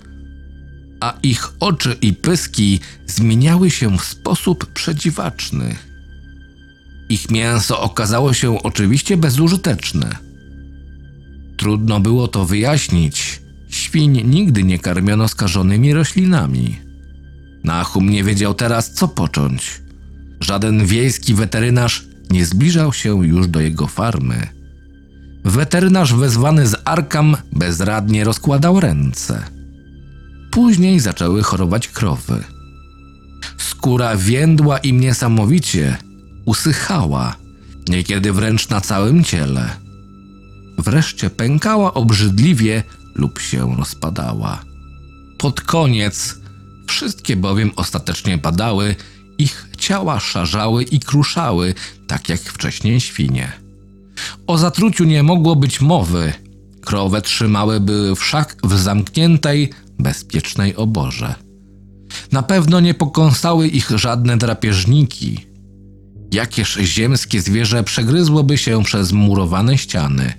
A 1.01 1.15
ich 1.23 1.53
oczy 1.61 1.97
i 2.03 2.13
pyski 2.13 2.81
zmieniały 3.07 3.71
się 3.71 3.99
w 3.99 4.05
sposób 4.05 4.73
przedziwaczny. 4.73 5.77
Ich 7.13 7.31
mięso 7.31 7.81
okazało 7.81 8.35
się 8.35 8.63
oczywiście 8.63 9.17
bezużyteczne. 9.17 10.17
Trudno 11.57 12.01
było 12.01 12.29
to 12.29 12.45
wyjaśnić. 12.45 13.43
Świń 13.69 14.23
nigdy 14.25 14.63
nie 14.63 14.79
karmiono 14.79 15.29
skażonymi 15.29 15.95
roślinami. 15.95 16.77
Nahum 17.65 18.11
nie 18.11 18.25
wiedział 18.25 18.55
teraz, 18.55 18.93
co 18.93 19.09
począć. 19.09 19.81
Żaden 20.41 20.87
wiejski 20.87 21.35
weterynarz 21.35 22.05
nie 22.31 22.47
zbliżał 22.47 22.93
się 22.93 23.27
już 23.27 23.49
do 23.49 23.61
jego 23.61 23.87
farmy. 23.87 24.49
Weterynarz 25.45 26.15
wezwany 26.15 26.67
z 26.67 26.77
Arkam 26.85 27.37
bezradnie 27.53 28.25
rozkładał 28.25 28.81
ręce. 28.81 29.43
Później 30.51 31.01
zaczęły 31.01 31.43
chorować 31.43 31.89
krowy. 31.89 32.45
Skóra 33.59 34.17
więdła 34.17 34.79
im 34.79 35.01
niesamowicie, 35.01 35.97
usychała, 36.45 37.36
niekiedy 37.88 38.32
wręcz 38.32 38.68
na 38.68 38.80
całym 38.80 39.24
ciele. 39.24 39.76
Wreszcie 40.78 41.30
pękała 41.30 41.95
obrzydliwie 41.95 42.82
lub 43.14 43.38
się 43.38 43.76
rozpadała. 43.76 44.64
Pod 45.38 45.61
koniec 45.61 46.38
wszystkie 46.86 47.36
bowiem 47.36 47.70
ostatecznie 47.76 48.38
padały, 48.38 48.97
ich 49.38 49.68
ciała 49.78 50.20
szarzały 50.20 50.82
i 50.82 51.01
kruszały, 51.01 51.74
tak 52.07 52.28
jak 52.28 52.40
wcześniej 52.40 53.01
świnie. 53.01 53.53
O 54.47 54.59
zatruciu 54.59 55.05
nie 55.05 55.22
mogło 55.22 55.57
być 55.57 55.80
mowy. 55.80 56.32
Krowe 56.80 57.22
trzymały 57.22 57.80
były 57.80 58.16
wszak 58.16 58.57
w 58.64 58.78
zamkniętej, 58.78 59.70
bezpiecznej 59.99 60.76
oborze. 60.76 61.34
Na 62.32 62.43
pewno 62.43 62.80
nie 62.80 62.95
pokąsały 62.95 63.68
ich 63.68 63.90
żadne 63.90 64.36
drapieżniki. 64.36 65.52
Jakież 66.33 66.78
ziemskie 66.83 67.41
zwierzę 67.41 67.83
przegryzłoby 67.83 68.59
się 68.59 68.85
przez 68.85 69.12
murowane 69.12 69.78
ściany. 69.78 70.33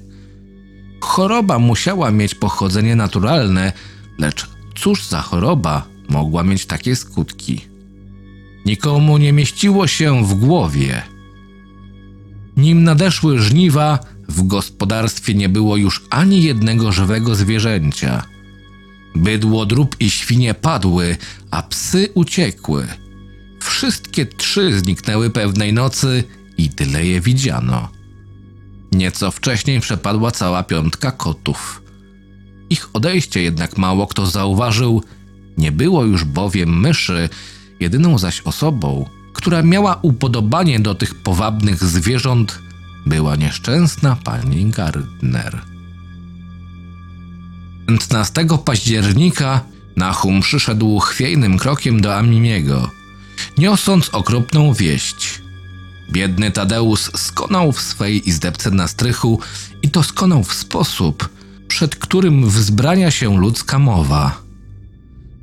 Choroba 1.01 1.59
musiała 1.59 2.11
mieć 2.11 2.35
pochodzenie 2.35 2.95
naturalne, 2.95 3.73
lecz 4.19 4.47
cóż 4.75 5.07
za 5.07 5.21
choroba 5.21 5.87
mogła 6.09 6.43
mieć 6.43 6.65
takie 6.65 6.95
skutki? 6.95 7.61
Nikomu 8.65 9.17
nie 9.17 9.33
mieściło 9.33 9.87
się 9.87 10.25
w 10.25 10.33
głowie– 10.33 11.01
nim 12.57 12.83
nadeszły 12.83 13.39
żniwa, 13.39 13.99
W 14.29 14.47
gospodarstwie 14.47 15.33
nie 15.33 15.49
było 15.49 15.77
już 15.77 16.03
ani 16.09 16.43
jednego 16.43 16.91
żywego 16.91 17.35
zwierzęcia. 17.35 18.23
Bydło, 19.15 19.65
drób 19.65 19.95
i 19.99 20.09
świnie 20.09 20.53
padły, 20.53 21.17
a 21.51 21.63
psy 21.63 22.09
uciekły. 22.13 22.87
Wszystkie 23.63 24.25
trzy 24.25 24.79
zniknęły 24.79 25.29
pewnej 25.29 25.73
nocy 25.73 26.23
i 26.57 26.69
tyle 26.69 27.05
je 27.05 27.21
widziano. 27.21 27.89
Nieco 28.91 29.31
wcześniej 29.31 29.79
przepadła 29.79 30.31
cała 30.31 30.63
piątka 30.63 31.11
kotów. 31.11 31.81
Ich 32.69 32.89
odejście 32.93 33.41
jednak 33.41 33.77
mało 33.77 34.07
kto 34.07 34.25
zauważył, 34.25 35.03
nie 35.57 35.71
było 35.71 36.03
już 36.03 36.23
bowiem 36.23 36.79
myszy, 36.79 37.29
jedyną 37.79 38.17
zaś 38.17 38.41
osobą, 38.41 39.09
która 39.33 39.61
miała 39.61 39.99
upodobanie 40.01 40.79
do 40.79 40.95
tych 40.95 41.15
powabnych 41.15 41.83
zwierząt, 41.83 42.59
była 43.05 43.35
nieszczęsna 43.35 44.17
pani 44.23 44.65
Gardner. 44.65 45.61
15 47.87 48.45
października 48.65 49.61
Nahum 49.95 50.41
przyszedł 50.41 50.99
chwiejnym 50.99 51.57
krokiem 51.57 52.01
do 52.01 52.15
Amimiego, 52.15 52.89
niosąc 53.57 54.09
okropną 54.09 54.73
wieść. 54.73 55.41
Biedny 56.11 56.51
Tadeusz 56.51 57.11
skonał 57.15 57.71
w 57.71 57.81
swej 57.81 58.29
izdebce 58.29 58.71
na 58.71 58.87
strychu 58.87 59.39
i 59.81 59.89
to 59.89 60.03
skonał 60.03 60.43
w 60.43 60.53
sposób, 60.53 61.29
przed 61.67 61.95
którym 61.95 62.49
wzbrania 62.49 63.11
się 63.11 63.37
ludzka 63.37 63.79
mowa. 63.79 64.41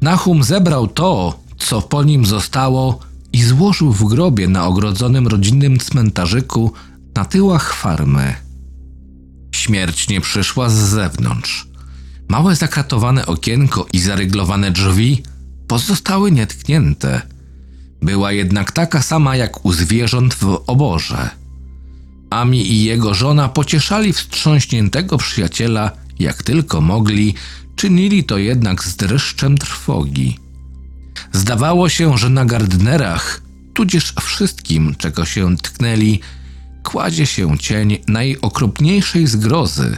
Nahum 0.01 0.45
zebrał 0.45 0.89
to, 0.89 1.41
co 1.59 1.83
po 1.83 2.03
nim 2.03 2.27
zostało 2.27 3.01
i 3.33 3.43
złożył 3.43 3.93
w 3.93 4.05
grobie 4.05 4.49
na 4.49 4.67
ogrodzonym 4.67 5.27
rodzinnym 5.27 5.79
cmentarzyku 5.79 6.73
na 7.15 7.25
tyłach 7.25 7.75
farmy. 7.75 8.35
Śmierć 9.53 10.09
nie 10.09 10.21
przyszła 10.21 10.69
z 10.69 10.75
zewnątrz. 10.75 11.69
Małe 12.29 12.57
zakratowane 12.57 13.27
okienko 13.27 13.87
i 13.93 14.01
zaryglowane 14.01 14.71
drzwi 14.71 15.23
pozostały 15.69 16.33
nietknięte. 16.33 17.23
Była 18.03 18.33
jednak 18.33 18.73
taka 18.73 19.03
sama 19.03 19.37
jak 19.37 19.65
u 19.65 19.73
zwierząt 19.73 20.35
w 20.35 20.63
oborze. 20.67 21.31
Ami 22.31 22.73
i 22.73 22.85
jego 22.85 23.15
żona 23.15 23.49
pocieszali 23.49 24.13
wstrząśniętego 24.13 25.19
przyjaciela 25.19 25.91
jak 26.19 26.43
tylko 26.43 26.81
mogli, 26.81 27.35
czynili 27.77 28.25
to 28.25 28.39
jednak 28.39 28.85
z 28.85 28.97
dreszczem 28.97 29.59
trwogi. 29.59 30.39
Zdawało 31.33 31.89
się, 31.89 32.19
że 32.19 32.31
na 32.31 32.45
Gardnerach, 32.45 33.43
tudzież 33.75 34.15
wszystkim, 34.21 34.95
czego 34.99 35.25
się 35.25 35.57
tknęli, 35.57 36.21
kładzie 36.83 37.27
się 37.27 37.59
cień 37.59 37.99
najokropniejszej 38.09 39.27
zgrozy. 39.27 39.97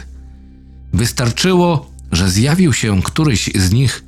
Wystarczyło, 0.93 1.91
że 2.11 2.31
zjawił 2.31 2.73
się 2.73 3.01
któryś 3.01 3.49
z 3.55 3.71
nich, 3.71 4.03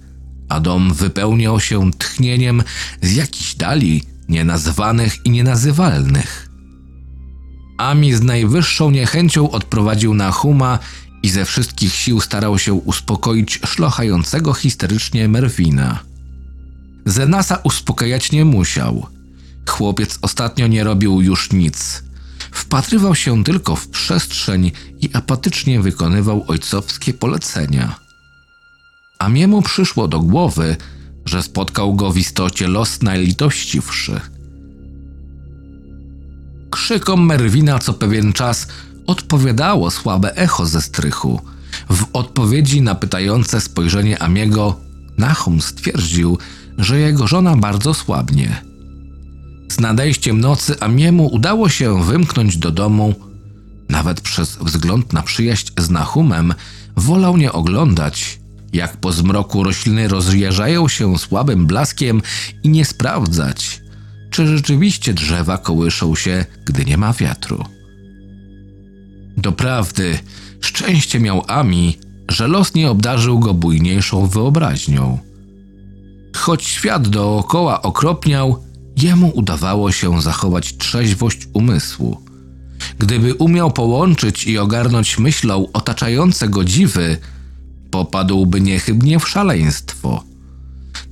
a 0.49 0.59
dom 0.59 0.93
wypełniał 0.93 1.59
się 1.59 1.91
tchnieniem 1.91 2.63
z 3.01 3.15
jakichś 3.15 3.55
dali 3.55 4.03
nienazwanych 4.29 5.25
i 5.25 5.29
nienazywalnych. 5.29 6.49
Ami 7.77 8.13
z 8.13 8.21
najwyższą 8.21 8.91
niechęcią 8.91 9.51
odprowadził 9.51 10.13
na 10.13 10.31
Huma 10.31 10.79
i 11.23 11.29
ze 11.29 11.45
wszystkich 11.45 11.93
sił 11.93 12.21
starał 12.21 12.59
się 12.59 12.73
uspokoić 12.73 13.59
szlochającego 13.65 14.53
histerycznie 14.53 15.27
Merwina. 15.27 15.99
Zenasa 17.05 17.59
uspokajać 17.63 18.31
nie 18.31 18.45
musiał. 18.45 19.07
Chłopiec 19.69 20.19
ostatnio 20.21 20.67
nie 20.67 20.83
robił 20.83 21.21
już 21.21 21.51
nic. 21.51 22.03
Wpatrywał 22.51 23.15
się 23.15 23.43
tylko 23.43 23.75
w 23.75 23.87
przestrzeń 23.87 24.71
i 25.01 25.09
apatycznie 25.13 25.81
wykonywał 25.81 26.45
ojcowskie 26.47 27.13
polecenia. 27.13 28.04
A 29.25 29.29
miemu 29.29 29.61
przyszło 29.61 30.07
do 30.07 30.19
głowy, 30.19 30.75
że 31.25 31.43
spotkał 31.43 31.95
go 31.95 32.11
w 32.11 32.17
istocie 32.17 32.67
los 32.67 33.01
najlitościwszy. 33.01 34.21
Krzykom 36.69 37.25
Merwina 37.25 37.79
co 37.79 37.93
pewien 37.93 38.33
czas 38.33 38.67
odpowiadało 39.07 39.91
słabe 39.91 40.35
echo 40.35 40.65
ze 40.65 40.81
strychu. 40.81 41.41
W 41.89 42.05
odpowiedzi 42.13 42.81
na 42.81 42.95
pytające 42.95 43.61
spojrzenie 43.61 44.21
Amiego, 44.21 44.79
Nahum 45.17 45.61
stwierdził, 45.61 46.37
że 46.77 46.99
jego 46.99 47.27
żona 47.27 47.57
bardzo 47.57 47.93
słabnie. 47.93 48.61
Z 49.71 49.79
nadejściem 49.79 50.39
nocy 50.39 50.79
Amiemu 50.79 51.27
udało 51.27 51.69
się 51.69 52.03
wymknąć 52.03 52.57
do 52.57 52.71
domu. 52.71 53.15
Nawet 53.89 54.21
przez 54.21 54.55
wzgląd 54.55 55.13
na 55.13 55.21
przyjaźń 55.21 55.71
z 55.77 55.89
Nahumem 55.89 56.53
wolał 56.95 57.37
nie 57.37 57.51
oglądać, 57.51 58.44
jak 58.75 58.97
po 58.97 59.11
zmroku 59.11 59.63
rośliny 59.63 60.07
rozjeżdżają 60.07 60.87
się 60.87 61.17
słabym 61.17 61.65
blaskiem 61.65 62.21
i 62.63 62.69
nie 62.69 62.85
sprawdzać, 62.85 63.81
czy 64.29 64.47
rzeczywiście 64.47 65.13
drzewa 65.13 65.57
kołyszą 65.57 66.15
się, 66.15 66.45
gdy 66.65 66.85
nie 66.85 66.97
ma 66.97 67.13
wiatru. 67.13 67.65
Doprawdy, 69.37 70.19
szczęście 70.61 71.19
miał 71.19 71.43
Ami, 71.47 71.97
że 72.29 72.47
los 72.47 72.73
nie 72.73 72.89
obdarzył 72.89 73.39
go 73.39 73.53
bujniejszą 73.53 74.27
wyobraźnią. 74.27 75.19
Choć 76.35 76.63
świat 76.63 77.07
dookoła 77.07 77.81
okropniał, 77.81 78.63
jemu 78.97 79.31
udawało 79.35 79.91
się 79.91 80.21
zachować 80.21 80.77
trzeźwość 80.77 81.47
umysłu. 81.53 82.21
Gdyby 82.99 83.33
umiał 83.33 83.71
połączyć 83.71 84.47
i 84.47 84.57
ogarnąć 84.57 85.19
myślą 85.19 85.67
otaczające 85.73 86.49
go 86.49 86.63
dziwy, 86.63 87.17
popadłby 87.95 88.61
niechybnie 88.61 89.19
w 89.19 89.29
szaleństwo. 89.29 90.23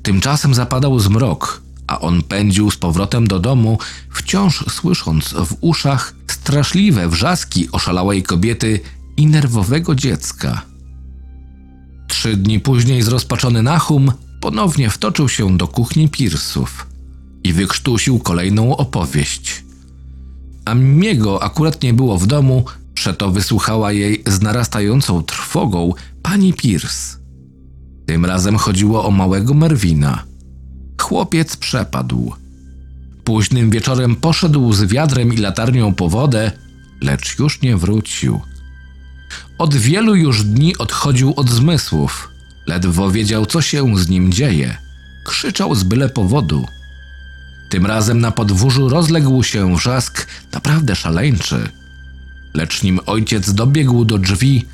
Tymczasem 0.04 0.54
zapadał 0.54 1.00
zmrok, 1.00 1.62
a 1.88 2.00
on 2.00 2.24
pędził 2.24 2.72
z 2.72 2.78
powrotem 2.78 3.28
do 3.28 3.40
domu, 3.40 3.78
wciąż 4.10 4.66
słysząc 4.70 5.34
w 5.34 5.56
uszach 5.62 6.16
straszliwe 6.28 7.10
wrzaski 7.10 7.72
oszalałej 7.72 8.24
kobiety 8.24 8.80
i 9.18 9.28
nerwowego 9.28 9.96
dziecka. 9.96 10.62
Trzy 12.08 12.38
dni 12.38 12.60
później 12.60 13.02
zrozpaczony 13.02 13.64
Nahum 13.64 14.12
ponownie 14.42 14.90
wtoczył 14.90 15.30
się 15.30 15.58
do 15.58 15.68
kuchni 15.68 16.10
Pirsów 16.10 16.88
i 17.44 17.54
wykrztusił 17.54 18.20
kolejną 18.20 18.78
opowieść. 18.78 19.64
A 20.66 20.74
Miego 20.74 21.44
akurat 21.44 21.84
nie 21.84 21.94
było 21.94 22.18
w 22.18 22.28
domu, 22.28 22.66
przeto 22.94 23.32
wysłuchała 23.32 23.92
jej 23.92 24.24
z 24.28 24.42
narastającą 24.42 25.24
trwogą 25.24 25.94
pani 26.24 26.54
Pierce. 26.54 27.18
Tym 28.06 28.26
razem 28.26 28.58
chodziło 28.58 29.06
o 29.06 29.12
małego 29.12 29.54
Merwina. 29.54 30.24
Chłopiec 31.02 31.58
przepadł. 31.58 32.34
Późnym 33.24 33.70
wieczorem 33.70 34.16
poszedł 34.16 34.74
z 34.74 34.84
wiadrem 34.84 35.34
i 35.34 35.38
latarnią 35.38 35.94
po 35.94 36.10
wodę, 36.10 36.52
lecz 37.02 37.40
już 37.40 37.62
nie 37.62 37.78
wrócił. 37.78 38.42
Od 39.58 39.76
wielu 39.76 40.16
już 40.16 40.44
dni 40.44 40.78
odchodził 40.78 41.34
od 41.36 41.50
zmysłów. 41.50 42.30
Ledwo 42.68 43.12
wiedział, 43.12 43.46
co 43.46 43.62
się 43.62 43.98
z 43.98 44.10
nim 44.10 44.34
dzieje. 44.34 44.78
Krzyczał 45.26 45.76
z 45.76 45.84
byle 45.84 46.10
powodu. 46.10 46.66
Tym 47.70 47.86
razem 47.86 48.22
na 48.22 48.32
podwórzu 48.32 48.90
rozległ 48.90 49.44
się 49.44 49.76
wrzask 49.76 50.28
naprawdę 50.54 50.96
szaleńczy. 50.96 51.70
Lecz 52.54 52.84
nim 52.84 53.00
ojciec 53.06 53.54
dobiegł 53.54 54.06
do 54.06 54.18
drzwi, 54.18 54.66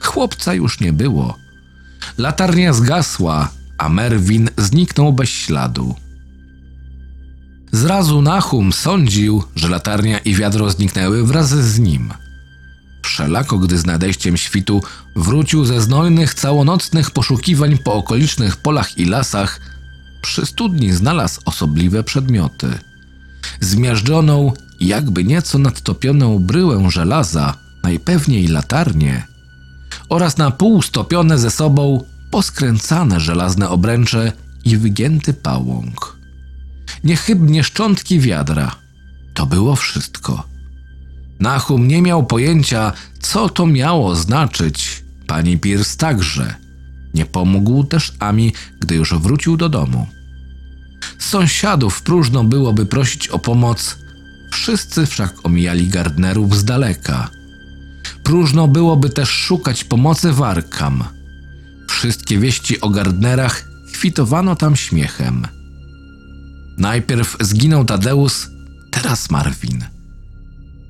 chłopca 0.00 0.54
już 0.54 0.80
nie 0.80 0.92
było. 0.92 1.38
Latarnia 2.18 2.72
zgasła, 2.72 3.48
a 3.78 3.88
Merwin 3.88 4.50
zniknął 4.56 5.12
bez 5.12 5.28
śladu. 5.28 5.94
Zrazu 7.72 8.22
Nahum 8.22 8.72
sądził, 8.72 9.44
że 9.56 9.68
latarnia 9.68 10.18
i 10.18 10.34
wiadro 10.34 10.70
zniknęły 10.70 11.26
wraz 11.26 11.48
z 11.48 11.78
nim. 11.78 12.12
Wszelako, 13.02 13.58
gdy 13.58 13.78
z 13.78 13.86
nadejściem 13.86 14.36
świtu 14.36 14.82
wrócił 15.16 15.64
ze 15.64 15.80
znojnych, 15.80 16.34
całonocnych 16.34 17.10
poszukiwań 17.10 17.78
po 17.78 17.94
okolicznych 17.94 18.56
polach 18.56 18.98
i 18.98 19.04
lasach, 19.04 19.60
przy 20.22 20.46
studni 20.46 20.92
znalazł 20.92 21.40
osobliwe 21.44 22.04
przedmioty. 22.04 22.78
Zmiażdżoną, 23.60 24.52
jakby 24.80 25.24
nieco 25.24 25.58
nadtopioną 25.58 26.38
bryłę 26.38 26.90
żelaza, 26.90 27.54
najpewniej 27.82 28.48
latarnię, 28.48 29.26
oraz 30.08 30.38
na 30.38 30.50
pół 30.50 30.82
stopione 30.82 31.38
ze 31.38 31.50
sobą 31.50 32.04
poskręcane 32.30 33.20
żelazne 33.20 33.68
obręcze 33.68 34.32
i 34.64 34.76
wygięty 34.76 35.34
pałąk. 35.34 36.16
Niechybnie 37.04 37.64
szczątki 37.64 38.20
wiadra. 38.20 38.76
To 39.34 39.46
było 39.46 39.76
wszystko. 39.76 40.44
Nahum 41.40 41.88
nie 41.88 42.02
miał 42.02 42.26
pojęcia, 42.26 42.92
co 43.20 43.48
to 43.48 43.66
miało 43.66 44.14
znaczyć. 44.14 45.04
Pani 45.26 45.58
Pierce 45.58 45.96
także. 45.96 46.54
Nie 47.14 47.26
pomógł 47.26 47.84
też 47.84 48.12
Ami, 48.18 48.52
gdy 48.80 48.94
już 48.94 49.14
wrócił 49.14 49.56
do 49.56 49.68
domu. 49.68 50.06
Sąsiadów 51.18 52.02
próżno 52.02 52.44
byłoby 52.44 52.86
prosić 52.86 53.28
o 53.28 53.38
pomoc, 53.38 53.98
wszyscy 54.52 55.06
wszak 55.06 55.34
omijali 55.42 55.88
Gardnerów 55.88 56.56
z 56.56 56.64
daleka. 56.64 57.30
Próżno 58.28 58.68
byłoby 58.68 59.10
też 59.10 59.28
szukać 59.28 59.84
pomocy 59.84 60.32
w 60.32 60.42
Arkam. 60.42 61.04
Wszystkie 61.88 62.38
wieści 62.38 62.80
o 62.80 62.90
Gardnerach 62.90 63.68
kwitowano 63.92 64.56
tam 64.56 64.76
śmiechem. 64.76 65.46
Najpierw 66.78 67.36
zginął 67.40 67.84
Tadeusz, 67.84 68.48
teraz 68.90 69.30
Marvin. 69.30 69.84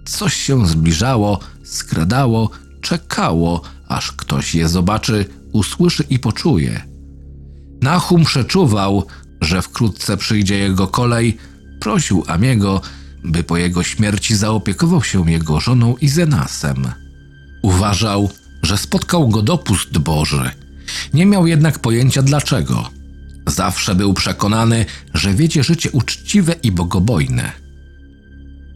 Coś 0.04 0.34
się 0.34 0.66
zbliżało, 0.66 1.40
skradało, 1.64 2.50
czekało, 2.80 3.62
aż 3.88 4.12
ktoś 4.12 4.54
je 4.54 4.68
zobaczy, 4.68 5.24
usłyszy 5.52 6.04
i 6.10 6.18
poczuje. 6.18 6.82
Nahum 7.82 8.24
przeczuwał, 8.24 9.06
że 9.40 9.62
wkrótce 9.62 10.16
przyjdzie 10.16 10.58
jego 10.58 10.86
kolej, 10.86 11.36
prosił 11.80 12.24
Amiego, 12.26 12.80
by 13.24 13.44
po 13.44 13.56
jego 13.56 13.82
śmierci 13.82 14.36
zaopiekował 14.36 15.02
się 15.02 15.30
jego 15.30 15.60
żoną 15.60 15.96
i 15.96 16.08
Zenasem. 16.08 17.07
Uważał, 17.68 18.30
że 18.62 18.78
spotkał 18.78 19.28
go 19.28 19.42
dopust 19.42 19.98
Boży. 19.98 20.50
Nie 21.14 21.26
miał 21.26 21.46
jednak 21.46 21.78
pojęcia 21.78 22.22
dlaczego. 22.22 22.90
Zawsze 23.46 23.94
był 23.94 24.14
przekonany, 24.14 24.86
że 25.14 25.34
wiedzie 25.34 25.64
życie 25.64 25.90
uczciwe 25.90 26.52
i 26.62 26.72
bogobojne. 26.72 27.52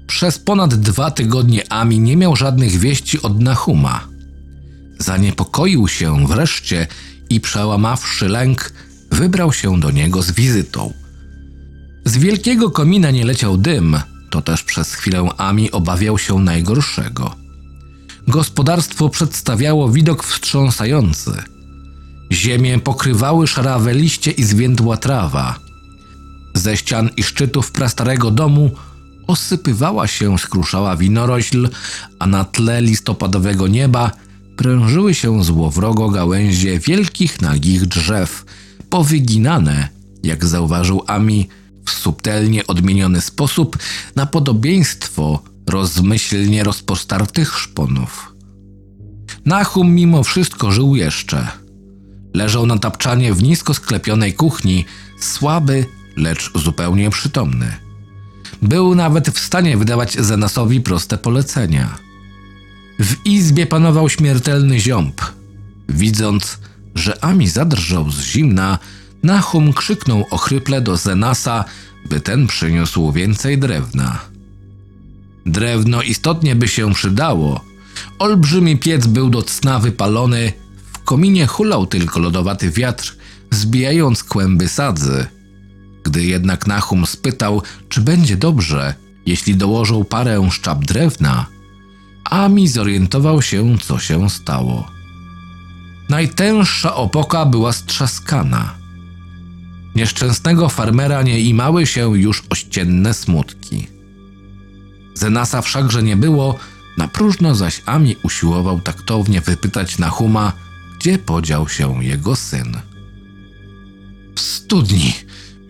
Przez 0.07 0.39
ponad 0.39 0.75
dwa 0.75 1.11
tygodnie 1.11 1.73
Ami 1.73 2.01
nie 2.01 2.17
miał 2.17 2.37
żadnych 2.37 2.79
wieści 2.79 3.23
od 3.23 3.41
Nahuma. 3.41 4.09
Zaniepokoił 4.99 5.89
się 5.89 6.27
wreszcie 6.27 6.87
i 7.31 7.41
przełamawszy 7.41 8.29
lęk, 8.29 8.73
wybrał 9.11 9.53
się 9.53 9.81
do 9.81 9.91
niego 9.91 10.23
z 10.23 10.31
wizytą. 10.31 10.93
Z 12.05 12.17
wielkiego 12.17 12.71
komina 12.71 13.11
nie 13.11 13.25
leciał 13.25 13.57
dym, 13.57 13.97
to 14.31 14.43
też 14.43 14.63
przez 14.63 14.95
chwilę 14.95 15.29
Ami 15.37 15.71
obawiał 15.71 16.19
się 16.19 16.39
najgorszego. 16.39 17.42
Gospodarstwo 18.29 19.09
przedstawiało 19.09 19.89
widok 19.89 20.25
wstrząsający. 20.25 21.33
Ziemię 22.33 22.79
pokrywały 22.79 23.47
szarawe 23.47 23.95
liście 23.95 24.31
i 24.31 24.45
zwiędła 24.45 24.97
trawa. 24.97 25.59
Ze 26.55 26.77
ścian 26.77 27.11
i 27.17 27.23
szczytów 27.23 27.73
prastarego 27.73 28.31
domu 28.31 28.71
osypywała 29.27 30.07
się 30.07 30.39
skruszała 30.39 30.97
winorośl, 30.97 31.69
a 32.19 32.27
na 32.27 32.45
tle 32.45 32.83
listopadowego 32.83 33.69
nieba 33.69 34.11
prężyły 34.57 35.15
się 35.15 35.45
złowrogo 35.45 36.11
gałęzie 36.11 36.79
wielkich 36.79 37.41
nagich 37.41 37.87
drzew, 37.87 38.45
powyginane, 38.91 39.89
jak 40.23 40.47
zauważył 40.47 41.03
Ami, 41.07 41.49
w 41.85 41.91
subtelnie 41.91 42.67
odmieniony 42.67 43.21
sposób 43.21 43.79
na 44.17 44.27
podobieństwo 44.27 45.43
rozmyślnie 45.73 46.65
rozpostartych 46.65 47.59
szponów. 47.59 48.35
Nahum 49.45 49.95
mimo 49.95 50.23
wszystko 50.23 50.73
żył 50.73 50.97
jeszcze. 50.97 51.49
Leżał 52.35 52.67
na 52.67 52.79
tapczanie 52.79 53.35
w 53.35 53.43
nisko 53.43 53.75
sklepionej 53.75 54.35
kuchni, 54.35 54.85
słaby, 55.21 55.87
lecz 56.17 56.51
zupełnie 56.55 57.11
przytomny. 57.11 57.77
Był 58.63 58.95
nawet 58.95 59.31
w 59.31 59.39
stanie 59.39 59.77
wydawać 59.77 60.15
Zenasowi 60.15 60.81
proste 60.81 61.19
polecenia. 61.19 61.99
W 62.99 63.27
izbie 63.27 63.67
panował 63.67 64.09
śmiertelny 64.09 64.81
ziąb. 64.81 65.21
Widząc, 65.89 66.59
że 66.95 67.25
Ami 67.25 67.49
zadrżał 67.49 68.11
z 68.11 68.21
zimna, 68.21 68.79
Nahum 69.23 69.73
krzyknął 69.73 70.27
ochryple 70.31 70.81
do 70.81 70.97
Zenasa, 70.97 71.65
by 72.09 72.21
ten 72.21 72.47
przyniósł 72.47 73.13
więcej 73.13 73.59
drewna. 73.59 74.32
Drewno 75.47 76.03
istotnie 76.03 76.57
by 76.57 76.69
się 76.69 76.95
przydało. 76.95 77.61
Olbrzymi 78.19 78.79
piec 78.79 79.07
był 79.07 79.31
do 79.31 79.43
cna 79.43 79.79
wypalony, 79.79 80.53
w 80.93 80.99
kominie 80.99 81.47
hulał 81.47 81.87
tylko 81.87 82.21
lodowaty 82.21 82.71
wiatr, 82.71 83.17
zbijając 83.51 84.25
kłęby 84.25 84.69
sadzy. 84.69 85.27
Gdy 86.05 86.25
jednak 86.25 86.67
Nahum 86.67 87.07
spytał, 87.07 87.63
czy 87.89 88.01
będzie 88.01 88.37
dobrze, 88.37 88.95
jeśli 89.27 89.57
dołożą 89.57 90.05
parę 90.05 90.49
szczap 90.51 90.85
drewna, 90.85 91.47
Ami 92.25 92.69
zorientował 92.69 93.43
się, 93.43 93.79
co 93.79 93.99
się 93.99 94.31
stało. 94.31 94.89
Najtęższa 96.09 96.95
opoka 96.95 97.47
była 97.47 97.73
strzaskana. 97.73 98.75
Nieszczęsnego 99.95 100.69
farmera 100.69 101.23
nie 101.23 101.41
imały 101.41 101.87
się 101.87 102.19
już 102.19 102.43
ościenne 102.51 103.15
smutki. 103.15 103.87
Zenasa 105.15 105.63
wszakże 105.63 106.03
nie 106.03 106.17
było, 106.17 106.59
na 106.99 107.09
próżno 107.09 107.55
zaś 107.55 107.83
Ami 107.87 108.17
usiłował 108.23 108.81
taktownie 108.81 109.41
wypytać 109.41 109.99
Nahuma, 109.99 110.53
gdzie 110.99 111.19
podział 111.19 111.69
się 111.69 112.05
jego 112.05 112.37
syn. 112.37 112.77
W 114.37 114.41
studni, 114.41 115.15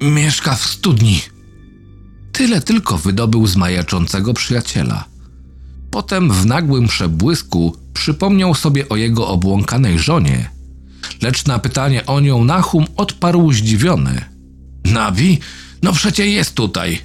mieszka 0.00 0.54
w 0.54 0.64
studni. 0.64 1.20
Tyle 2.32 2.60
tylko 2.60 2.98
wydobył 2.98 3.46
z 3.46 3.56
majaczącego 3.56 4.34
przyjaciela. 4.34 5.04
Potem 5.90 6.32
w 6.32 6.46
nagłym 6.46 6.88
przebłysku 6.88 7.76
przypomniał 7.94 8.54
sobie 8.54 8.88
o 8.88 8.96
jego 8.96 9.28
obłąkanej 9.28 9.98
żonie, 9.98 10.50
lecz 11.22 11.46
na 11.46 11.58
pytanie 11.58 12.06
o 12.06 12.20
nią 12.20 12.44
Nahum 12.44 12.84
odparł 12.96 13.52
zdziwiony. 13.52 14.24
Nabi? 14.84 15.38
No 15.82 15.92
przecie 15.92 16.26
jest 16.26 16.54
tutaj. 16.54 16.98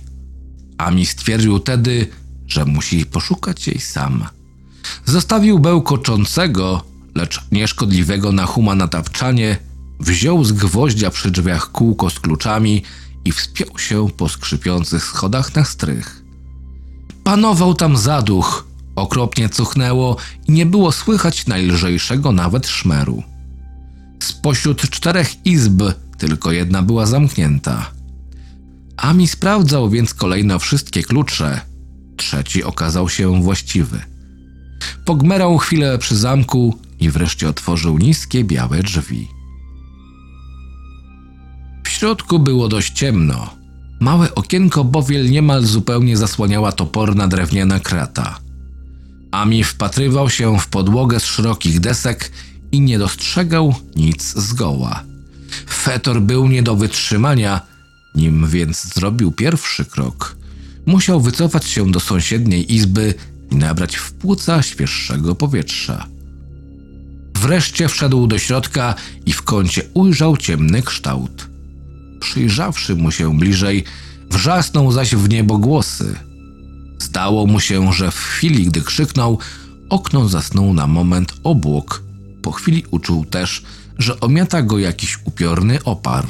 Ami 0.77 1.05
stwierdził 1.05 1.59
tedy, 1.59 2.07
że 2.58 2.66
musi 2.66 3.05
poszukać 3.05 3.68
jej 3.68 3.80
sam. 3.80 4.26
Zostawił 5.05 5.60
bełkoczącego, 5.60 6.84
lecz 7.16 7.41
nieszkodliwego 7.51 8.32
Nahuma 8.32 8.76
na 8.76 8.88
tapczanie, 8.88 9.58
wziął 9.99 10.43
z 10.43 10.51
gwoździa 10.51 11.10
przy 11.10 11.32
drzwiach 11.32 11.72
kółko 11.72 12.10
z 12.10 12.20
kluczami 12.20 12.84
i 13.26 13.32
wspiął 13.32 13.80
się 13.80 14.08
po 14.18 14.30
skrzypiących 14.30 15.03
schodach 15.03 15.55
na 15.55 15.66
strych. 15.66 16.24
Panował 17.24 17.74
tam 17.74 17.97
zaduch, 17.97 18.68
okropnie 18.95 19.49
cuchnęło 19.49 20.18
i 20.47 20.51
nie 20.51 20.66
było 20.66 20.91
słychać 20.91 21.47
najlżejszego 21.47 22.32
nawet 22.32 22.68
szmeru. 22.68 23.24
Spośród 24.24 24.89
czterech 24.89 25.45
izb 25.45 25.84
tylko 26.18 26.51
jedna 26.51 26.82
była 26.82 27.05
zamknięta. 27.05 27.91
Ami 28.97 29.28
sprawdzał 29.28 29.89
więc 29.89 30.14
kolejno 30.14 30.60
wszystkie 30.60 31.03
klucze. 31.03 31.66
Trzeci 32.18 32.63
okazał 32.63 33.09
się 33.09 33.41
właściwy. 33.43 34.01
Pogmerał 35.05 35.57
chwilę 35.57 35.97
przy 35.97 36.18
zamku 36.18 36.80
i 36.99 37.09
wreszcie 37.09 37.49
otworzył 37.49 37.97
niskie 37.97 38.43
białe 38.43 38.84
drzwi. 38.84 39.28
W 41.84 41.89
środku 41.89 42.39
było 42.39 42.68
dość 42.68 42.93
ciemno. 42.93 43.49
Małe 43.99 44.36
okienko 44.36 44.84
bowiel 44.84 45.30
niemal 45.30 45.65
zupełnie 45.65 46.18
zasłaniała 46.18 46.72
toporna 46.72 47.28
drewniana 47.28 47.80
krata. 47.80 48.39
Ami 49.32 49.63
wpatrywał 49.63 50.30
się 50.30 50.59
w 50.59 50.68
podłogę 50.68 51.20
z 51.20 51.26
szerokich 51.26 51.80
desek 51.80 52.32
i 52.72 52.82
nie 52.82 52.99
dostrzegał 52.99 53.76
nic 53.95 54.34
zgoła. 54.34 55.03
Fetor 55.70 56.22
był 56.22 56.47
nie 56.47 56.63
do 56.63 56.76
wytrzymania, 56.76 57.61
nim 58.15 58.47
więc 58.47 58.93
zrobił 58.93 59.32
pierwszy 59.32 59.86
krok. 59.86 60.36
Musiał 60.88 61.21
wycofać 61.21 61.65
się 61.65 61.91
do 61.91 61.99
sąsiedniej 61.99 62.73
izby 62.73 63.13
i 63.51 63.55
nabrać 63.55 63.95
w 63.95 64.13
płuca 64.13 64.63
świeższego 64.63 65.35
powietrza. 65.35 66.07
Wreszcie 67.35 67.88
wszedł 67.88 68.27
do 68.27 68.39
środka 68.39 68.95
i 69.25 69.33
w 69.33 69.41
kącie 69.41 69.81
ujrzał 69.93 70.38
ciemny 70.38 70.81
kształt. 70.81 71.47
Przyjrzawszy 72.19 72.95
mu 72.95 73.11
się 73.11 73.38
bliżej, 73.38 73.83
wrzasnął 74.31 74.91
zaś 74.91 75.15
w 75.15 75.29
niebo 75.29 75.57
głosy. 75.57 76.15
Zdało 76.99 77.45
mu 77.45 77.59
się, 77.59 77.93
że 77.93 78.11
w 78.11 78.19
chwili, 78.19 78.65
gdy 78.65 78.81
krzyknął, 78.81 79.39
okno 79.89 80.29
zasnął 80.29 80.73
na 80.73 80.88
moment 80.88 81.33
obłok. 81.43 82.03
Po 82.41 82.51
chwili 82.51 82.83
uczuł 82.91 83.25
też, 83.25 83.63
że 83.97 84.19
omiata 84.19 84.61
go 84.61 84.79
jakiś 84.79 85.19
upiorny 85.25 85.83
opar. 85.83 86.25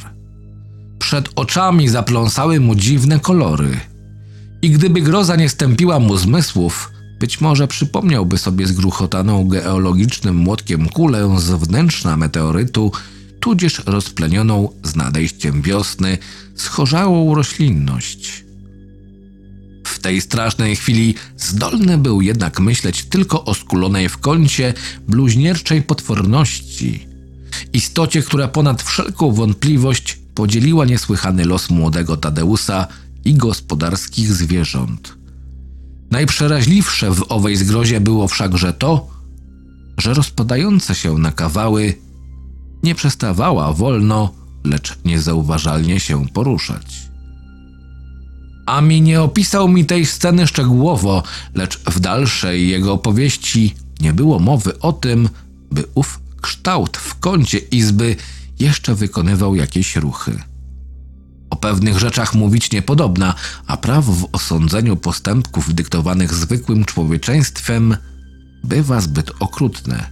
Przed 1.00 1.30
oczami 1.36 1.90
zapląsały 1.90 2.60
mu 2.60 2.76
dziwne 2.76 3.20
kolory. 3.20 3.80
I 4.62 4.72
gdyby 4.72 5.02
groza 5.02 5.36
nie 5.36 5.50
stępiła 5.50 6.00
mu 6.00 6.18
zmysłów, 6.18 6.92
być 7.20 7.42
może 7.42 7.68
przypomniałby 7.68 8.38
sobie 8.38 8.68
zgruchotaną 8.68 9.48
geologicznym 9.48 10.36
młotkiem 10.36 10.90
kulę 10.90 11.36
z 11.40 11.50
wnętrza 11.50 12.18
meteorytu, 12.18 12.92
tudzież 13.40 13.82
rozplenioną 13.86 14.70
z 14.84 14.96
nadejściem 14.96 15.62
wiosny 15.62 16.18
schorzałą 16.56 17.36
roślinność. 17.36 18.46
W 19.86 20.00
tej 20.00 20.22
strasznej 20.22 20.76
chwili 20.76 21.16
zdolny 21.38 21.98
był 21.98 22.22
jednak 22.22 22.60
myśleć 22.60 23.04
tylko 23.04 23.46
o 23.46 23.54
skulonej 23.54 24.10
w 24.10 24.18
kącie 24.18 24.74
bluźnierczej 25.08 25.82
potworności, 25.82 27.08
istocie, 27.74 28.22
która 28.22 28.48
ponad 28.48 28.84
wszelką 28.84 29.32
wątpliwość 29.32 30.20
podzieliła 30.36 30.86
niesłychany 30.86 31.46
los 31.46 31.70
młodego 31.70 32.18
Tadeusa 32.18 32.88
i 33.26 33.34
gospodarskich 33.34 34.34
zwierząt. 34.34 35.18
Najprzeraźliwsze 36.12 37.12
w 37.12 37.26
owej 37.30 37.56
zgrozie 37.56 38.02
było 38.02 38.28
wszakże 38.28 38.74
to, 38.74 39.08
że 39.98 40.14
rozpadające 40.14 40.96
się 40.96 41.18
na 41.18 41.32
kawały 41.32 41.94
nie 42.84 42.96
przestawała 42.96 43.74
wolno, 43.74 44.34
lecz 44.64 44.98
niezauważalnie 45.06 46.00
się 46.00 46.28
poruszać. 46.28 47.08
Ami 48.66 49.02
nie 49.02 49.22
opisał 49.22 49.68
mi 49.68 49.86
tej 49.86 50.06
sceny 50.06 50.48
szczegółowo, 50.48 51.24
lecz 51.54 51.80
w 51.80 52.00
dalszej 52.00 52.70
jego 52.70 52.94
opowieści 52.94 53.76
nie 54.00 54.14
było 54.14 54.40
mowy 54.40 54.80
o 54.80 54.94
tym, 54.94 55.30
by 55.72 55.84
ów 55.96 56.20
kształt 56.42 56.98
w 56.98 57.20
kącie 57.20 57.58
izby 57.58 58.16
jeszcze 58.60 58.96
wykonywał 58.96 59.56
jakieś 59.56 59.96
ruchy. 59.96 60.40
O 61.50 61.56
pewnych 61.56 62.00
rzeczach 62.00 62.36
mówić 62.36 62.72
niepodobna, 62.72 63.34
a 63.68 63.78
prawo 63.78 64.14
w 64.14 64.30
osądzeniu 64.32 64.98
postępków 64.98 65.74
dyktowanych 65.74 66.34
zwykłym 66.34 66.86
człowieczeństwem 66.86 67.98
bywa 68.64 69.02
zbyt 69.02 69.32
okrutne. 69.40 70.10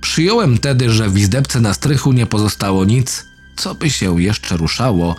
Przyjąłem 0.00 0.58
tedy, 0.58 0.90
że 0.90 1.08
w 1.08 1.18
izdebce 1.18 1.60
na 1.60 1.74
strychu 1.74 2.12
nie 2.12 2.26
pozostało 2.26 2.84
nic, 2.84 3.24
co 3.56 3.74
by 3.74 3.90
się 3.90 4.22
jeszcze 4.22 4.56
ruszało, 4.56 5.16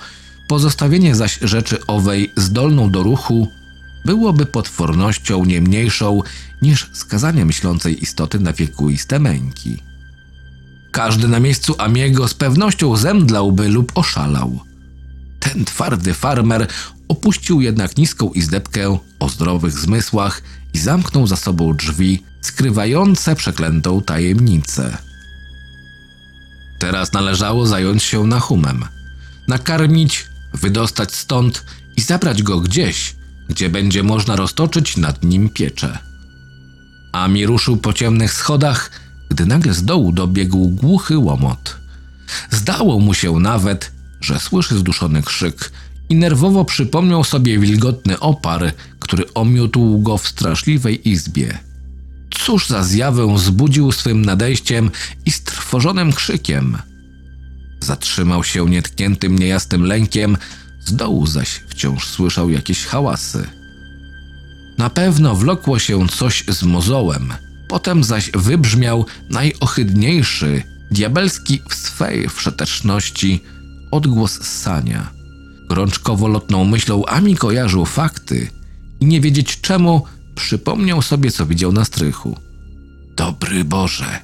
pozostawienie 0.48 1.16
zaś 1.16 1.40
rzeczy 1.42 1.86
owej 1.86 2.32
zdolną 2.36 2.92
do 2.92 3.04
ruchu 3.04 3.48
byłoby 4.06 4.46
potwornością 4.46 5.46
nie 5.46 5.62
mniejszą 5.62 6.22
niż 6.62 6.90
skazanie 6.94 7.46
myślącej 7.46 8.04
istoty 8.04 8.40
na 8.40 8.54
wiekuiste 8.54 9.20
męki. 9.20 9.78
Każdy 10.92 11.28
na 11.28 11.40
miejscu 11.40 11.76
Amiego 11.78 12.28
z 12.28 12.34
pewnością 12.34 12.96
zemdlałby 12.96 13.70
lub 13.70 13.92
oszalał. 13.96 14.60
Ten 15.46 15.66
twardy 15.66 16.14
farmer 16.14 16.68
opuścił 17.08 17.62
jednak 17.62 17.98
niską 17.98 18.30
izdebkę 18.30 19.00
o 19.20 19.30
zdrowych 19.30 19.80
zmysłach 19.80 20.42
i 20.74 20.80
zamknął 20.80 21.28
za 21.28 21.36
sobą 21.36 21.74
drzwi 21.74 22.24
skrywające 22.42 23.36
przeklętą 23.36 24.02
tajemnicę. 24.02 24.98
Teraz 26.80 27.14
należało 27.14 27.68
zająć 27.68 28.04
się 28.04 28.28
Nahumem. 28.28 28.86
Nakarmić, 29.48 30.26
wydostać 30.54 31.16
stąd 31.16 31.66
i 31.98 32.02
zabrać 32.02 32.44
go 32.44 32.60
gdzieś, 32.60 33.16
gdzie 33.50 33.70
będzie 33.70 34.04
można 34.04 34.36
roztoczyć 34.36 34.98
nad 34.98 35.24
nim 35.24 35.50
pieczę. 35.50 35.98
Ami 37.14 37.46
ruszył 37.46 37.78
po 37.78 37.94
ciemnych 37.94 38.34
schodach, 38.34 38.92
gdy 39.30 39.46
nagle 39.46 39.74
z 39.74 39.84
dołu 39.84 40.12
dobiegł 40.12 40.70
głuchy 40.70 41.18
łomot. 41.18 41.78
Zdało 42.52 43.00
mu 43.00 43.14
się 43.14 43.40
nawet, 43.40 43.95
że 44.26 44.40
słyszy 44.40 44.78
zduszony 44.78 45.24
krzyk 45.24 45.72
i 46.10 46.16
nerwowo 46.16 46.66
przypomniał 46.66 47.24
sobie 47.24 47.60
wilgotny 47.60 48.20
opar, 48.20 48.72
który 49.00 49.34
omiótł 49.34 50.00
go 50.00 50.18
w 50.18 50.28
straszliwej 50.28 51.10
izbie. 51.10 51.58
Cóż 52.32 52.68
za 52.68 52.84
zjawę 52.84 53.38
zbudził 53.38 53.92
swym 53.92 54.26
nadejściem 54.26 54.92
i 55.26 55.32
strwożonym 55.32 56.14
krzykiem? 56.14 56.78
Zatrzymał 57.80 58.44
się 58.44 58.70
nietkniętym 58.70 59.40
niejasnym 59.40 59.84
lękiem, 59.84 60.38
z 60.86 60.96
dołu 60.96 61.28
zaś 61.28 61.50
wciąż 61.50 62.08
słyszał 62.08 62.50
jakieś 62.50 62.86
hałasy. 62.86 63.48
Na 64.78 64.90
pewno 64.90 65.36
wlokło 65.36 65.80
się 65.80 66.08
coś 66.08 66.44
z 66.48 66.64
mozołem, 66.64 67.34
potem 67.68 68.04
zaś 68.04 68.32
wybrzmiał 68.32 69.06
najohydniejszy, 69.30 70.64
diabelski 70.92 71.62
w 71.70 71.76
swej 71.76 72.30
wszeteczności 72.30 73.44
odgłos 73.96 74.44
sania. 74.44 75.12
Gorączkowo 75.70 76.28
lotną 76.28 76.66
myślą 76.66 77.06
Ami 77.06 77.36
kojarzył 77.36 77.86
fakty 77.86 78.48
i 79.00 79.06
nie 79.06 79.22
wiedzieć 79.22 79.62
czemu 79.62 80.04
przypomniał 80.36 81.02
sobie, 81.02 81.32
co 81.32 81.46
widział 81.46 81.72
na 81.72 81.86
strychu. 81.86 82.38
Dobry 83.18 83.64
Boże, 83.64 84.20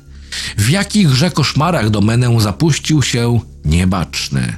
w 0.58 0.70
jakichże 0.70 1.32
koszmarach 1.32 1.90
domenę 1.90 2.42
zapuścił 2.42 3.02
się 3.02 3.40
niebaczny. 3.66 4.56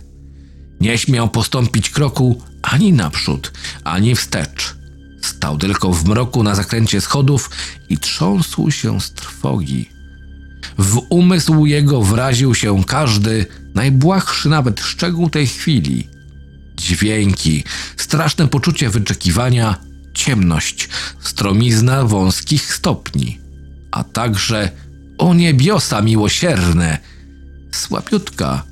Nie 0.81 0.97
śmiał 0.97 1.29
postąpić 1.29 1.89
kroku 1.89 2.41
ani 2.61 2.93
naprzód, 2.93 3.51
ani 3.83 4.15
wstecz. 4.15 4.75
Stał 5.21 5.57
tylko 5.57 5.93
w 5.93 6.05
mroku 6.05 6.43
na 6.43 6.55
zakręcie 6.55 7.01
schodów 7.01 7.49
i 7.89 7.97
trząsł 7.97 8.71
się 8.71 9.01
z 9.01 9.11
trwogi. 9.13 9.89
W 10.77 11.01
umysł 11.09 11.65
jego 11.65 12.01
wraził 12.01 12.55
się 12.55 12.83
każdy, 12.87 13.45
najbłahszy 13.75 14.49
nawet 14.49 14.81
szczegół 14.81 15.29
tej 15.29 15.47
chwili. 15.47 16.07
Dźwięki, 16.77 17.63
straszne 17.97 18.47
poczucie 18.47 18.89
wyczekiwania, 18.89 19.75
ciemność, 20.13 20.89
stromizna 21.19 22.03
wąskich 22.03 22.73
stopni, 22.73 23.39
a 23.91 24.03
także 24.03 24.69
o 25.17 25.33
niebiosa 25.33 26.01
miłosierne, 26.01 26.97
słabiutka, 27.71 28.63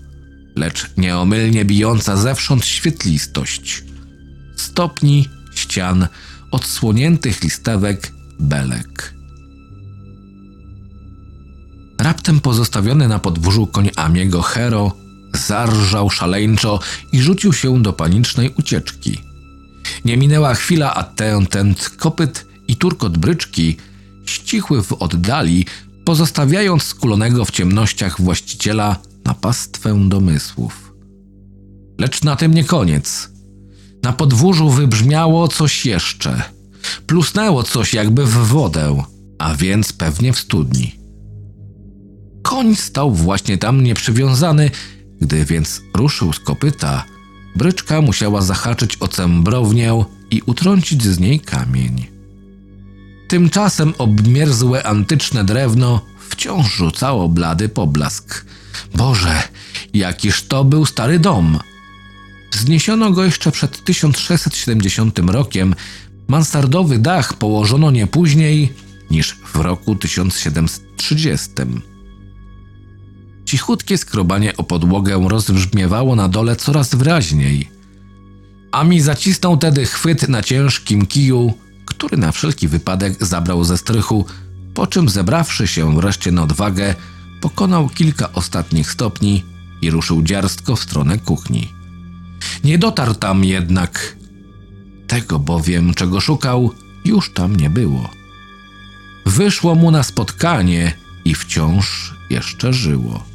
lecz 0.55 0.89
nieomylnie 0.97 1.65
bijąca 1.65 2.17
zewsząd 2.17 2.65
świetlistość. 2.65 3.83
Stopni, 4.55 5.29
ścian, 5.55 6.07
odsłoniętych 6.51 7.43
listewek, 7.43 8.11
belek. 8.39 9.20
Raptem 12.01 12.39
pozostawiony 12.39 13.07
na 13.07 13.19
podwórzu 13.19 13.67
koń 13.67 13.89
Amiego 13.95 14.41
Hero 14.41 14.91
zarżał 15.33 16.09
szaleńczo 16.09 16.79
i 17.11 17.21
rzucił 17.21 17.53
się 17.53 17.81
do 17.81 17.93
panicznej 17.93 18.53
ucieczki. 18.59 19.17
Nie 20.05 20.17
minęła 20.17 20.53
chwila, 20.53 20.93
a 20.93 21.03
ten, 21.03 21.45
ten 21.45 21.75
kopyt 21.97 22.45
i 22.67 22.75
turkot 22.75 23.17
bryczki 23.17 23.77
ścichły 24.25 24.83
w 24.83 24.93
oddali, 24.93 25.65
pozostawiając 26.05 26.83
skulonego 26.83 27.45
w 27.45 27.51
ciemnościach 27.51 28.21
właściciela 28.21 28.95
na 29.25 29.33
pastwę 29.33 30.09
domysłów. 30.09 30.93
Lecz 31.99 32.23
na 32.23 32.35
tym 32.35 32.53
nie 32.53 32.63
koniec. 32.63 33.29
Na 34.03 34.13
podwórzu 34.13 34.69
wybrzmiało 34.69 35.47
coś 35.47 35.85
jeszcze. 35.85 36.43
Plusnęło 37.07 37.63
coś 37.63 37.93
jakby 37.93 38.25
w 38.25 38.47
wodę, 38.47 39.03
a 39.39 39.55
więc 39.55 39.93
pewnie 39.93 40.33
w 40.33 40.39
studni. 40.39 41.00
Koń 42.41 42.75
stał 42.75 43.11
właśnie 43.11 43.57
tam 43.57 43.83
nieprzywiązany, 43.83 44.71
gdy 45.21 45.45
więc 45.45 45.81
ruszył 45.93 46.33
z 46.33 46.39
kopyta, 46.39 47.05
bryczka 47.55 48.01
musiała 48.01 48.41
zahaczyć 48.41 48.97
o 48.99 49.07
cembrownię 49.07 50.03
i 50.31 50.41
utrącić 50.45 51.03
z 51.03 51.19
niej 51.19 51.39
kamień. 51.39 52.07
Tymczasem 53.27 53.93
obmierzłe 53.97 54.83
antyczne 54.83 55.43
drewno 55.43 56.01
wciąż 56.29 56.75
rzucało 56.75 57.29
blady 57.29 57.69
poblask. 57.69 58.45
Boże, 58.95 59.43
jakiż 59.93 60.43
to 60.43 60.63
był 60.63 60.85
stary 60.85 61.19
dom! 61.19 61.59
Zniesiono 62.51 63.11
go 63.11 63.23
jeszcze 63.23 63.51
przed 63.51 63.83
1670 63.83 65.19
rokiem. 65.19 65.75
Mansardowy 66.27 66.99
dach 66.99 67.33
położono 67.33 67.91
nie 67.91 68.07
później 68.07 68.73
niż 69.11 69.37
w 69.53 69.55
roku 69.55 69.95
1730. 69.95 71.49
Cichutkie 73.51 73.97
skrobanie 73.97 74.57
o 74.57 74.63
podłogę 74.63 75.27
rozbrzmiewało 75.27 76.15
na 76.15 76.27
dole 76.27 76.55
coraz 76.55 76.95
wyraźniej. 76.95 77.69
Ami 78.71 79.01
zacisnął 79.01 79.57
tedy 79.57 79.85
chwyt 79.85 80.29
na 80.29 80.41
ciężkim 80.41 81.05
kiju, 81.05 81.53
który 81.85 82.17
na 82.17 82.31
wszelki 82.31 82.67
wypadek 82.67 83.25
zabrał 83.25 83.63
ze 83.63 83.77
strychu, 83.77 84.25
po 84.73 84.87
czym 84.87 85.09
zebrawszy 85.09 85.67
się 85.67 85.95
wreszcie 85.95 86.31
na 86.31 86.43
odwagę, 86.43 86.95
pokonał 87.41 87.89
kilka 87.89 88.33
ostatnich 88.33 88.91
stopni 88.91 89.43
i 89.81 89.91
ruszył 89.91 90.23
dziarstko 90.23 90.75
w 90.75 90.83
stronę 90.83 91.17
kuchni. 91.19 91.73
Nie 92.63 92.77
dotarł 92.77 93.13
tam 93.13 93.43
jednak. 93.43 94.15
Tego 95.07 95.39
bowiem, 95.39 95.93
czego 95.93 96.21
szukał, 96.21 96.71
już 97.05 97.33
tam 97.33 97.55
nie 97.55 97.69
było. 97.69 98.09
Wyszło 99.25 99.75
mu 99.75 99.91
na 99.91 100.03
spotkanie 100.03 100.93
i 101.25 101.35
wciąż 101.35 102.15
jeszcze 102.29 102.73
żyło. 102.73 103.30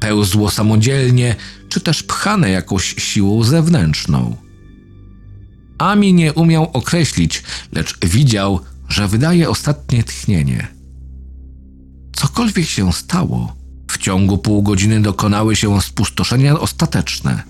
Pełzło 0.00 0.50
samodzielnie, 0.50 1.36
czy 1.68 1.80
też 1.80 2.02
pchane 2.02 2.50
jakąś 2.50 2.94
siłą 2.98 3.44
zewnętrzną. 3.44 4.36
Ami 5.78 6.14
nie 6.14 6.32
umiał 6.32 6.70
określić, 6.72 7.42
lecz 7.72 8.06
widział, 8.06 8.60
że 8.88 9.08
wydaje 9.08 9.50
ostatnie 9.50 10.04
tchnienie. 10.04 10.68
Cokolwiek 12.16 12.66
się 12.66 12.92
stało, 12.92 13.56
w 13.90 13.98
ciągu 13.98 14.38
pół 14.38 14.62
godziny 14.62 15.02
dokonały 15.02 15.56
się 15.56 15.80
spustoszenia 15.80 16.60
ostateczne. 16.60 17.42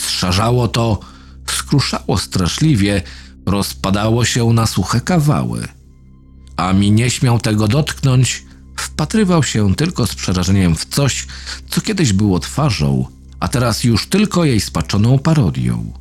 Zszarzało 0.00 0.68
to, 0.68 1.00
skruszało 1.46 2.18
straszliwie, 2.18 3.02
rozpadało 3.46 4.24
się 4.24 4.52
na 4.52 4.66
suche 4.66 5.00
kawały. 5.00 5.68
Ami 6.56 6.92
nie 6.92 7.10
śmiał 7.10 7.38
tego 7.38 7.68
dotknąć, 7.68 8.44
wpatrywał 8.76 9.42
się 9.42 9.74
tylko 9.74 10.06
z 10.06 10.14
przerażeniem 10.14 10.76
w 10.76 10.84
coś, 10.84 11.26
co 11.70 11.80
kiedyś 11.80 12.12
było 12.12 12.38
twarzą, 12.38 13.06
a 13.40 13.48
teraz 13.48 13.84
już 13.84 14.06
tylko 14.06 14.44
jej 14.44 14.60
spaczoną 14.60 15.18
parodią. 15.18 15.92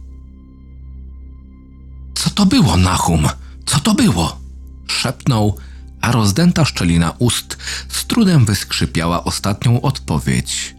Co 2.15 2.29
to 2.29 2.45
było, 2.45 2.77
Nahum? 2.77 3.27
Co 3.65 3.79
to 3.79 3.93
było? 3.93 4.39
Szepnął, 4.87 5.57
a 6.01 6.11
rozdęta 6.11 6.65
szczelina 6.65 7.11
ust 7.19 7.57
z 7.89 8.05
trudem 8.05 8.45
wyskrzypiała 8.45 9.23
ostatnią 9.23 9.81
odpowiedź. 9.81 10.75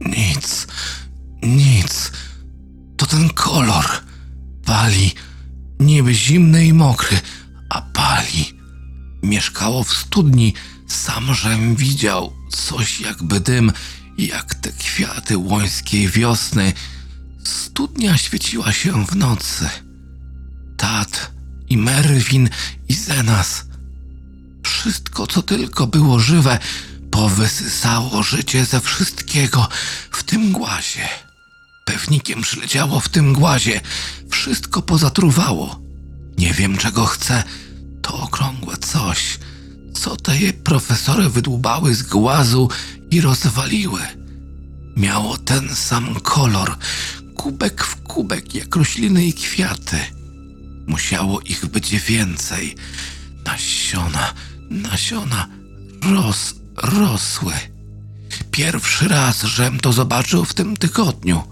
Nic, 0.00 0.66
nic. 1.42 2.12
To 2.96 3.06
ten 3.06 3.28
kolor. 3.28 3.86
Pali. 4.64 5.12
Niby 5.80 6.14
zimny 6.14 6.66
i 6.66 6.72
mokry, 6.72 7.20
a 7.68 7.82
pali. 7.82 8.59
Mieszkało 9.22 9.84
w 9.84 9.92
studni. 9.92 10.54
Sam 10.88 11.34
żem 11.34 11.76
widział 11.76 12.32
coś 12.50 13.00
jakby 13.00 13.40
dym, 13.40 13.72
jak 14.18 14.54
te 14.54 14.72
kwiaty 14.72 15.38
łońskiej 15.38 16.08
wiosny. 16.08 16.72
Studnia 17.44 18.18
świeciła 18.18 18.72
się 18.72 19.06
w 19.06 19.16
nocy. 19.16 19.68
Tat 20.76 21.30
i 21.68 21.76
Merwin 21.76 22.48
i 22.88 22.94
Zenas. 22.94 23.64
Wszystko, 24.62 25.26
co 25.26 25.42
tylko 25.42 25.86
było 25.86 26.18
żywe, 26.18 26.58
powysysało 27.10 28.22
życie 28.22 28.64
ze 28.64 28.80
wszystkiego 28.80 29.68
w 30.10 30.22
tym 30.22 30.52
głazie. 30.52 31.08
Pewnikiem 31.84 32.42
przyleciało 32.42 33.00
w 33.00 33.08
tym 33.08 33.32
głazie. 33.32 33.80
Wszystko 34.30 34.82
pozatruwało. 34.82 35.80
Nie 36.38 36.52
wiem, 36.52 36.76
czego 36.76 37.06
chcę. 37.06 37.44
To 38.10 38.20
okrągłe 38.20 38.76
coś, 38.76 39.38
co 39.94 40.16
te 40.16 40.38
je 40.38 40.52
profesory 40.52 41.28
wydłubały 41.28 41.94
z 41.94 42.02
głazu 42.02 42.68
i 43.10 43.20
rozwaliły. 43.20 44.00
Miało 44.96 45.36
ten 45.36 45.74
sam 45.74 46.14
kolor, 46.20 46.76
kubek 47.36 47.84
w 47.84 48.02
kubek, 48.02 48.54
jak 48.54 48.76
rośliny 48.76 49.24
i 49.24 49.32
kwiaty. 49.32 49.96
Musiało 50.86 51.40
ich 51.40 51.66
być 51.66 52.00
więcej. 52.00 52.74
Nasiona, 53.44 54.34
nasiona 54.70 55.48
ros, 56.02 56.54
rosły. 56.76 57.54
Pierwszy 58.50 59.08
raz, 59.08 59.42
żem 59.42 59.80
to 59.80 59.92
zobaczył 59.92 60.44
w 60.44 60.54
tym 60.54 60.76
tygodniu. 60.76 61.42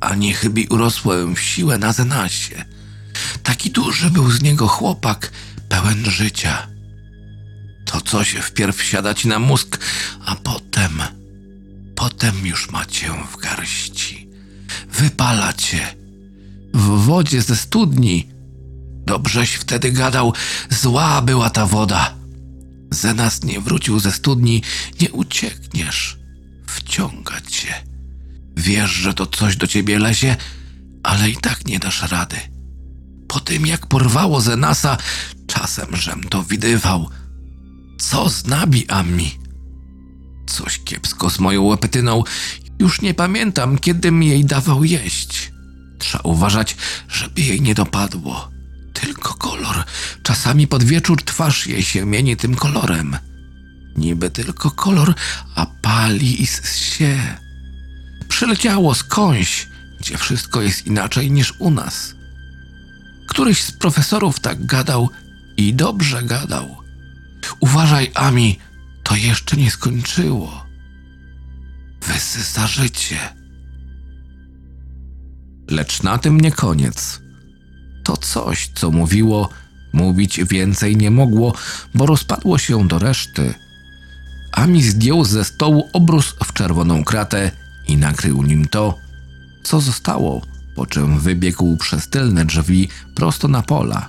A 0.00 0.14
niech 0.14 0.48
by 0.48 0.66
urosłem 0.70 1.36
w 1.36 1.40
siłę 1.40 1.78
na 1.78 1.92
Zenasie. 1.92 2.64
Taki 3.42 3.70
duży 3.70 4.10
był 4.10 4.30
z 4.30 4.42
niego 4.42 4.68
chłopak, 4.68 5.32
pełen 5.68 6.10
życia. 6.10 6.68
To 7.84 8.00
coś 8.00 8.30
wpierw 8.30 8.82
siada 8.82 9.14
ci 9.14 9.28
na 9.28 9.38
mózg, 9.38 9.78
a 10.24 10.36
potem, 10.36 11.00
potem 11.94 12.46
już 12.46 12.70
macie 12.70 13.10
w 13.32 13.36
garści. 13.36 14.28
Wypala 14.92 15.52
cię. 15.52 15.96
W 16.74 17.04
wodzie 17.04 17.42
ze 17.42 17.56
studni. 17.56 18.28
Dobrześ 19.06 19.54
wtedy 19.54 19.92
gadał, 19.92 20.32
zła 20.70 21.22
była 21.22 21.50
ta 21.50 21.66
woda. 21.66 22.14
Zenas 22.90 23.42
nie 23.42 23.60
wrócił 23.60 24.00
ze 24.00 24.12
studni, 24.12 24.62
nie 25.00 25.10
uciekniesz. 25.10 26.18
Wciąga 26.66 27.40
cię. 27.40 27.74
Wiesz, 28.56 28.90
że 28.90 29.14
to 29.14 29.26
coś 29.26 29.56
do 29.56 29.66
ciebie 29.66 29.98
lezie, 29.98 30.36
ale 31.02 31.30
i 31.30 31.36
tak 31.36 31.66
nie 31.66 31.78
dasz 31.78 32.02
rady. 32.02 32.36
Po 33.28 33.40
tym, 33.40 33.66
jak 33.66 33.86
porwało 33.86 34.40
Zenasa, 34.40 34.96
czasem 35.46 35.96
żem 35.96 36.22
to 36.22 36.42
widywał. 36.42 37.10
Co 37.98 38.30
z 38.30 38.46
nabiami? 38.46 39.38
Coś 40.46 40.78
kiepsko 40.78 41.30
z 41.30 41.38
moją 41.38 41.62
łepetyną. 41.62 42.22
Już 42.78 43.00
nie 43.00 43.14
pamiętam, 43.14 43.78
kiedy 43.78 44.10
mi 44.12 44.28
jej 44.28 44.44
dawał 44.44 44.84
jeść. 44.84 45.52
Trzeba 45.98 46.22
uważać, 46.22 46.76
żeby 47.08 47.42
jej 47.42 47.60
nie 47.60 47.74
dopadło. 47.74 48.50
Tylko 48.92 49.34
kolor. 49.34 49.84
Czasami 50.22 50.66
pod 50.66 50.84
wieczór 50.84 51.22
twarz 51.22 51.66
jej 51.66 51.82
się 51.82 52.06
mieni 52.06 52.36
tym 52.36 52.54
kolorem. 52.54 53.16
Niby 53.96 54.30
tylko 54.30 54.70
kolor, 54.70 55.14
a 55.54 55.66
pali 55.82 56.42
i 56.42 56.46
się. 56.46 57.36
Przyleciało 58.28 58.94
skądś, 58.94 59.68
gdzie 60.00 60.18
wszystko 60.18 60.62
jest 60.62 60.86
inaczej 60.86 61.30
niż 61.30 61.54
u 61.58 61.70
nas. 61.70 62.15
Któryś 63.26 63.62
z 63.62 63.72
profesorów 63.72 64.40
tak 64.40 64.66
gadał 64.66 65.10
i 65.56 65.74
dobrze 65.74 66.22
gadał. 66.22 66.76
Uważaj, 67.60 68.10
Ami, 68.14 68.58
to 69.02 69.16
jeszcze 69.16 69.56
nie 69.56 69.70
skończyło. 69.70 70.66
Wysysa 72.02 72.66
życie. 72.66 73.18
Lecz 75.70 76.02
na 76.02 76.18
tym 76.18 76.40
nie 76.40 76.52
koniec. 76.52 77.20
To 78.04 78.16
coś, 78.16 78.70
co 78.74 78.90
mówiło, 78.90 79.48
mówić 79.92 80.40
więcej 80.44 80.96
nie 80.96 81.10
mogło, 81.10 81.54
bo 81.94 82.06
rozpadło 82.06 82.58
się 82.58 82.88
do 82.88 82.98
reszty. 82.98 83.54
Ami 84.52 84.82
zdjął 84.82 85.24
ze 85.24 85.44
stołu 85.44 85.88
obrus 85.92 86.34
w 86.44 86.52
czerwoną 86.52 87.04
kratę 87.04 87.50
i 87.88 87.96
nakrył 87.96 88.42
nim 88.42 88.68
to, 88.68 88.98
co 89.62 89.80
zostało, 89.80 90.42
po 90.76 90.86
czym 90.86 91.18
wybiegł 91.20 91.76
przez 91.76 92.08
tylne 92.08 92.44
drzwi 92.44 92.88
prosto 93.14 93.48
na 93.48 93.62
pola. 93.62 94.08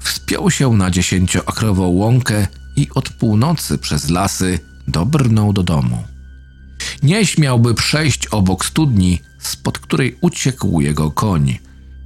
Wspiął 0.00 0.50
się 0.50 0.72
na 0.72 0.90
dziesięcioakrową 0.90 1.86
łąkę 1.86 2.46
i 2.76 2.88
od 2.94 3.10
północy 3.10 3.78
przez 3.78 4.10
lasy 4.10 4.58
dobrnął 4.88 5.52
do 5.52 5.62
domu. 5.62 6.04
Nie 7.02 7.26
śmiałby 7.26 7.74
przejść 7.74 8.26
obok 8.26 8.64
studni, 8.64 9.20
spod 9.38 9.78
której 9.78 10.18
uciekł 10.20 10.80
jego 10.80 11.10
koń. 11.10 11.58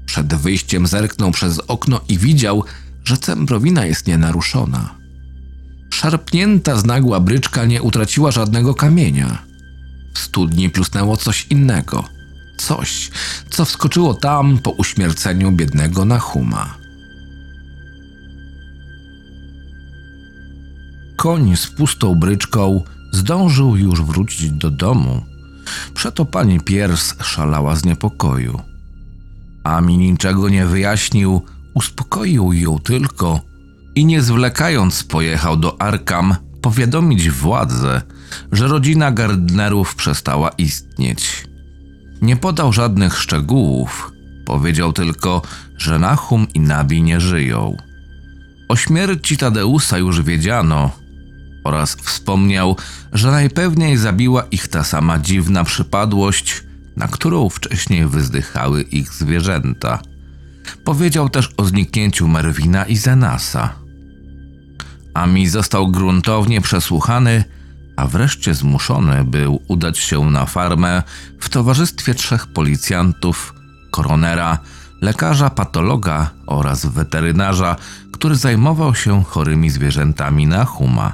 Przed 0.07 0.35
wyjściem 0.35 0.87
zerknął 0.87 1.31
przez 1.31 1.59
okno 1.59 2.01
i 2.09 2.19
widział, 2.19 2.65
że 3.05 3.17
cembrowina 3.17 3.87
jest 3.87 4.07
nienaruszona. 4.07 4.95
Szarpnięta 5.91 6.77
z 6.77 6.85
nagła 6.85 7.21
bryczka 7.21 7.65
nie 7.65 7.83
utraciła 7.83 8.31
żadnego 8.31 8.75
kamienia. 8.75 9.43
W 10.15 10.19
studni 10.19 10.71
plusnęło 10.71 11.17
coś 11.17 11.47
innego. 11.51 12.18
Coś, 12.59 13.11
co 13.51 13.65
wskoczyło 13.65 14.15
tam 14.15 14.59
po 14.59 14.71
uśmierceniu 14.71 15.53
biednego 15.53 16.05
Nahuma. 16.05 16.75
Koń 21.17 21.57
z 21.57 21.67
pustą 21.67 22.15
bryczką 22.15 22.83
zdążył 23.13 23.77
już 23.77 24.03
wrócić 24.03 24.51
do 24.51 24.71
domu. 24.71 25.23
Przeto 25.95 26.25
pani 26.25 26.61
Piers 26.61 27.15
szalała 27.23 27.77
z 27.77 27.85
niepokoju. 27.85 28.61
Ami 29.65 29.99
niczego 29.99 30.49
nie 30.49 30.67
wyjaśnił, 30.67 31.43
uspokoił 31.75 32.53
ją 32.53 32.79
tylko 32.79 33.41
i 33.95 34.05
nie 34.05 34.23
zwlekając 34.23 35.05
pojechał 35.05 35.57
do 35.57 35.83
Arkam 35.83 36.37
powiadomić 36.63 37.31
władzę, 37.31 38.03
że 38.53 38.69
rodzina 38.69 39.13
Gardnerów 39.13 39.95
przestała 39.95 40.49
istnieć. 40.49 41.48
Nie 42.23 42.37
podał 42.37 42.73
żadnych 42.73 43.19
szczegółów, 43.19 44.13
powiedział 44.45 44.93
tylko, 44.93 45.43
że 45.79 45.99
Nahum 45.99 46.47
i 46.55 46.61
Nabi 46.61 47.03
nie 47.03 47.21
żyją. 47.21 47.77
O 48.69 48.77
śmierci 48.77 49.37
Tadeusa 49.37 49.99
już 49.99 50.23
wiedziano 50.23 50.91
oraz 51.65 51.95
wspomniał, 51.95 52.77
że 53.13 53.31
najpewniej 53.31 53.97
zabiła 53.97 54.43
ich 54.51 54.69
ta 54.69 54.85
sama 54.85 55.19
dziwna 55.19 55.65
przypadłość, 55.65 56.63
na 56.97 57.09
którą 57.09 57.49
wcześniej 57.49 58.07
wyzdychały 58.07 58.83
ich 58.83 59.13
zwierzęta. 59.13 60.03
Powiedział 60.85 61.29
też 61.29 61.51
o 61.57 61.65
zniknięciu 61.65 62.29
Merwina 62.29 62.85
i 62.85 62.97
Zenasa. 62.97 63.75
Ami 65.15 65.49
został 65.49 65.89
gruntownie 65.89 66.61
przesłuchany, 66.61 67.45
a 67.99 68.07
wreszcie 68.07 68.55
zmuszony 68.55 69.25
był 69.25 69.63
udać 69.69 69.99
się 69.99 70.31
na 70.31 70.47
farmę 70.47 71.03
w 71.41 71.49
towarzystwie 71.49 72.15
trzech 72.15 72.47
policjantów, 72.47 73.55
koronera, 73.91 74.59
lekarza 75.01 75.51
patologa 75.51 76.31
oraz 76.47 76.87
weterynarza, 76.87 77.77
który 78.13 78.37
zajmował 78.37 78.95
się 78.95 79.25
chorymi 79.25 79.71
zwierzętami 79.71 80.47
na 80.47 80.65
huma. 80.65 81.13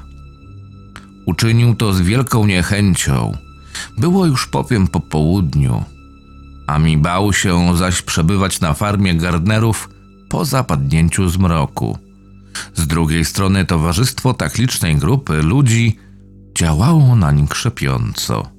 Uczynił 1.27 1.75
to 1.75 1.93
z 1.93 2.01
wielką 2.01 2.47
niechęcią. 2.47 3.37
Było 3.99 4.27
już 4.27 4.47
powiem 4.47 4.89
po 4.89 5.01
południu, 5.01 5.85
a 6.67 6.79
mi 6.79 6.99
bał 6.99 7.33
się 7.33 7.77
zaś 7.77 8.03
przebywać 8.03 8.61
na 8.61 8.75
farmie 8.75 9.15
Gardnerów 9.15 9.89
po 10.29 10.45
zapadnięciu 10.45 11.29
zmroku. 11.29 11.99
Z 12.75 12.87
drugiej 12.87 13.25
strony 13.25 13.65
towarzystwo 13.65 14.35
tak 14.35 14.59
licznej 14.59 14.97
grupy 14.97 15.43
ludzi 15.43 16.05
działało 16.59 17.17
nań 17.17 17.49
krzepiąco. 17.49 18.51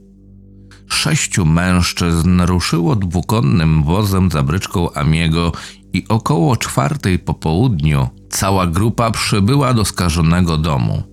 Sześciu 0.90 1.46
mężczyzn 1.46 2.42
ruszyło 2.42 2.96
dwukonnym 2.96 3.84
wozem 3.84 4.32
za 4.32 4.44
bryczką 4.44 4.94
Amiego 4.94 5.52
i 5.94 6.06
około 6.10 6.58
czwartej 6.58 7.20
po 7.20 7.34
południu 7.34 8.10
cała 8.30 8.68
grupa 8.68 9.12
przybyła 9.12 9.74
do 9.74 9.86
skażonego 9.86 10.58
domu. 10.58 11.04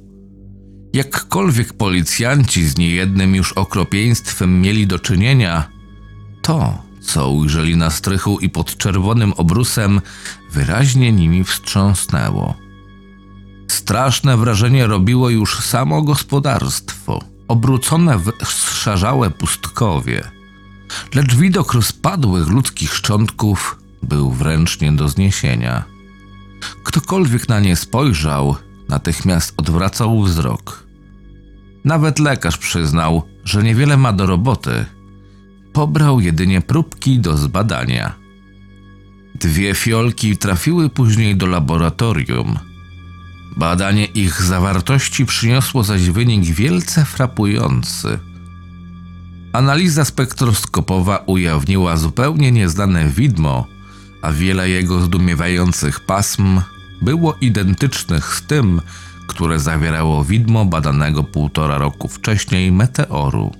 Jakkolwiek 0.93 1.73
policjanci 1.73 2.69
z 2.69 2.79
niejednym 2.79 3.35
już 3.35 3.53
okropieństwem 3.53 4.61
mieli 4.61 4.87
do 4.87 4.99
czynienia, 4.99 5.69
to, 6.43 6.83
co 7.01 7.31
ujrzeli 7.31 7.77
na 7.77 7.91
strychu 7.91 8.39
i 8.39 8.51
pod 8.51 8.77
czerwonym 8.77 9.33
obrusem, 9.33 10.01
wyraźnie 10.51 11.13
nimi 11.13 11.45
wstrząsnęło. 11.45 12.55
Straszne 13.69 14.37
wrażenie 14.37 14.87
robiło 14.87 15.31
już 15.31 15.59
samo 15.59 16.03
gospodarstwo, 16.03 17.25
obrócone 17.49 18.19
w 18.19 18.33
szarzałe 18.51 19.31
pustkowie. 19.31 20.31
Lecz 21.15 21.35
widok 21.35 21.75
rozpadłych 21.75 22.49
ludzkich 22.49 22.95
szczątków 22.95 23.79
był 24.03 24.31
wręcz 24.31 24.81
nie 24.81 24.93
do 24.93 25.09
zniesienia. 25.09 25.85
Ktokolwiek 26.83 27.49
na 27.49 27.61
nie 27.61 27.77
spojrzał, 27.77 28.57
natychmiast 28.89 29.55
odwracał 29.57 30.23
wzrok. 30.23 30.87
Nawet 31.85 32.19
lekarz 32.19 32.59
przyznał, 32.59 33.23
że 33.45 33.63
niewiele 33.63 33.97
ma 33.97 34.13
do 34.13 34.27
roboty. 34.27 34.85
Pobrał 35.73 36.21
jedynie 36.21 36.61
próbki 36.61 37.19
do 37.19 37.37
zbadania. 37.37 38.15
Dwie 39.35 39.75
fiolki 39.75 40.37
trafiły 40.37 40.89
później 40.91 41.37
do 41.37 41.47
laboratorium. 41.47 42.59
Badanie 43.57 44.05
ich 44.05 44.43
zawartości 44.43 45.27
przyniosło 45.27 45.85
zaś 45.85 46.11
wynik 46.11 46.45
wielce 46.45 47.05
frapujący. 47.05 48.19
Analiza 49.53 50.05
spektroskopowa 50.05 51.17
ujawniła 51.27 51.97
zupełnie 51.97 52.53
nieznane 52.53 53.09
widmo, 53.09 53.67
a 54.23 54.33
wiele 54.33 54.69
jego 54.69 55.01
zdumiewających 55.01 56.01
pasm 56.01 56.61
było 57.03 57.35
identycznych 57.41 58.35
z 58.35 58.43
tym, 58.43 58.81
które 59.27 59.59
zawierało 59.59 60.25
widmo 60.25 60.65
badanego 60.65 61.25
półtora 61.25 61.79
roku 61.79 62.09
wcześniej 62.09 62.73
meteoru. 62.73 63.53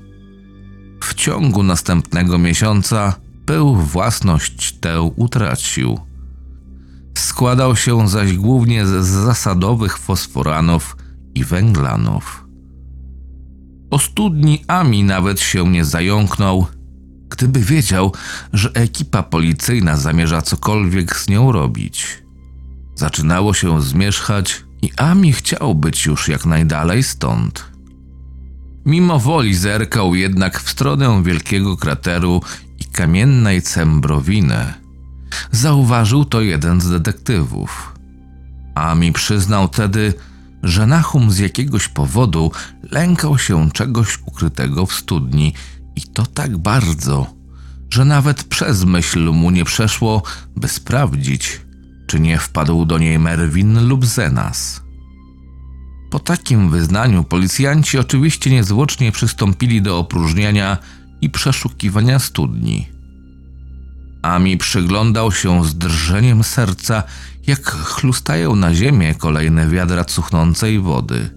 W 1.03 1.15
ciągu 1.15 1.63
następnego 1.63 2.39
miesiąca 2.39 3.15
pył 3.47 3.75
własność 3.77 4.73
tę 4.73 5.03
utracił. 5.03 6.12
Składał 7.19 7.77
się 7.77 8.09
zaś 8.09 8.37
głównie 8.37 8.87
z 8.87 9.07
zasadowych 9.07 9.99
fosforanów 9.99 10.97
i 11.35 11.45
węglanów. 11.45 12.47
O 13.91 13.99
studni 13.99 14.65
Ami 14.69 15.05
nawet 15.05 15.41
się 15.41 15.71
nie 15.71 15.85
zająknął, 15.85 16.67
gdyby 17.29 17.61
wiedział, 17.61 18.13
że 18.53 18.71
ekipa 18.75 19.23
policyjna 19.23 19.97
zamierza 19.97 20.43
cokolwiek 20.43 21.17
z 21.17 21.29
nią 21.29 21.53
robić. 21.53 22.23
Zaczynało 22.95 23.55
się 23.55 23.83
zmierzchać 23.83 24.65
i 24.83 24.91
Ami 24.97 25.33
chciał 25.33 25.75
być 25.75 26.07
już 26.07 26.29
jak 26.29 26.47
najdalej 26.47 27.03
stąd. 27.03 27.73
Mimo 28.87 29.19
woli 29.19 29.55
zerkał 29.55 30.15
jednak 30.15 30.61
w 30.61 30.71
stronę 30.71 31.23
wielkiego 31.23 31.77
krateru 31.77 32.41
i 32.81 32.85
kamiennej 32.85 33.63
cembrowiny. 33.63 34.82
Zauważył 35.51 36.25
to 36.25 36.41
jeden 36.41 36.81
z 36.81 36.91
detektywów. 36.91 37.95
Ami 38.75 39.13
przyznał 39.13 39.69
tedy, 39.69 40.15
że 40.63 40.87
Nahum 40.87 41.31
z 41.31 41.39
jakiegoś 41.39 41.89
powodu 41.89 42.53
lękał 42.91 43.39
się 43.39 43.71
czegoś 43.71 44.19
ukrytego 44.27 44.87
w 44.87 44.95
studni 44.95 45.55
i 45.97 46.03
to 46.03 46.27
tak 46.27 46.59
bardzo, 46.59 47.27
że 47.91 48.05
nawet 48.05 48.45
przez 48.45 48.85
myśl 48.85 49.31
mu 49.31 49.51
nie 49.51 49.65
przeszło, 49.65 50.23
by 50.57 50.69
sprawdzić, 50.69 51.61
czy 52.07 52.21
nie 52.21 52.39
wpadł 52.39 52.85
do 52.85 52.99
niej 52.99 53.19
Merwin 53.19 53.89
lub 53.89 54.07
Zenas. 54.07 54.83
Po 56.11 56.19
takim 56.19 56.71
wyznaniu 56.71 57.25
policjanci 57.25 57.99
oczywiście 57.99 58.51
niezwłocznie 58.51 59.13
przystąpili 59.13 59.83
do 59.83 59.99
opróżniania 59.99 60.79
i 61.21 61.31
przeszukiwania 61.31 62.19
studni. 62.19 62.92
Ami 64.23 64.57
przyglądał 64.57 65.33
się 65.33 65.65
z 65.65 65.75
drżeniem 65.75 66.45
serca, 66.45 67.03
jak 67.47 67.71
chlustają 67.71 68.57
na 68.57 68.75
ziemię 68.75 69.15
kolejne 69.15 69.69
wiadra 69.69 70.05
cuchnącej 70.05 70.81
wody. 70.81 71.31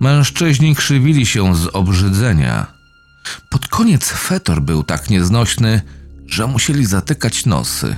Mężczyźni 0.00 0.74
krzywili 0.74 1.26
się 1.26 1.56
z 1.56 1.66
obrzydzenia. 1.72 2.66
Pod 3.50 3.68
koniec 3.68 4.10
fetor 4.10 4.62
był 4.62 4.82
tak 4.82 5.10
nieznośny, 5.10 5.82
że 6.26 6.46
musieli 6.46 6.86
zatykać 6.86 7.46
nosy. 7.46 7.96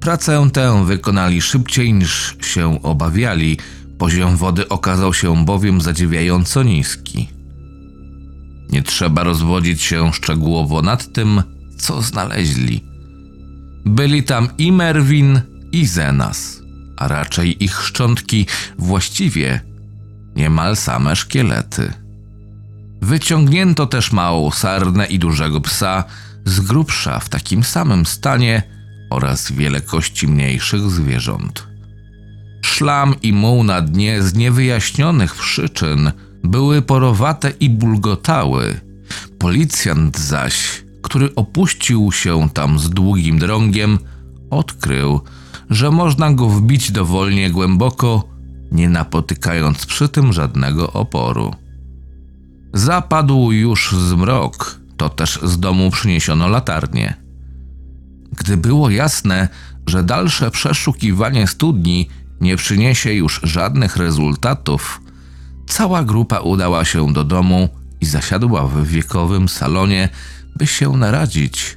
Pracę 0.00 0.50
tę 0.52 0.84
wykonali 0.84 1.42
szybciej 1.42 1.92
niż 1.92 2.36
się 2.40 2.82
obawiali, 2.82 3.58
poziom 3.98 4.36
wody 4.36 4.68
okazał 4.68 5.14
się 5.14 5.44
bowiem 5.44 5.80
zadziwiająco 5.80 6.62
niski. 6.62 7.28
Nie 8.70 8.82
trzeba 8.82 9.24
rozwodzić 9.24 9.82
się 9.82 10.12
szczegółowo 10.12 10.82
nad 10.82 11.12
tym, 11.12 11.42
co 11.76 12.02
znaleźli. 12.02 12.84
Byli 13.84 14.22
tam 14.22 14.48
i 14.58 14.72
Merwin, 14.72 15.40
i 15.72 15.86
Zenas, 15.86 16.62
a 16.96 17.08
raczej 17.08 17.64
ich 17.64 17.82
szczątki, 17.82 18.46
właściwie 18.78 19.60
niemal 20.36 20.76
same 20.76 21.16
szkielety. 21.16 21.92
Wyciągnięto 23.02 23.86
też 23.86 24.12
małą 24.12 24.50
sarnę 24.50 25.06
i 25.06 25.18
dużego 25.18 25.60
psa, 25.60 26.04
z 26.44 26.60
grubsza 26.60 27.20
w 27.20 27.28
takim 27.28 27.64
samym 27.64 28.06
stanie 28.06 28.62
oraz 29.10 29.52
wiele 29.52 29.80
kości 29.80 30.28
mniejszych 30.28 30.90
zwierząt. 30.90 31.66
Szlam 32.64 33.14
i 33.22 33.32
muł 33.32 33.64
na 33.64 33.82
dnie 33.82 34.22
z 34.22 34.34
niewyjaśnionych 34.34 35.34
przyczyn 35.34 36.12
były 36.44 36.82
porowate 36.82 37.52
i 37.60 37.70
bulgotały. 37.70 38.80
Policjant 39.38 40.18
zaś, 40.18 40.84
który 41.06 41.34
opuścił 41.34 42.12
się 42.12 42.48
tam 42.54 42.78
z 42.78 42.90
długim 42.90 43.38
drągiem, 43.38 43.98
odkrył, 44.50 45.20
że 45.70 45.90
można 45.90 46.32
go 46.32 46.48
wbić 46.48 46.92
dowolnie 46.92 47.50
głęboko, 47.50 48.28
nie 48.72 48.88
napotykając 48.88 49.86
przy 49.86 50.08
tym 50.08 50.32
żadnego 50.32 50.92
oporu. 50.92 51.54
Zapadł 52.74 53.52
już 53.52 53.92
zmrok, 53.92 54.80
to 54.96 55.08
też 55.08 55.40
z 55.42 55.60
domu 55.60 55.90
przyniesiono 55.90 56.48
latarnię. 56.48 57.14
Gdy 58.32 58.56
było 58.56 58.90
jasne, 58.90 59.48
że 59.86 60.02
dalsze 60.02 60.50
przeszukiwanie 60.50 61.46
studni 61.46 62.08
nie 62.40 62.56
przyniesie 62.56 63.12
już 63.12 63.40
żadnych 63.42 63.96
rezultatów, 63.96 65.00
cała 65.66 66.04
grupa 66.04 66.38
udała 66.38 66.84
się 66.84 67.12
do 67.12 67.24
domu 67.24 67.68
i 68.00 68.06
zasiadła 68.06 68.66
w 68.66 68.86
wiekowym 68.86 69.48
salonie, 69.48 70.08
by 70.56 70.66
się 70.66 70.96
naradzić, 70.96 71.76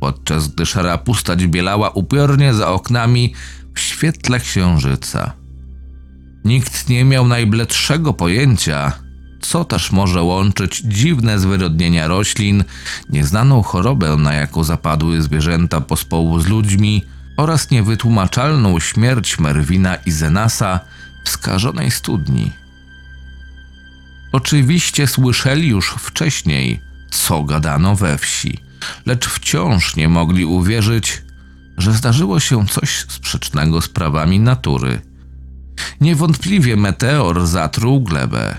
podczas 0.00 0.48
gdy 0.48 0.66
szara 0.66 0.98
pustać 0.98 1.46
bielała 1.46 1.90
upiornie 1.90 2.54
za 2.54 2.68
oknami 2.68 3.34
w 3.74 3.80
świetle 3.80 4.40
księżyca. 4.40 5.32
Nikt 6.44 6.88
nie 6.88 7.04
miał 7.04 7.28
najbledszego 7.28 8.12
pojęcia, 8.12 8.92
co 9.40 9.64
też 9.64 9.92
może 9.92 10.22
łączyć 10.22 10.82
dziwne 10.84 11.38
zwyrodnienia 11.38 12.08
roślin, 12.08 12.64
nieznaną 13.10 13.62
chorobę, 13.62 14.16
na 14.16 14.34
jaką 14.34 14.64
zapadły 14.64 15.22
zwierzęta 15.22 15.80
pospołu 15.80 16.40
z 16.40 16.46
ludźmi 16.46 17.02
oraz 17.36 17.70
niewytłumaczalną 17.70 18.80
śmierć 18.80 19.38
Merwina 19.38 19.94
i 19.94 20.10
Zenasa 20.10 20.80
w 21.24 21.28
skażonej 21.28 21.90
studni. 21.90 22.50
Oczywiście 24.32 25.06
słyszeli 25.06 25.68
już 25.68 25.90
wcześniej, 25.90 26.80
co 27.10 27.42
gadano 27.42 27.96
we 27.96 28.18
wsi, 28.18 28.58
lecz 29.06 29.26
wciąż 29.28 29.96
nie 29.96 30.08
mogli 30.08 30.44
uwierzyć, 30.44 31.22
że 31.78 31.92
zdarzyło 31.92 32.40
się 32.40 32.66
coś 32.66 33.04
sprzecznego 33.08 33.80
z 33.80 33.88
prawami 33.88 34.40
natury. 34.40 35.00
Niewątpliwie 36.00 36.76
meteor 36.76 37.46
zatruł 37.46 38.00
glebę. 38.00 38.56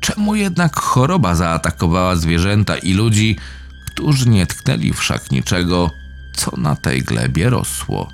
Czemu 0.00 0.34
jednak 0.34 0.76
choroba 0.76 1.34
zaatakowała 1.34 2.16
zwierzęta 2.16 2.76
i 2.76 2.94
ludzi, 2.94 3.36
którzy 3.86 4.28
nie 4.28 4.46
tknęli 4.46 4.92
wszak 4.92 5.30
niczego, 5.30 5.90
co 6.36 6.56
na 6.56 6.76
tej 6.76 7.02
glebie 7.02 7.50
rosło? 7.50 8.08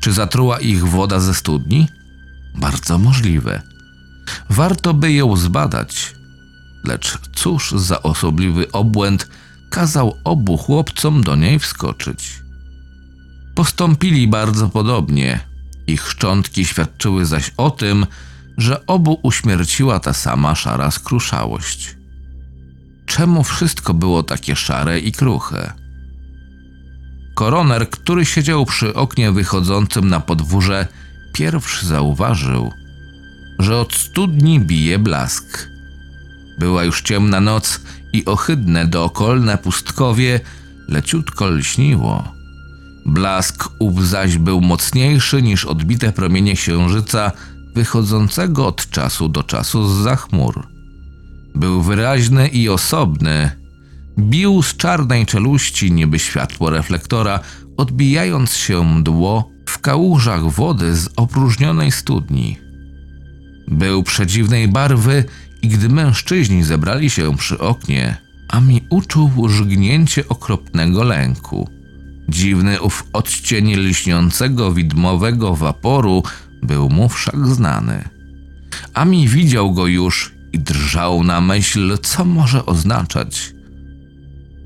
Czy 0.00 0.12
zatruła 0.12 0.60
ich 0.60 0.84
woda 0.84 1.20
ze 1.20 1.34
studni? 1.34 1.88
Bardzo 2.54 2.98
możliwe. 2.98 3.62
Warto 4.50 4.94
by 4.94 5.12
ją 5.12 5.36
zbadać. 5.36 6.15
Lecz 6.86 7.18
cóż 7.34 7.70
za 7.70 8.02
osobliwy 8.02 8.72
obłęd 8.72 9.28
kazał 9.70 10.16
obu 10.24 10.56
chłopcom 10.56 11.22
do 11.22 11.36
niej 11.36 11.58
wskoczyć. 11.58 12.42
Postąpili 13.54 14.28
bardzo 14.28 14.68
podobnie. 14.68 15.40
Ich 15.86 16.08
szczątki 16.08 16.64
świadczyły 16.64 17.26
zaś 17.26 17.52
o 17.56 17.70
tym, 17.70 18.06
że 18.56 18.86
obu 18.86 19.20
uśmierciła 19.22 20.00
ta 20.00 20.12
sama 20.12 20.54
szara 20.54 20.90
skruszałość. 20.90 21.96
Czemu 23.06 23.44
wszystko 23.44 23.94
było 23.94 24.22
takie 24.22 24.56
szare 24.56 25.00
i 25.00 25.12
kruche? 25.12 25.72
Koroner, 27.34 27.90
który 27.90 28.24
siedział 28.24 28.66
przy 28.66 28.94
oknie 28.94 29.32
wychodzącym 29.32 30.08
na 30.08 30.20
podwórze, 30.20 30.86
pierwszy 31.32 31.86
zauważył, 31.86 32.72
że 33.58 33.80
od 33.80 33.94
studni 33.94 34.60
bije 34.60 34.98
blask. 34.98 35.75
Była 36.58 36.84
już 36.84 37.02
ciemna 37.02 37.40
noc 37.40 37.80
i 38.12 38.24
ohydne 38.24 38.86
dookolne 38.86 39.58
pustkowie 39.58 40.40
leciutko 40.88 41.48
lśniło. 41.48 42.36
Blask 43.06 43.68
ów 43.78 44.08
zaś 44.08 44.38
był 44.38 44.60
mocniejszy 44.60 45.42
niż 45.42 45.64
odbite 45.64 46.12
promienie 46.12 46.54
księżyca 46.54 47.32
wychodzącego 47.74 48.66
od 48.66 48.90
czasu 48.90 49.28
do 49.28 49.42
czasu 49.42 49.88
z 49.88 50.02
za 50.02 50.16
chmur. 50.16 50.66
Był 51.54 51.82
wyraźny 51.82 52.48
i 52.48 52.68
osobny. 52.68 53.50
Bił 54.18 54.62
z 54.62 54.76
czarnej 54.76 55.26
czeluści 55.26 55.92
niby 55.92 56.18
światło 56.18 56.70
reflektora, 56.70 57.40
odbijając 57.76 58.56
się 58.56 58.84
mdło 58.84 59.50
w 59.66 59.78
kałużach 59.78 60.50
wody 60.50 60.96
z 60.96 61.08
opróżnionej 61.16 61.92
studni. 61.92 62.58
Był 63.68 64.02
przedziwnej 64.02 64.68
barwy 64.68 65.24
i 65.66 65.68
gdy 65.68 65.88
mężczyźni 65.88 66.64
zebrali 66.64 67.10
się 67.10 67.36
przy 67.36 67.58
oknie, 67.58 68.16
Ami 68.48 68.82
uczuł 68.90 69.48
żgnięcie 69.48 70.28
okropnego 70.28 71.04
lęku. 71.04 71.70
Dziwny 72.28 72.80
ów 72.80 73.04
odcień 73.12 73.76
lśniącego 73.76 74.72
widmowego 74.72 75.56
waporu 75.56 76.22
był 76.62 76.88
mu 76.88 77.08
wszak 77.08 77.48
znany. 77.48 78.08
Ami 78.94 79.28
widział 79.28 79.72
go 79.72 79.86
już 79.86 80.32
i 80.52 80.58
drżał 80.58 81.24
na 81.24 81.40
myśl, 81.40 81.98
co 82.02 82.24
może 82.24 82.66
oznaczać. 82.66 83.54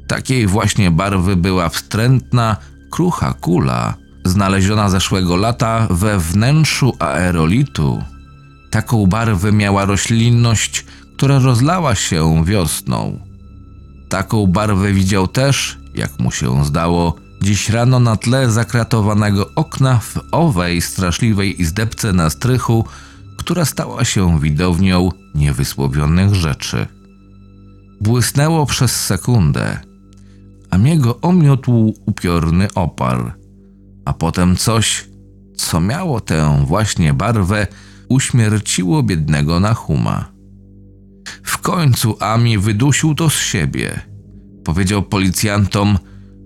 Takiej 0.07 0.47
właśnie 0.47 0.91
barwy 0.91 1.37
była 1.37 1.69
wstrętna, 1.69 2.57
krucha 2.91 3.33
kula, 3.33 3.95
znaleziona 4.25 4.89
zeszłego 4.89 5.37
lata 5.37 5.87
we 5.91 6.19
wnętrzu 6.19 6.97
aerolitu. 6.99 8.03
Taką 8.71 9.07
barwę 9.07 9.53
miała 9.53 9.85
roślinność, 9.85 10.85
która 11.17 11.39
rozlała 11.39 11.95
się 11.95 12.45
wiosną. 12.45 13.21
Taką 14.09 14.47
barwę 14.47 14.93
widział 14.93 15.29
też, 15.29 15.79
jak 15.95 16.19
mu 16.19 16.31
się 16.31 16.65
zdało, 16.65 17.17
dziś 17.43 17.69
rano 17.69 18.01
na 18.01 18.17
tle 18.17 18.51
zakratowanego 18.51 19.51
okna 19.55 19.99
w 19.99 20.19
owej 20.33 20.81
straszliwej 20.81 21.63
izdebce 21.63 22.13
na 22.13 22.31
strychu, 22.31 22.85
która 23.37 23.65
stała 23.65 24.05
się 24.05 24.41
widownią 24.41 25.09
niewysłowionych 25.35 26.35
rzeczy. 26.35 26.87
Błysnęło 28.01 28.67
przez 28.67 29.05
sekundę, 29.05 29.81
a 30.71 30.79
miego 30.79 31.21
omiotł 31.21 31.95
upiorny 32.07 32.69
opar, 32.75 33.35
a 34.05 34.13
potem 34.13 34.57
coś, 34.57 35.09
co 35.57 35.81
miało 35.81 36.21
tę 36.21 36.65
właśnie 36.67 37.15
barwę, 37.15 37.67
uśmierciło 38.11 39.03
biednego 39.03 39.61
Nahuma. 39.61 40.33
W 41.43 41.59
końcu 41.59 42.17
Ami 42.21 42.59
wydusił 42.59 43.15
to 43.15 43.31
z 43.31 43.39
siebie. 43.39 44.01
Powiedział 44.65 45.03
policjantom, 45.03 45.99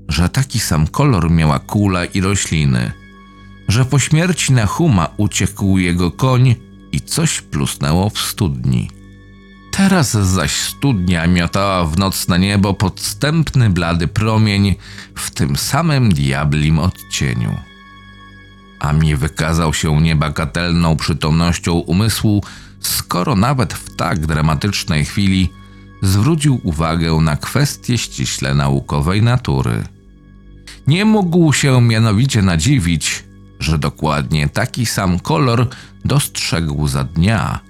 że 0.09 0.29
taki 0.29 0.61
sam 0.61 0.87
kolor 0.87 1.31
miała 1.31 1.59
kula 1.59 2.05
i 2.05 2.21
rośliny, 2.21 2.93
że 3.69 3.85
po 3.85 3.99
śmierci 3.99 4.53
Nahuma 4.53 5.09
uciekł 5.17 5.79
jego 5.79 6.11
koń 6.11 6.55
i 6.93 7.01
coś 7.01 7.41
plusnęło 7.41 8.11
w 8.11 8.19
studni. 8.19 8.91
Teraz 9.71 10.11
zaś 10.11 10.53
studnia 10.53 11.27
miotała 11.27 11.85
w 11.85 11.99
nocne 11.99 12.39
niebo 12.39 12.75
podstępny 12.75 13.71
blady 13.71 14.09
promień 14.09 14.75
w 15.15 15.31
tym 15.31 15.57
samym 15.57 16.13
diablim 16.13 16.79
odcieniu. 16.79 17.74
Ami 18.79 19.17
wykazał 19.17 19.75
się 19.75 20.03
niebagatelną 20.03 20.97
przytomnością 20.97 21.73
umysłu, 21.73 22.43
skoro 22.81 23.37
nawet 23.37 23.75
w 23.75 23.97
tak 23.97 24.27
dramatycznej 24.27 25.05
chwili 25.05 25.53
zwrócił 26.03 26.61
uwagę 26.63 27.13
na 27.15 27.37
kwestie 27.37 27.99
ściśle 27.99 28.55
naukowej 28.55 29.23
natury. 29.23 29.85
Nie 30.87 31.05
mógł 31.05 31.53
się 31.53 31.83
mianowicie 31.83 32.43
nadziwić, 32.43 33.25
że 33.61 33.79
dokładnie 33.79 34.49
taki 34.49 34.87
sam 34.87 35.21
kolor 35.21 35.69
dostrzegł 36.05 36.89
za 36.89 37.05
dnia 37.05 37.61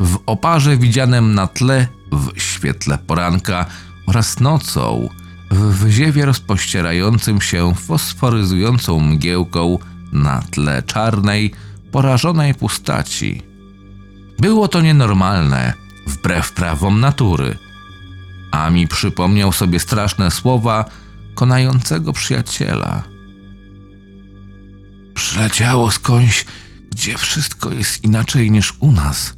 w 0.00 0.18
oparze 0.26 0.76
widzianym 0.76 1.34
na 1.34 1.46
tle 1.46 1.88
w 2.12 2.40
świetle 2.40 2.98
poranka 2.98 3.66
oraz 4.06 4.40
nocą 4.40 5.08
w 5.50 5.58
wyziewie 5.58 6.24
rozpościerającym 6.24 7.40
się 7.40 7.74
fosforyzującą 7.74 9.00
mgiełką 9.00 9.78
na 10.14 10.42
tle 10.50 10.82
czarnej, 10.82 11.54
porażonej 11.92 12.54
pustaci. 12.54 13.42
Było 14.38 14.68
to 14.68 14.80
nienormalne, 14.80 15.72
wbrew 16.06 16.52
prawom 16.52 17.00
natury. 17.00 17.58
A 18.50 18.70
mi 18.70 18.88
przypomniał 18.88 19.52
sobie 19.52 19.80
straszne 19.80 20.30
słowa 20.30 20.84
konającego 21.34 22.12
przyjaciela. 22.12 23.02
Przyleciało 25.14 25.90
skądś, 25.90 26.44
gdzie 26.90 27.18
wszystko 27.18 27.72
jest 27.72 28.04
inaczej 28.04 28.50
niż 28.50 28.74
u 28.80 28.92
nas. 28.92 29.34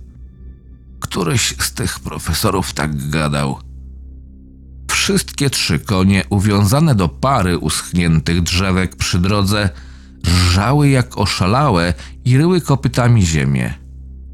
Któryś 1.00 1.54
z 1.58 1.72
tych 1.72 2.00
profesorów 2.00 2.72
tak 2.72 3.10
gadał. 3.10 3.58
Wszystkie 4.90 5.50
trzy 5.50 5.78
konie 5.78 6.24
uwiązane 6.30 6.94
do 6.94 7.08
pary 7.08 7.58
uschniętych 7.58 8.42
drzewek 8.42 8.96
przy 8.96 9.18
drodze 9.18 9.70
rżały 10.26 10.88
jak 10.88 11.18
oszalałe 11.18 11.94
i 12.24 12.38
ryły 12.38 12.60
kopytami 12.60 13.26
ziemię. 13.26 13.74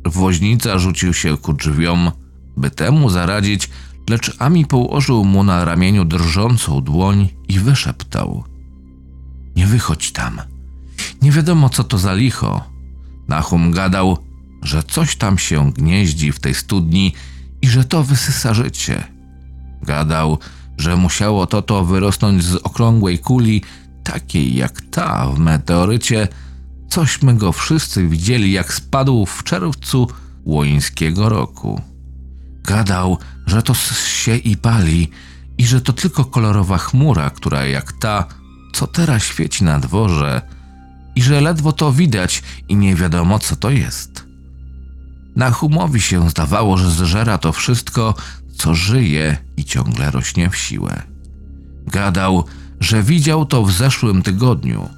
Woźnica 0.05 0.79
rzucił 0.79 1.15
się 1.15 1.37
ku 1.37 1.53
drzwiom, 1.53 2.11
by 2.57 2.71
temu 2.71 3.11
zaradzić, 3.11 3.71
lecz 4.11 4.37
Ami 4.39 4.67
położył 4.67 5.25
mu 5.25 5.45
na 5.45 5.65
ramieniu 5.65 6.05
drżącą 6.05 6.81
dłoń 6.81 7.29
i 7.49 7.59
wyszeptał: 7.59 8.45
Nie 9.57 9.67
wychodź 9.67 10.13
tam. 10.13 10.41
Nie 11.23 11.31
wiadomo, 11.31 11.69
co 11.69 11.85
to 11.85 11.99
za 11.99 12.15
licho. 12.15 12.65
Nahum 13.29 13.71
gadał, 13.71 14.19
że 14.63 14.83
coś 14.83 15.17
tam 15.17 15.39
się 15.39 15.73
gnieździ 15.73 16.33
w 16.33 16.41
tej 16.41 16.55
studni 16.55 17.13
i 17.63 17.69
że 17.69 17.85
to 17.85 18.05
wysysa 18.05 18.55
życie. 18.55 19.05
Gadał, 19.83 20.39
że 20.79 20.97
musiało 20.97 21.47
to 21.47 21.63
to 21.63 21.85
wyrosnąć 21.85 22.45
z 22.45 22.57
okrągłej 22.57 23.19
kuli, 23.19 23.63
takiej 24.03 24.55
jak 24.55 24.81
ta 24.91 25.29
w 25.29 25.39
meteorycie, 25.39 26.29
cośmy 26.89 27.35
go 27.35 27.53
wszyscy 27.53 28.09
widzieli, 28.09 28.53
jak 28.53 28.75
spadł 28.75 29.27
w 29.27 29.45
czerwcu 29.45 30.09
łońskiego 30.45 31.29
roku. 31.29 31.81
Gadał, 32.65 33.19
że 33.47 33.63
to 33.63 33.75
się 33.75 34.37
i 34.37 34.57
pali 34.57 35.11
i 35.59 35.67
że 35.67 35.81
to 35.81 35.93
tylko 35.93 36.25
kolorowa 36.25 36.79
chmura, 36.79 37.31
która 37.31 37.67
jak 37.67 37.93
ta, 37.93 38.25
co 38.73 38.87
teraz 38.87 39.23
świeci 39.23 39.65
na 39.65 39.81
dworze, 39.81 40.43
i 41.15 41.23
że 41.23 41.41
ledwo 41.41 41.73
to 41.73 41.93
widać 41.93 42.43
i 42.69 42.77
nie 42.77 42.95
wiadomo, 42.95 43.39
co 43.39 43.57
to 43.57 43.71
jest. 43.71 44.27
Na 45.37 45.51
humowi 45.51 46.01
się 46.01 46.31
zdawało, 46.31 46.77
że 46.77 46.91
zżera 46.91 47.39
to 47.39 47.53
wszystko, 47.53 48.15
co 48.57 48.75
żyje 48.75 49.37
i 49.57 49.65
ciągle 49.65 50.11
rośnie 50.11 50.51
w 50.51 50.57
siłę. 50.57 51.03
Gadał, 51.87 52.45
że 52.83 53.03
widział 53.03 53.47
to 53.47 53.63
w 53.63 53.73
zeszłym 53.73 54.23
tygodniu. 54.23 54.89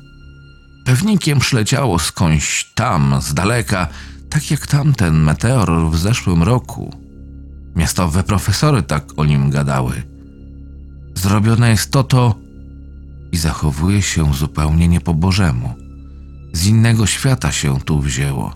Pewnikiem 0.84 1.38
przyleciało 1.38 1.98
skądś 1.98 2.72
tam, 2.74 3.16
z 3.22 3.34
daleka, 3.34 3.88
tak 4.30 4.50
jak 4.50 4.66
tamten 4.66 5.22
meteor 5.22 5.90
w 5.90 5.98
zeszłym 5.98 6.42
roku. 6.42 6.96
Miastowe 7.76 8.22
profesory 8.22 8.82
tak 8.82 9.04
o 9.16 9.24
nim 9.24 9.50
gadały. 9.50 10.02
Zrobione 11.14 11.70
jest 11.70 11.90
to 11.90 12.02
to 12.04 12.34
i 13.32 13.36
zachowuje 13.36 14.02
się 14.02 14.34
zupełnie 14.34 14.88
nie 14.88 15.00
po 15.00 15.14
Bożemu. 15.14 15.74
Z 16.52 16.66
innego 16.66 17.06
świata 17.06 17.52
się 17.52 17.80
tu 17.80 18.00
wzięło. 18.00 18.54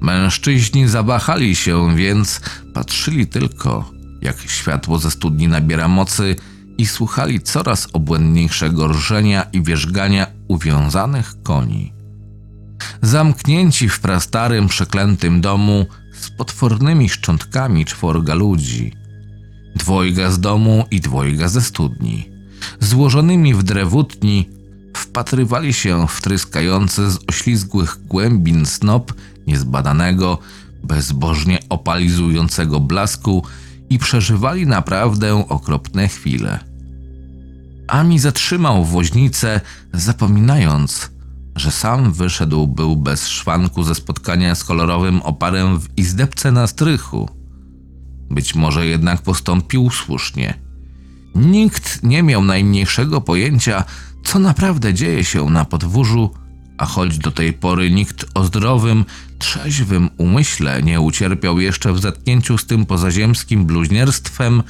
Mężczyźni 0.00 0.88
zawahali 0.88 1.56
się, 1.56 1.96
więc 1.96 2.40
patrzyli 2.74 3.26
tylko, 3.26 3.90
jak 4.20 4.40
światło 4.40 4.98
ze 4.98 5.10
studni 5.10 5.48
nabiera 5.48 5.88
mocy 5.88 6.36
i 6.78 6.86
słuchali 6.86 7.40
coraz 7.40 7.88
obłędniejszego 7.92 8.88
rżenia 8.88 9.46
i 9.52 9.62
wierzgania 9.62 10.26
uwiązanych 10.48 11.42
koni. 11.42 11.92
Zamknięci 13.02 13.88
w 13.88 14.00
prastarym, 14.00 14.68
przeklętym 14.68 15.40
domu 15.40 15.86
z 16.20 16.30
potwornymi 16.30 17.08
szczątkami 17.08 17.84
czworga 17.84 18.34
ludzi. 18.34 18.92
Dwojga 19.76 20.30
z 20.30 20.40
domu 20.40 20.84
i 20.90 21.00
dwojga 21.00 21.48
ze 21.48 21.60
studni. 21.60 22.30
Złożonymi 22.80 23.54
w 23.54 23.62
drewutni 23.62 24.50
wpatrywali 24.96 25.72
się 25.72 26.06
w 26.08 26.20
tryskający 26.20 27.10
z 27.10 27.18
oślizgłych 27.28 27.98
głębin 28.06 28.66
snop 28.66 29.12
niezbadanego, 29.46 30.38
bezbożnie 30.82 31.58
opalizującego 31.68 32.80
blasku 32.80 33.44
i 33.90 33.98
przeżywali 33.98 34.66
naprawdę 34.66 35.48
okropne 35.48 36.08
chwile. 36.08 36.58
Ami 37.88 38.18
zatrzymał 38.18 38.84
woźnicę, 38.84 39.60
zapominając, 39.92 41.10
że 41.56 41.70
sam 41.70 42.12
wyszedł 42.12 42.66
był 42.66 42.96
bez 42.96 43.28
szwanku 43.28 43.82
ze 43.82 43.94
spotkania 43.94 44.54
z 44.54 44.64
kolorowym 44.64 45.22
oparem 45.22 45.80
w 45.80 45.98
izdebce 45.98 46.52
na 46.52 46.66
strychu. 46.66 47.28
Być 48.30 48.54
może 48.54 48.86
jednak 48.86 49.22
postąpił 49.22 49.90
słusznie. 49.90 50.54
Nikt 51.34 52.02
nie 52.02 52.22
miał 52.22 52.44
najmniejszego 52.44 53.20
pojęcia, 53.20 53.84
co 54.24 54.38
naprawdę 54.38 54.94
dzieje 54.94 55.24
się 55.24 55.50
na 55.50 55.64
podwórzu, 55.64 56.30
a 56.78 56.86
choć 56.86 57.18
do 57.18 57.30
tej 57.30 57.52
pory 57.52 57.90
nikt 57.90 58.26
o 58.34 58.44
zdrowym, 58.44 59.04
trzeźwym 59.38 60.10
umyśle 60.18 60.82
nie 60.82 61.00
ucierpiał 61.00 61.60
jeszcze 61.60 61.92
w 61.92 62.00
zetknięciu 62.00 62.58
z 62.58 62.66
tym 62.66 62.86
pozaziemskim 62.86 63.66
bluźnierstwem, 63.66 64.62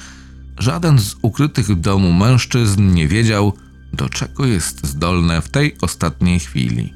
żaden 0.58 0.98
z 0.98 1.16
ukrytych 1.22 1.66
w 1.66 1.80
domu 1.80 2.12
mężczyzn 2.12 2.94
nie 2.94 3.08
wiedział, 3.08 3.52
do 3.92 4.08
czego 4.08 4.46
jest 4.46 4.86
zdolne 4.86 5.42
w 5.42 5.48
tej 5.48 5.76
ostatniej 5.80 6.40
chwili. 6.40 6.94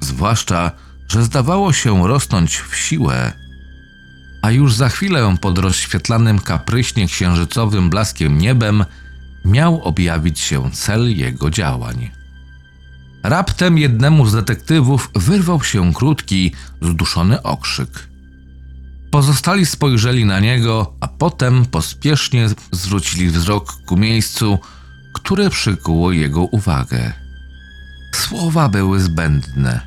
Zwłaszcza, 0.00 0.70
że 1.08 1.24
zdawało 1.24 1.72
się 1.72 2.08
rosnąć 2.08 2.56
w 2.56 2.76
siłę. 2.76 3.32
A 4.42 4.50
już 4.50 4.74
za 4.74 4.88
chwilę 4.88 5.36
pod 5.40 5.58
rozświetlanym 5.58 6.38
kapryśnie 6.38 7.06
księżycowym 7.06 7.90
blaskiem 7.90 8.38
niebem 8.38 8.84
miał 9.44 9.82
objawić 9.82 10.40
się 10.40 10.70
cel 10.70 11.16
jego 11.16 11.50
działań. 11.50 12.21
Raptem 13.22 13.78
jednemu 13.78 14.26
z 14.26 14.32
detektywów 14.32 15.10
wyrwał 15.14 15.62
się 15.62 15.92
krótki, 15.94 16.52
zduszony 16.82 17.42
okrzyk. 17.42 18.08
Pozostali 19.10 19.66
spojrzeli 19.66 20.24
na 20.24 20.40
niego, 20.40 20.96
a 21.00 21.08
potem 21.08 21.66
pospiesznie 21.66 22.48
zwrócili 22.72 23.30
wzrok 23.30 23.72
ku 23.86 23.96
miejscu, 23.96 24.58
które 25.14 25.50
przykuło 25.50 26.12
jego 26.12 26.40
uwagę. 26.40 27.12
Słowa 28.14 28.68
były 28.68 29.00
zbędne. 29.00 29.80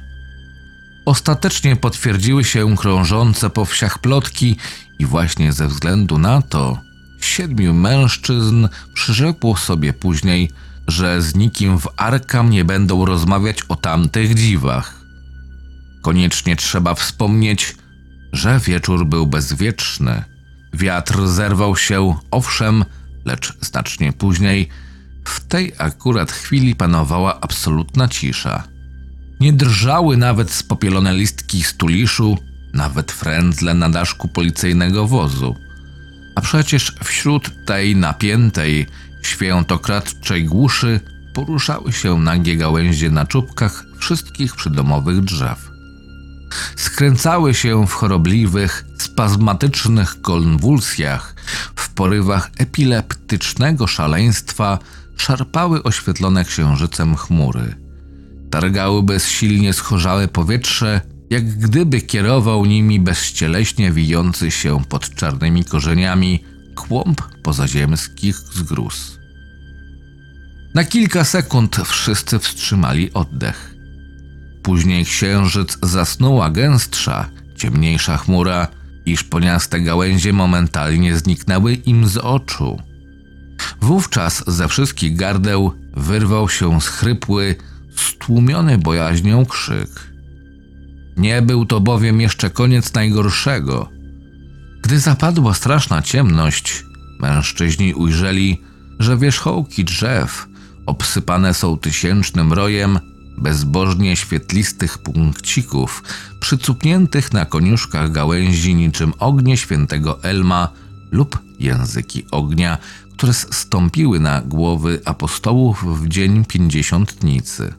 Ostatecznie 1.05 1.75
potwierdziły 1.75 2.43
się 2.43 2.75
krążące 2.75 3.49
po 3.49 3.65
wsiach 3.65 3.99
plotki, 3.99 4.57
i 4.99 5.05
właśnie 5.05 5.53
ze 5.53 5.67
względu 5.67 6.17
na 6.17 6.41
to 6.41 6.79
siedmiu 7.21 7.73
mężczyzn 7.73 8.67
przyrzekło 8.93 9.57
sobie 9.57 9.93
później, 9.93 10.51
że 10.87 11.21
z 11.21 11.35
nikim 11.35 11.79
w 11.79 11.87
Arkam 11.97 12.49
nie 12.49 12.65
będą 12.65 13.05
rozmawiać 13.05 13.57
o 13.69 13.75
tamtych 13.75 14.35
dziwach. 14.35 15.01
Koniecznie 16.01 16.55
trzeba 16.55 16.95
wspomnieć, 16.95 17.75
że 18.33 18.59
wieczór 18.59 19.05
był 19.05 19.27
bezwieczny. 19.27 20.23
Wiatr 20.73 21.27
zerwał 21.27 21.77
się, 21.77 22.15
owszem, 22.31 22.85
lecz 23.25 23.53
znacznie 23.61 24.13
później. 24.13 24.69
W 25.25 25.39
tej 25.39 25.71
akurat 25.77 26.31
chwili 26.31 26.75
panowała 26.75 27.41
absolutna 27.41 28.07
cisza. 28.07 28.63
Nie 29.39 29.53
drżały 29.53 30.17
nawet 30.17 30.51
spopielone 30.51 31.13
listki 31.13 31.63
stuliszu, 31.63 32.37
nawet 32.73 33.11
frędzle 33.11 33.73
na 33.73 33.89
daszku 33.89 34.27
policyjnego 34.27 35.07
wozu. 35.07 35.55
A 36.35 36.41
przecież 36.41 36.95
wśród 37.03 37.65
tej 37.65 37.95
napiętej, 37.95 38.87
świętokradczej 39.25 40.45
głuszy 40.45 40.99
poruszały 41.33 41.93
się 41.93 42.19
nagie 42.19 42.55
gałęzie 42.55 43.09
na 43.11 43.25
czubkach 43.25 43.85
wszystkich 43.99 44.55
przydomowych 44.55 45.21
drzew. 45.21 45.71
Skręcały 46.75 47.53
się 47.53 47.87
w 47.87 47.93
chorobliwych, 47.93 48.85
spazmatycznych 48.97 50.21
konwulsjach, 50.21 51.35
w 51.75 51.89
porywach 51.89 52.51
epileptycznego 52.57 53.87
szaleństwa 53.87 54.79
szarpały 55.17 55.83
oświetlone 55.83 56.45
księżycem 56.45 57.15
chmury. 57.15 57.75
Targały 58.51 59.03
bezsilnie 59.03 59.73
schorzałe 59.73 60.27
powietrze, 60.27 61.01
jak 61.29 61.57
gdyby 61.57 62.01
kierował 62.01 62.65
nimi 62.65 62.99
bezcieleśnie 62.99 63.91
wijący 63.91 64.51
się 64.51 64.83
pod 64.89 65.15
czarnymi 65.15 65.65
korzeniami 65.65 66.43
kłąb 66.75 67.21
pozaziemskich 67.43 68.37
zgróz. 68.37 69.14
Na 70.75 70.83
kilka 70.83 71.23
sekund 71.23 71.75
wszyscy 71.85 72.39
wstrzymali 72.39 73.13
oddech. 73.13 73.75
Później 74.63 75.05
księżyc 75.05 75.77
zasnuła 75.83 76.49
gęstsza, 76.49 77.29
ciemniejsza 77.55 78.17
chmura, 78.17 78.67
iż 79.05 79.23
poniaste 79.23 79.79
gałęzie 79.81 80.33
momentalnie 80.33 81.17
zniknęły 81.17 81.73
im 81.73 82.07
z 82.07 82.17
oczu. 82.17 82.81
Wówczas 83.81 84.43
ze 84.47 84.67
wszystkich 84.67 85.15
gardeł 85.15 85.71
wyrwał 85.97 86.49
się 86.49 86.81
schrypły, 86.81 87.55
stłumiony 87.95 88.77
bojaźnią 88.77 89.45
krzyk. 89.45 89.89
Nie 91.17 91.41
był 91.41 91.65
to 91.65 91.81
bowiem 91.81 92.21
jeszcze 92.21 92.49
koniec 92.49 92.93
najgorszego. 92.93 93.89
Gdy 94.83 94.99
zapadła 94.99 95.53
straszna 95.53 96.01
ciemność, 96.01 96.83
mężczyźni 97.19 97.93
ujrzeli, 97.93 98.61
że 98.99 99.17
wierzchołki 99.17 99.85
drzew 99.85 100.47
obsypane 100.85 101.53
są 101.53 101.77
tysięcznym 101.77 102.53
rojem 102.53 102.99
bezbożnie 103.37 104.15
świetlistych 104.15 104.97
punkcików 104.97 106.03
przycupniętych 106.39 107.33
na 107.33 107.45
koniuszkach 107.45 108.11
gałęzi 108.11 108.75
niczym 108.75 109.13
ognie 109.19 109.57
świętego 109.57 110.23
Elma 110.23 110.69
lub 111.11 111.39
języki 111.59 112.25
ognia, 112.31 112.77
które 113.13 113.33
stąpiły 113.33 114.19
na 114.19 114.41
głowy 114.41 115.01
apostołów 115.05 116.01
w 116.01 116.07
dzień 116.07 116.45
pięćdziesiątnicy. 116.45 117.73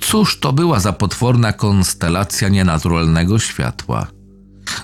Cóż 0.00 0.40
to 0.40 0.52
była 0.52 0.80
za 0.80 0.92
potworna 0.92 1.52
konstelacja 1.52 2.48
nienaturalnego 2.48 3.38
światła? 3.38 4.06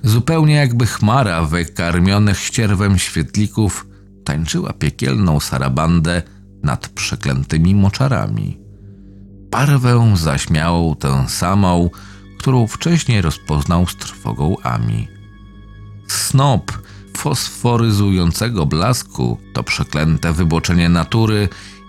Zupełnie 0.02 0.54
jakby 0.54 0.86
chmara 0.86 1.44
wykarmionych 1.44 2.38
ścierwem 2.38 2.98
świetlików 2.98 3.86
tańczyła 4.24 4.72
piekielną 4.72 5.40
sarabandę 5.40 6.22
nad 6.62 6.88
przeklętymi 6.88 7.74
moczarami. 7.74 8.58
Barwę 9.50 10.12
zaśmiałą 10.16 10.94
tę 10.94 11.28
samą, 11.28 11.90
którą 12.38 12.66
wcześniej 12.66 13.22
rozpoznał 13.22 13.86
z 13.86 13.96
trwogą 13.96 14.56
Ami. 14.62 15.08
Snop 16.08 16.72
fosforyzującego 17.16 18.66
blasku, 18.66 19.38
to 19.52 19.62
przeklęte 19.62 20.32
wyboczenie 20.32 20.88
natury, 20.88 21.48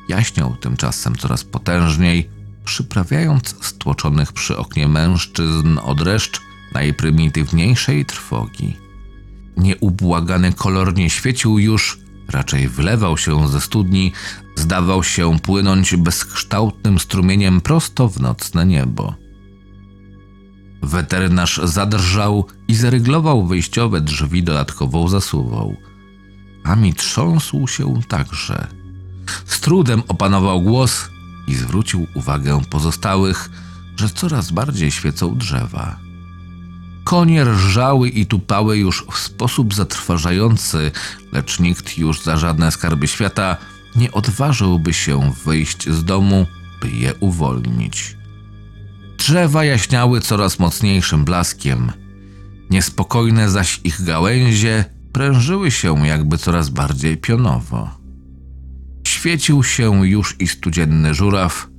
jaśniał 0.09 0.55
tymczasem 0.55 1.15
coraz 1.15 1.43
potężniej, 1.43 2.29
przyprawiając 2.65 3.55
stłoczonych 3.61 4.33
przy 4.33 4.57
oknie 4.57 4.87
mężczyzn 4.87 5.79
o 5.83 5.95
dreszcz 5.95 6.41
najprymitywniejszej 6.73 8.05
trwogi. 8.05 8.77
Nieubłagany 9.57 10.53
kolor 10.53 10.95
nie 10.95 11.09
świecił 11.09 11.59
już, 11.59 11.99
raczej 12.29 12.67
wlewał 12.67 13.17
się 13.17 13.47
ze 13.47 13.61
studni, 13.61 14.13
zdawał 14.55 15.03
się 15.03 15.39
płynąć 15.39 15.95
bezkształtnym 15.95 16.99
strumieniem 16.99 17.61
prosto 17.61 18.09
w 18.09 18.19
nocne 18.19 18.65
niebo. 18.65 19.15
Weterynarz 20.81 21.61
zadrżał 21.63 22.45
i 22.67 22.75
zaryglował 22.75 23.45
wyjściowe 23.45 24.01
drzwi 24.01 24.43
dodatkową 24.43 25.07
zasuwą. 25.07 25.75
A 26.63 26.75
mi 26.75 26.93
trząsł 26.93 27.67
się 27.67 28.01
także. 28.07 28.67
Z 29.45 29.59
trudem 29.59 30.03
opanował 30.07 30.61
głos 30.61 31.09
i 31.47 31.55
zwrócił 31.55 32.07
uwagę 32.15 32.61
pozostałych, 32.69 33.49
że 33.95 34.09
coraz 34.09 34.51
bardziej 34.51 34.91
świecą 34.91 35.37
drzewa. 35.37 36.08
Konie 37.09 37.43
rżały 37.43 38.09
i 38.09 38.25
tupały 38.25 38.77
już 38.77 39.05
w 39.11 39.17
sposób 39.17 39.73
zatrważający, 39.73 40.91
lecz 41.31 41.59
nikt 41.59 41.97
już 41.97 42.21
za 42.21 42.37
żadne 42.37 42.71
skarby 42.71 43.07
świata 43.07 43.57
nie 43.95 44.11
odważyłby 44.11 44.93
się 44.93 45.31
wyjść 45.45 45.89
z 45.89 46.03
domu, 46.03 46.45
by 46.81 46.89
je 46.89 47.13
uwolnić. 47.19 48.17
Drzewa 49.17 49.63
jaśniały 49.63 50.21
coraz 50.21 50.59
mocniejszym 50.59 51.25
blaskiem, 51.25 51.91
niespokojne 52.69 53.49
zaś 53.49 53.81
ich 53.83 54.03
gałęzie 54.03 54.85
prężyły 55.13 55.71
się 55.71 56.07
jakby 56.07 56.37
coraz 56.37 56.69
bardziej 56.69 57.17
pionowo. 57.17 57.89
Świecił 59.07 59.63
się 59.63 60.07
już 60.07 60.35
i 60.39 60.47
studzienny 60.47 61.13
żuraw. 61.13 61.69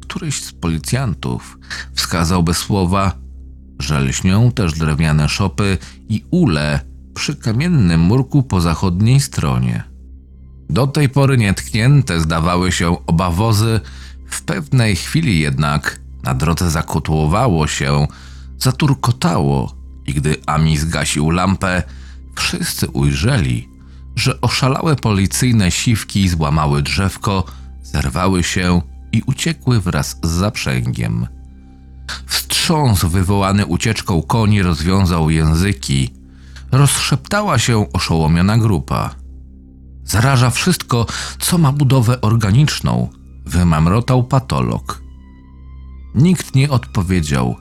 Któryś 0.00 0.42
z 0.42 0.52
policjantów 0.52 1.58
wskazał 1.94 2.42
bez 2.42 2.56
słowa, 2.56 3.27
że 3.78 4.00
lśnią 4.00 4.52
też 4.52 4.72
drewniane 4.72 5.28
szopy 5.28 5.78
i 6.08 6.24
ule 6.30 6.80
przy 7.14 7.36
kamiennym 7.36 8.00
murku 8.00 8.42
po 8.42 8.60
zachodniej 8.60 9.20
stronie. 9.20 9.84
Do 10.70 10.86
tej 10.86 11.08
pory 11.08 11.38
nietknięte 11.38 12.20
zdawały 12.20 12.72
się 12.72 13.06
oba 13.06 13.30
wozy, 13.30 13.80
w 14.26 14.42
pewnej 14.42 14.96
chwili 14.96 15.40
jednak 15.40 16.00
na 16.22 16.34
drodze 16.34 16.70
zakotłowało 16.70 17.66
się, 17.66 18.06
zaturkotało 18.58 19.74
i 20.06 20.14
gdy 20.14 20.36
Ami 20.46 20.76
zgasił 20.76 21.30
lampę, 21.30 21.82
wszyscy 22.36 22.88
ujrzeli, 22.88 23.68
że 24.16 24.40
oszalałe 24.40 24.96
policyjne 24.96 25.70
siwki 25.70 26.28
złamały 26.28 26.82
drzewko, 26.82 27.44
zerwały 27.82 28.42
się 28.42 28.82
i 29.12 29.22
uciekły 29.26 29.80
wraz 29.80 30.18
z 30.22 30.28
zaprzęgiem. 30.28 31.37
Wstrząs 32.26 33.04
wywołany 33.04 33.66
ucieczką 33.66 34.22
koni 34.22 34.62
rozwiązał 34.62 35.30
języki. 35.30 36.10
Rozszeptała 36.72 37.58
się 37.58 37.92
oszołomiona 37.92 38.58
grupa. 38.58 39.14
Zaraża 40.04 40.50
wszystko, 40.50 41.06
co 41.38 41.58
ma 41.58 41.72
budowę 41.72 42.20
organiczną, 42.20 43.08
wymamrotał 43.46 44.24
patolog. 44.24 45.02
Nikt 46.14 46.54
nie 46.54 46.70
odpowiedział. 46.70 47.56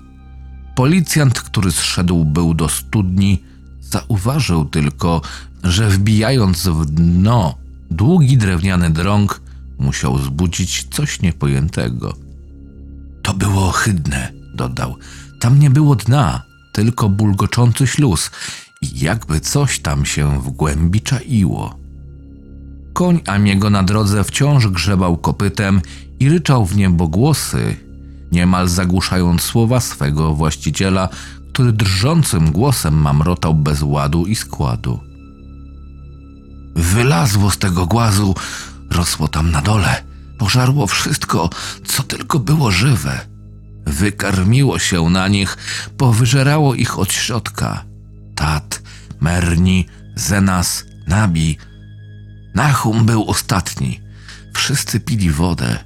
Policjant, 0.75 1.41
który 1.41 1.71
zszedł 1.71 2.25
był 2.25 2.53
do 2.53 2.69
studni, 2.69 3.43
zauważył 3.81 4.65
tylko, 4.65 5.21
że 5.63 5.89
wbijając 5.89 6.67
w 6.67 6.85
dno 6.85 7.55
długi 7.91 8.37
drewniany 8.37 8.89
drąg, 8.89 9.41
musiał 9.79 10.17
zbudzić 10.17 10.87
coś 10.91 11.21
niepojętego. 11.21 12.13
To 13.23 13.33
było 13.33 13.67
ohydne, 13.67 14.33
dodał. 14.57 14.97
Tam 15.39 15.59
nie 15.59 15.69
było 15.69 15.95
dna, 15.95 16.43
tylko 16.73 17.09
bulgoczący 17.09 17.88
śluz 17.88 18.31
i 18.81 18.99
jakby 18.99 19.39
coś 19.39 19.79
tam 19.79 20.05
się 20.05 20.41
w 20.41 20.49
głębi 20.49 21.01
czaiło. 21.01 21.79
Koń 22.93 23.21
Amiego 23.27 23.69
na 23.69 23.84
drodze 23.84 24.23
wciąż 24.23 24.67
grzebał 24.67 25.17
kopytem 25.17 25.81
i 26.19 26.29
ryczał 26.29 26.65
w 26.65 26.75
niebo 26.75 27.07
głosy, 27.07 27.75
niemal 28.31 28.67
zagłuszając 28.69 29.41
słowa 29.41 29.79
swego 29.79 30.34
właściciela, 30.34 31.09
który 31.53 31.71
drżącym 31.71 32.51
głosem 32.51 32.93
mamrotał 32.93 33.53
bez 33.53 33.81
ładu 33.81 34.25
i 34.25 34.35
składu. 34.35 34.99
Wylazło 36.75 37.51
z 37.51 37.57
tego 37.57 37.85
głazu, 37.85 38.35
rosło 38.91 39.27
tam 39.27 39.51
na 39.51 39.61
dole, 39.61 40.03
pożarło 40.38 40.88
wszystko, 40.88 41.49
co 41.85 42.03
tylko 42.03 42.39
było 42.39 42.71
żywe. 42.71 43.36
Wykarmiło 43.88 44.80
się 44.80 45.09
na 45.09 45.27
nich, 45.27 45.57
powyżerało 45.97 46.76
ich 46.76 46.99
od 46.99 47.14
środka. 47.14 47.85
Tat, 48.35 48.81
Merni, 49.22 49.85
Zenas, 50.15 50.85
Nabi. 51.07 51.57
Nahum 52.55 53.05
był 53.05 53.30
ostatni. 53.30 54.01
Wszyscy 54.53 54.99
pili 54.99 55.31
wodę. 55.31 55.80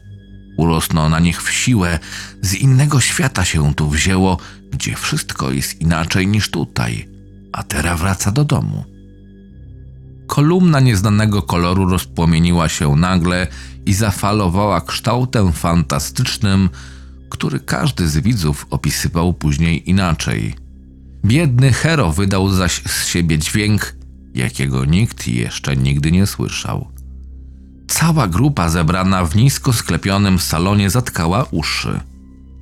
Urosno 0.57 1.09
na 1.09 1.19
nich 1.19 1.43
w 1.43 1.51
siłę, 1.51 1.99
z 2.41 2.53
innego 2.53 2.99
świata 2.99 3.45
się 3.45 3.75
tu 3.75 3.89
wzięło, 3.89 4.37
gdzie 4.71 4.95
wszystko 4.95 5.51
jest 5.51 5.81
inaczej 5.81 6.27
niż 6.27 6.49
tutaj, 6.49 7.09
a 7.53 7.63
teraz 7.63 7.99
wraca 7.99 8.31
do 8.31 8.43
domu. 8.43 8.85
Kolumna 10.27 10.79
nieznanego 10.79 11.41
koloru 11.41 11.85
rozpłomieniła 11.85 12.69
się 12.69 12.95
nagle 12.95 13.47
i 13.85 13.93
zafalowała 13.93 14.81
kształtem 14.81 15.53
fantastycznym, 15.53 16.69
który 17.31 17.59
każdy 17.59 18.07
z 18.07 18.17
widzów 18.17 18.67
opisywał 18.69 19.33
później 19.33 19.89
inaczej. 19.89 20.55
Biedny 21.25 21.73
Hero 21.73 22.11
wydał 22.11 22.49
zaś 22.49 22.81
z 22.87 23.07
siebie 23.07 23.37
dźwięk, 23.37 23.95
jakiego 24.33 24.85
nikt 24.85 25.27
jeszcze 25.27 25.77
nigdy 25.77 26.11
nie 26.11 26.27
słyszał. 26.27 26.87
Cała 27.87 28.27
grupa 28.27 28.69
zebrana 28.69 29.25
w 29.25 29.35
nisko 29.35 29.73
sklepionym 29.73 30.39
salonie 30.39 30.89
zatkała 30.89 31.45
uszy. 31.51 31.99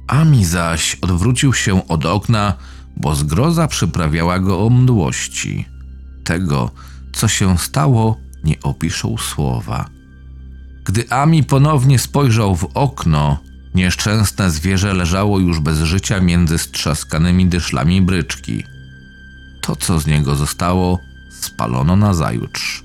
Ami 0.08 0.46
zaś 0.46 0.98
odwrócił 1.02 1.54
się 1.54 1.88
od 1.88 2.06
okna, 2.06 2.54
bo 2.98 3.16
zgroza 3.16 3.68
przyprawiała 3.68 4.40
go 4.40 4.66
o 4.66 4.70
mdłości. 4.70 5.66
Tego, 6.24 6.72
co 7.14 7.28
się 7.28 7.58
stało, 7.58 8.18
nie 8.44 8.60
opiszą 8.64 9.18
słowa. 9.18 9.86
Gdy 10.86 11.10
Ami 11.10 11.44
ponownie 11.44 12.00
spojrzał 12.00 12.56
w 12.56 12.64
okno, 12.74 13.38
nieszczęsne 13.76 14.52
zwierzę 14.52 14.94
leżało 14.94 15.40
już 15.40 15.60
bez 15.60 15.80
życia 15.80 16.20
między 16.20 16.58
strzaskanymi 16.58 17.46
dyszlami 17.46 18.02
bryczki. 18.02 18.64
To, 19.62 19.76
co 19.76 20.00
z 20.00 20.08
niego 20.08 20.36
zostało, 20.36 21.00
spalono 21.30 21.96
na 21.96 22.14
zajutrz. 22.14 22.84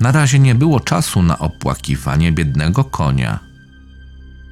Na 0.00 0.12
razie 0.12 0.38
nie 0.38 0.54
było 0.54 0.80
czasu 0.80 1.22
na 1.22 1.38
opłakiwanie 1.38 2.32
biednego 2.32 2.84
konia. 2.84 3.38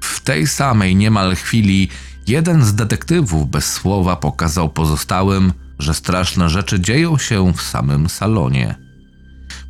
W 0.02 0.20
tej 0.20 0.46
samej 0.46 0.96
niemal 0.96 1.34
chwili 1.34 1.88
jeden 2.26 2.64
z 2.64 2.74
detektywów 2.74 3.50
bez 3.50 3.72
słowa 3.72 4.16
pokazał 4.16 4.68
pozostałym, 4.68 5.52
że 5.78 5.94
straszne 5.94 6.48
rzeczy 6.48 6.80
dzieją 6.80 7.18
się 7.18 7.52
w 7.52 7.62
samym 7.62 8.08
salonie. 8.08 8.74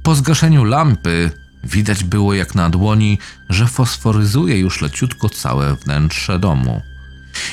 Po 0.03 0.15
zgaszeniu 0.15 0.65
lampy 0.65 1.31
widać 1.65 2.05
było 2.05 2.35
jak 2.35 2.55
na 2.55 2.71
dłoni, 2.71 3.19
że 3.49 3.67
fosforyzuje 3.67 4.59
już 4.59 4.81
leciutko 4.81 5.29
całe 5.29 5.77
wnętrze 5.77 6.39
domu. 6.39 6.83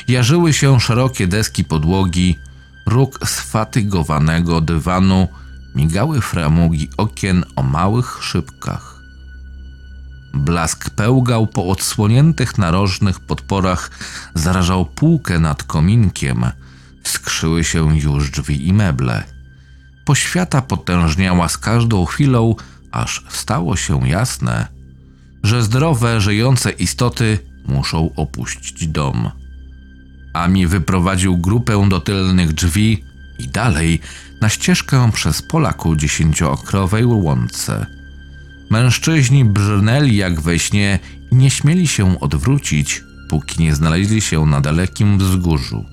Jarzyły 0.08 0.52
się 0.52 0.80
szerokie 0.80 1.26
deski 1.26 1.64
podłogi, 1.64 2.38
róg 2.86 3.28
sfatygowanego 3.28 4.60
dywanu, 4.60 5.28
migały 5.74 6.20
framugi 6.20 6.88
okien 6.96 7.44
o 7.56 7.62
małych 7.62 8.18
szybkach. 8.22 8.96
Blask 10.34 10.90
pełgał 10.90 11.46
po 11.46 11.66
odsłoniętych 11.68 12.58
narożnych 12.58 13.20
podporach, 13.20 13.90
zarażał 14.34 14.86
półkę 14.86 15.38
nad 15.38 15.62
kominkiem, 15.62 16.44
skrzyły 17.04 17.64
się 17.64 17.98
już 17.98 18.30
drzwi 18.30 18.68
i 18.68 18.72
meble. 18.72 19.24
Poświata 20.04 20.62
potężniała 20.62 21.48
z 21.48 21.58
każdą 21.58 22.04
chwilą, 22.04 22.54
aż 22.92 23.24
stało 23.28 23.76
się 23.76 24.08
jasne, 24.08 24.68
że 25.42 25.62
zdrowe, 25.62 26.20
żyjące 26.20 26.70
istoty 26.70 27.38
muszą 27.68 28.10
opuścić 28.16 28.86
dom. 28.86 29.30
Ami 30.34 30.66
wyprowadził 30.66 31.38
grupę 31.38 31.88
do 31.88 32.00
tylnych 32.00 32.52
drzwi 32.52 33.04
i 33.38 33.48
dalej 33.48 34.00
na 34.40 34.48
ścieżkę 34.48 35.10
przez 35.12 35.42
pola 35.42 35.72
ku 35.72 35.96
dziesięciookrowej 35.96 37.04
łące. 37.04 37.86
Mężczyźni 38.70 39.44
brnęli 39.44 40.16
jak 40.16 40.40
we 40.40 40.58
śnie 40.58 40.98
i 41.32 41.36
nie 41.36 41.50
śmieli 41.50 41.88
się 41.88 42.20
odwrócić, 42.20 43.02
póki 43.28 43.62
nie 43.62 43.74
znaleźli 43.74 44.20
się 44.20 44.46
na 44.46 44.60
dalekim 44.60 45.18
wzgórzu. 45.18 45.84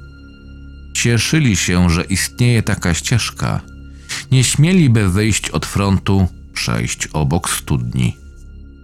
Cieszyli 0.93 1.55
się, 1.55 1.89
że 1.89 2.03
istnieje 2.03 2.63
taka 2.63 2.93
ścieżka. 2.93 3.61
Nie 4.31 4.43
śmieliby 4.43 5.09
wyjść 5.09 5.49
od 5.49 5.65
frontu, 5.65 6.27
przejść 6.53 7.07
obok 7.07 7.49
studni. 7.49 8.17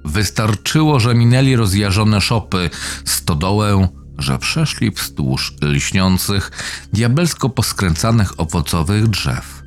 Wystarczyło, 0.06 1.00
że 1.00 1.16
minęli 1.16 1.56
rozjażone 1.56 2.22
szopy, 2.22 2.70
stodołę, 3.06 3.88
że 4.18 4.38
przeszli 4.38 4.92
wzdłuż 4.92 5.54
lśniących, 5.62 6.52
diabelsko 6.94 7.50
poskręcanych 7.50 8.40
owocowych 8.40 9.08
drzew. 9.08 9.64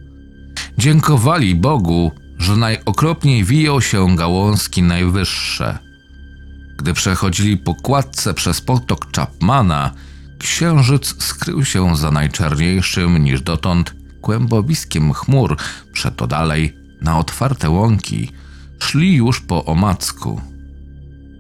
Dziękowali 0.79 1.55
Bogu, 1.55 2.13
że 2.39 2.57
najokropniej 2.57 3.45
wiją 3.45 3.81
się 3.81 4.17
gałązki 4.17 4.83
najwyższe. 4.83 5.79
Gdy 6.79 6.95
przechodzili 6.95 7.57
po 7.57 7.75
kładce 7.75 8.35
przez 8.35 8.61
potok 8.61 9.07
Chapmana, 9.17 9.91
księżyc 10.39 11.23
skrył 11.23 11.65
się 11.65 11.97
za 11.97 12.11
najczarniejszym 12.11 13.19
niż 13.19 13.43
dotąd 13.43 13.95
kłębowiskiem 14.21 15.13
chmur, 15.13 15.57
przeto 15.93 16.27
dalej, 16.27 16.82
na 17.03 17.19
otwarte 17.19 17.71
łąki, 17.71 18.31
szli 18.79 19.15
już 19.15 19.41
po 19.41 19.65
omacku. 19.65 20.41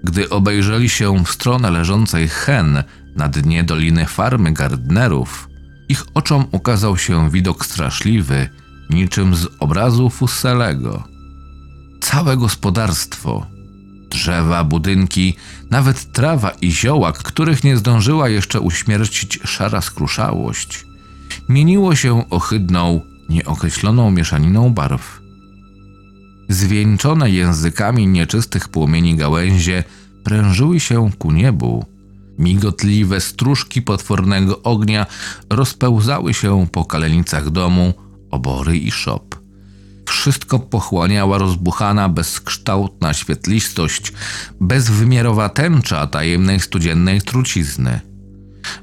Gdy 0.04 0.30
obejrzeli 0.30 0.88
się 0.88 1.24
w 1.24 1.30
stronę 1.30 1.70
leżącej 1.70 2.28
hen 2.28 2.82
na 3.16 3.28
dnie 3.28 3.64
doliny 3.64 4.06
farmy 4.06 4.52
Gardnerów, 4.52 5.48
ich 5.88 6.04
oczom 6.14 6.46
ukazał 6.52 6.98
się 6.98 7.30
widok 7.30 7.66
straszliwy, 7.66 8.48
niczym 8.90 9.34
z 9.34 9.48
obrazu 9.60 10.10
Fusselego. 10.10 11.04
Całe 12.00 12.36
gospodarstwo, 12.36 13.46
drzewa, 14.10 14.64
budynki, 14.64 15.36
nawet 15.70 16.12
trawa 16.12 16.50
i 16.50 16.70
zioła, 16.70 17.12
których 17.12 17.64
nie 17.64 17.76
zdążyła 17.76 18.28
jeszcze 18.28 18.60
uśmiercić 18.60 19.38
szara 19.44 19.80
skruszałość, 19.80 20.86
mieniło 21.48 21.94
się 21.94 22.30
ohydną, 22.30 23.00
nieokreśloną 23.28 24.10
mieszaniną 24.10 24.74
barw. 24.74 25.21
Zwieńczone 26.52 27.30
językami 27.30 28.06
nieczystych 28.06 28.68
płomieni 28.68 29.16
gałęzie 29.16 29.84
prężyły 30.24 30.80
się 30.80 31.10
ku 31.18 31.32
niebu. 31.32 31.84
Migotliwe 32.38 33.20
stróżki 33.20 33.82
potwornego 33.82 34.62
ognia 34.62 35.06
rozpełzały 35.50 36.34
się 36.34 36.66
po 36.72 36.84
kalenicach 36.84 37.50
domu, 37.50 37.94
obory 38.30 38.78
i 38.78 38.90
szop. 38.90 39.36
Wszystko 40.08 40.58
pochłaniała 40.58 41.38
rozbuchana, 41.38 42.08
bezkształtna 42.08 43.14
świetlistość, 43.14 44.12
bezwymiarowa 44.60 45.48
tęcza 45.48 46.06
tajemnej 46.06 46.60
studziennej 46.60 47.22
trucizny. 47.22 48.00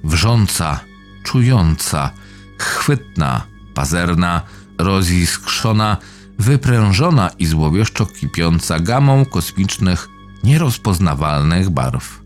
Wrząca, 0.04 0.80
czująca, 1.24 2.12
chwytna, 2.58 3.44
pazerna, 3.74 4.42
roziskrzona, 4.78 5.98
wyprężona 6.40 7.30
i 7.40 7.46
złowieszczo 7.46 8.06
kipiąca 8.06 8.80
gamą 8.80 9.26
kosmicznych, 9.26 10.10
nierozpoznawalnych 10.44 11.70
barw. 11.70 12.22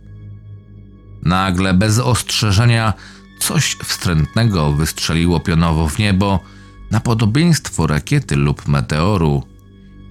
Nagle, 1.23 1.73
bez 1.73 1.99
ostrzeżenia, 1.99 2.93
coś 3.39 3.77
wstrętnego 3.83 4.71
wystrzeliło 4.71 5.39
pionowo 5.39 5.89
w 5.89 5.99
niebo, 5.99 6.39
na 6.91 6.99
podobieństwo 6.99 7.87
rakiety 7.87 8.35
lub 8.35 8.67
meteoru, 8.67 9.43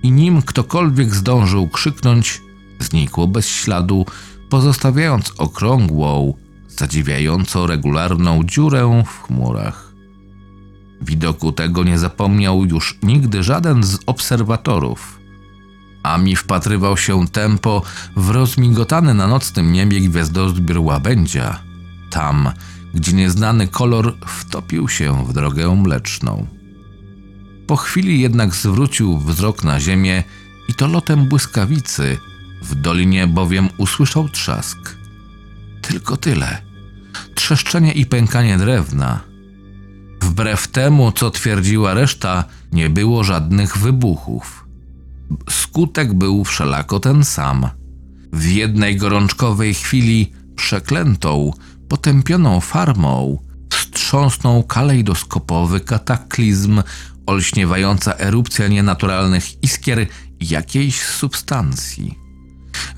i 0.03 0.12
nim 0.12 0.43
ktokolwiek 0.43 1.15
zdążył 1.15 1.69
krzyknąć, 1.69 2.41
znikło 2.79 3.27
bez 3.27 3.49
śladu, 3.49 4.07
pozostawiając 4.49 5.33
okrągłą, 5.39 6.35
zadziwiająco 6.69 7.66
regularną 7.66 8.45
dziurę 8.45 9.03
w 9.07 9.23
chmurach. 9.23 9.91
Widoku 11.03 11.53
tego 11.53 11.85
nie 11.85 11.99
zapomniał 11.99 12.65
już 12.65 12.99
nigdy 13.03 13.43
żaden 13.43 13.85
z 13.85 13.99
obserwatorów. 14.07 15.19
Ami 16.03 16.37
wpatrywał 16.37 16.97
się 16.97 17.29
tempo 17.29 17.83
w 18.16 18.31
rozmigotany 18.31 19.15
na 19.15 19.27
nocnym 19.27 19.73
niebie 19.73 20.01
gwiazdozbiór 20.01 20.79
łabędzia, 20.79 21.62
tam, 22.11 22.51
gdzie 22.95 23.12
nieznany 23.12 23.69
kolor 23.69 24.16
wtopił 24.27 24.89
się 24.89 25.24
w 25.27 25.33
drogę 25.33 25.77
mleczną. 25.77 26.47
Po 27.66 27.77
chwili 27.77 28.20
jednak 28.20 28.55
zwrócił 28.55 29.19
wzrok 29.19 29.65
na 29.65 29.81
ziemię 29.81 30.24
i 30.69 30.74
to 30.74 30.87
lotem 30.87 31.29
błyskawicy, 31.29 32.19
w 32.62 32.74
dolinie 32.74 33.27
bowiem 33.27 33.69
usłyszał 33.79 34.29
trzask. 34.29 34.97
Tylko 35.83 36.16
tyle. 36.16 36.62
Trzeszczenie 37.35 37.93
i 37.93 38.07
pękanie 38.07 38.59
drewna. 38.59 39.32
Wbrew 40.23 40.69
temu, 40.69 41.12
co 41.12 41.31
twierdziła 41.31 41.94
reszta, 41.94 42.44
nie 42.73 42.90
było 42.90 43.24
żadnych 43.24 43.78
wybuchów. 43.78 44.66
Skutek 45.51 46.15
był 46.15 46.44
wszelako 46.44 47.01
ten 47.01 47.24
sam. 47.24 47.69
W 48.32 48.47
jednej 48.47 48.97
gorączkowej 48.97 49.74
chwili 49.74 50.32
przeklętą, 50.57 51.51
potępioną 51.89 52.61
farmą 52.61 53.39
wstrząsnął 53.70 54.62
kalejdoskopowy 54.62 55.81
kataklizm, 55.81 56.82
olśniewająca 57.27 58.19
erupcja 58.19 58.69
nienaturalnych 58.69 59.62
iskier 59.62 60.07
jakiejś 60.40 61.03
substancji. 61.03 62.19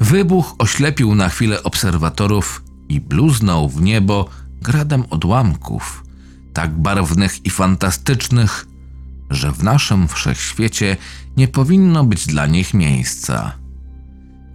Wybuch 0.01 0.55
oślepił 0.59 1.14
na 1.14 1.28
chwilę 1.28 1.62
obserwatorów 1.62 2.62
i 2.88 3.01
bluznął 3.01 3.68
w 3.68 3.82
niebo 3.82 4.28
gradem 4.62 5.05
odłamków, 5.10 6.03
tak 6.55 6.70
barwnych 6.70 7.47
i 7.47 7.51
fantastycznych, 7.51 8.66
że 9.31 9.52
w 9.52 9.62
naszym 9.62 10.09
wszechświecie 10.09 10.97
nie 11.36 11.48
powinno 11.48 12.05
być 12.05 12.26
dla 12.26 12.47
nich 12.47 12.74
miejsca. 12.74 13.52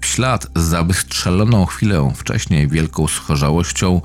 W 0.02 0.06
ślad 0.06 0.48
za 0.56 0.84
wystrzeloną 0.84 1.66
chwilę 1.66 2.12
wcześniej 2.16 2.68
wielką 2.68 3.08
schorzałością 3.08 4.02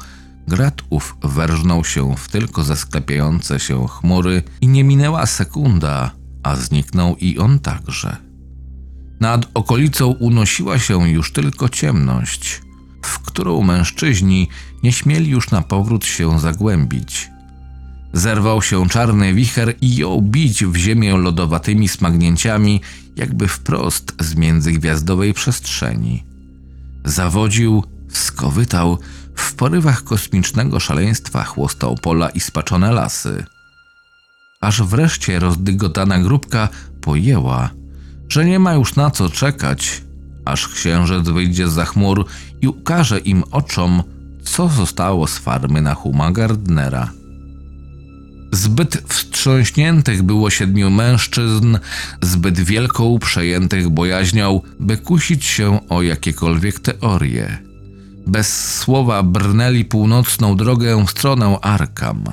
grad 0.48 0.82
ów 0.90 1.16
werżnął 1.22 1.84
się 1.84 2.16
w 2.16 2.28
tylko 2.28 2.64
zasklepiające 2.64 3.60
się 3.60 3.88
chmury 3.88 4.42
i 4.60 4.68
nie 4.68 4.84
minęła 4.84 5.26
sekunda, 5.26 6.10
a 6.42 6.56
zniknął 6.56 7.16
i 7.16 7.38
on 7.38 7.58
także. 7.58 8.16
Nad 9.20 9.46
okolicą 9.54 10.06
unosiła 10.06 10.78
się 10.78 11.08
już 11.08 11.32
tylko 11.32 11.68
ciemność, 11.68 12.62
w 13.02 13.18
którą 13.18 13.62
mężczyźni 13.62 14.48
nie 14.82 14.92
śmieli 14.92 15.30
już 15.30 15.50
na 15.50 15.62
powrót 15.62 16.04
się 16.04 16.40
zagłębić. 16.40 17.33
Zerwał 18.14 18.62
się 18.62 18.88
czarny 18.88 19.34
wicher 19.34 19.74
i 19.80 19.96
jął 19.96 20.22
bić 20.22 20.64
w 20.64 20.76
ziemię 20.76 21.16
lodowatymi 21.16 21.88
smagnięciami, 21.88 22.80
jakby 23.16 23.48
wprost 23.48 24.14
z 24.20 24.34
międzygwiazdowej 24.34 25.34
przestrzeni. 25.34 26.24
Zawodził, 27.04 27.84
skowytał, 28.08 28.98
w 29.34 29.54
porywach 29.54 30.04
kosmicznego 30.04 30.80
szaleństwa 30.80 31.44
chłostał 31.44 31.96
pola 31.96 32.28
i 32.28 32.40
spaczone 32.40 32.92
lasy. 32.92 33.44
Aż 34.60 34.82
wreszcie 34.82 35.38
rozdygotana 35.38 36.18
grupka 36.18 36.68
pojęła, 37.00 37.70
że 38.28 38.44
nie 38.44 38.58
ma 38.58 38.74
już 38.74 38.96
na 38.96 39.10
co 39.10 39.30
czekać, 39.30 40.02
aż 40.44 40.68
księżyc 40.68 41.28
wyjdzie 41.28 41.68
za 41.68 41.84
chmur 41.84 42.26
i 42.60 42.68
ukaże 42.68 43.18
im 43.18 43.44
oczom, 43.50 44.02
co 44.44 44.68
zostało 44.68 45.26
z 45.26 45.38
farmy 45.38 45.82
na 45.82 45.94
Huma 45.94 46.32
Gardnera. 46.32 47.23
Zbyt 48.54 49.02
wstrząśniętych 49.08 50.22
było 50.22 50.50
siedmiu 50.50 50.90
mężczyzn, 50.90 51.78
zbyt 52.22 52.60
wielką 52.60 53.18
przejętych 53.18 53.88
bojaźnią, 53.88 54.60
by 54.80 54.96
kusić 54.96 55.44
się 55.44 55.88
o 55.88 56.02
jakiekolwiek 56.02 56.80
teorie. 56.80 57.58
Bez 58.26 58.78
słowa 58.78 59.22
brnęli 59.22 59.84
północną 59.84 60.56
drogę 60.56 61.04
w 61.06 61.10
stronę 61.10 61.58
Arkam. 61.62 62.24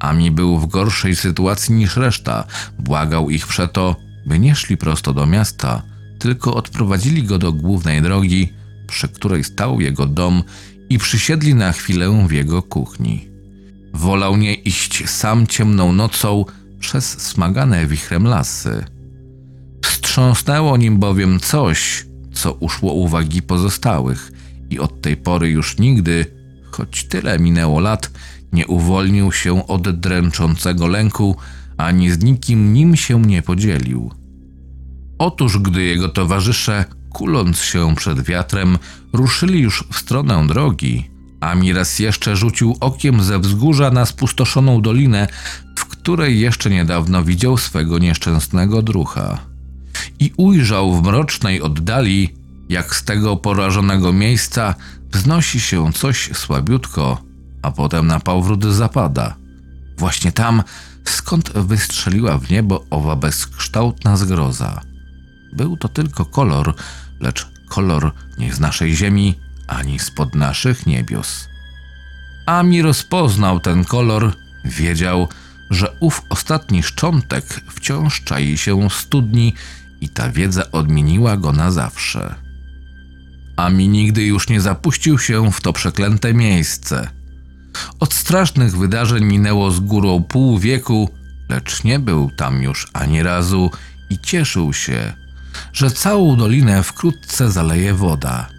Ami 0.00 0.30
był 0.30 0.58
w 0.58 0.66
gorszej 0.66 1.16
sytuacji 1.16 1.74
niż 1.74 1.96
reszta, 1.96 2.44
błagał 2.78 3.30
ich 3.30 3.46
przeto, 3.46 3.96
by 4.26 4.38
nie 4.38 4.54
szli 4.54 4.76
prosto 4.76 5.12
do 5.12 5.26
miasta, 5.26 5.82
tylko 6.18 6.54
odprowadzili 6.54 7.22
go 7.22 7.38
do 7.38 7.52
głównej 7.52 8.02
drogi, 8.02 8.52
przy 8.88 9.08
której 9.08 9.44
stał 9.44 9.80
jego 9.80 10.06
dom 10.06 10.42
i 10.90 10.98
przysiedli 10.98 11.54
na 11.54 11.72
chwilę 11.72 12.26
w 12.28 12.32
jego 12.32 12.62
kuchni. 12.62 13.35
Wolał 13.96 14.36
nie 14.36 14.54
iść 14.54 15.08
sam 15.08 15.46
ciemną 15.46 15.92
nocą 15.92 16.44
przez 16.78 17.22
smagane 17.22 17.86
wichrem 17.86 18.26
lasy. 18.26 18.84
Wstrząsnęło 19.84 20.76
nim 20.76 20.98
bowiem 20.98 21.40
coś, 21.40 22.06
co 22.32 22.52
uszło 22.52 22.92
uwagi 22.92 23.42
pozostałych 23.42 24.32
i 24.70 24.78
od 24.78 25.00
tej 25.00 25.16
pory 25.16 25.50
już 25.50 25.78
nigdy, 25.78 26.26
choć 26.70 27.04
tyle 27.04 27.38
minęło 27.38 27.80
lat, 27.80 28.10
nie 28.52 28.66
uwolnił 28.66 29.32
się 29.32 29.66
od 29.66 30.00
dręczącego 30.00 30.86
lęku, 30.86 31.36
ani 31.76 32.10
z 32.10 32.22
nikim 32.22 32.72
nim 32.72 32.96
się 32.96 33.22
nie 33.22 33.42
podzielił. 33.42 34.10
Otóż, 35.18 35.58
gdy 35.58 35.82
jego 35.82 36.08
towarzysze, 36.08 36.84
kuląc 37.10 37.60
się 37.60 37.94
przed 37.94 38.20
wiatrem, 38.20 38.78
ruszyli 39.12 39.60
już 39.60 39.84
w 39.92 39.96
stronę 39.96 40.46
drogi, 40.46 41.10
Ami 41.40 41.72
raz 41.72 41.98
jeszcze 41.98 42.36
rzucił 42.36 42.76
okiem 42.80 43.22
ze 43.22 43.38
wzgórza 43.38 43.90
na 43.90 44.06
spustoszoną 44.06 44.82
dolinę, 44.82 45.28
w 45.78 45.84
której 45.84 46.40
jeszcze 46.40 46.70
niedawno 46.70 47.24
widział 47.24 47.56
swego 47.56 47.98
nieszczęsnego 47.98 48.82
drucha. 48.82 49.38
I 50.18 50.32
ujrzał 50.36 50.96
w 50.96 51.02
mrocznej 51.02 51.62
oddali, 51.62 52.34
jak 52.68 52.94
z 52.94 53.04
tego 53.04 53.36
porażonego 53.36 54.12
miejsca 54.12 54.74
wznosi 55.12 55.60
się 55.60 55.92
coś 55.92 56.30
słabiutko, 56.34 57.22
a 57.62 57.70
potem 57.70 58.06
na 58.06 58.20
powrót 58.20 58.64
zapada. 58.64 59.36
Właśnie 59.98 60.32
tam, 60.32 60.62
skąd 61.04 61.52
wystrzeliła 61.52 62.38
w 62.38 62.50
niebo 62.50 62.84
owa 62.90 63.16
bezkształtna 63.16 64.16
zgroza. 64.16 64.80
Był 65.52 65.76
to 65.76 65.88
tylko 65.88 66.24
kolor, 66.24 66.74
lecz 67.20 67.48
kolor 67.68 68.12
nie 68.38 68.54
z 68.54 68.60
naszej 68.60 68.96
ziemi, 68.96 69.34
ani 69.66 69.98
spod 69.98 70.34
naszych 70.34 70.86
niebios. 70.86 71.48
Ami 72.46 72.82
rozpoznał 72.82 73.60
ten 73.60 73.84
kolor, 73.84 74.36
wiedział, 74.64 75.28
że 75.70 75.96
ów 76.00 76.22
ostatni 76.28 76.82
szczątek 76.82 77.44
wciąż 77.70 78.24
czai 78.24 78.58
się 78.58 78.90
studni 78.90 79.54
i 80.00 80.08
ta 80.08 80.30
wiedza 80.30 80.70
odmieniła 80.72 81.36
go 81.36 81.52
na 81.52 81.70
zawsze. 81.70 82.34
Ami 83.56 83.88
nigdy 83.88 84.22
już 84.22 84.48
nie 84.48 84.60
zapuścił 84.60 85.18
się 85.18 85.52
w 85.52 85.60
to 85.60 85.72
przeklęte 85.72 86.34
miejsce. 86.34 87.08
Od 88.00 88.14
strasznych 88.14 88.76
wydarzeń 88.76 89.24
minęło 89.24 89.70
z 89.70 89.80
górą 89.80 90.22
pół 90.22 90.58
wieku, 90.58 91.10
lecz 91.48 91.84
nie 91.84 91.98
był 91.98 92.30
tam 92.30 92.62
już 92.62 92.86
ani 92.92 93.22
razu 93.22 93.70
i 94.10 94.18
cieszył 94.18 94.72
się, 94.72 95.12
że 95.72 95.90
całą 95.90 96.36
dolinę 96.36 96.82
wkrótce 96.82 97.50
zaleje 97.50 97.94
woda. 97.94 98.55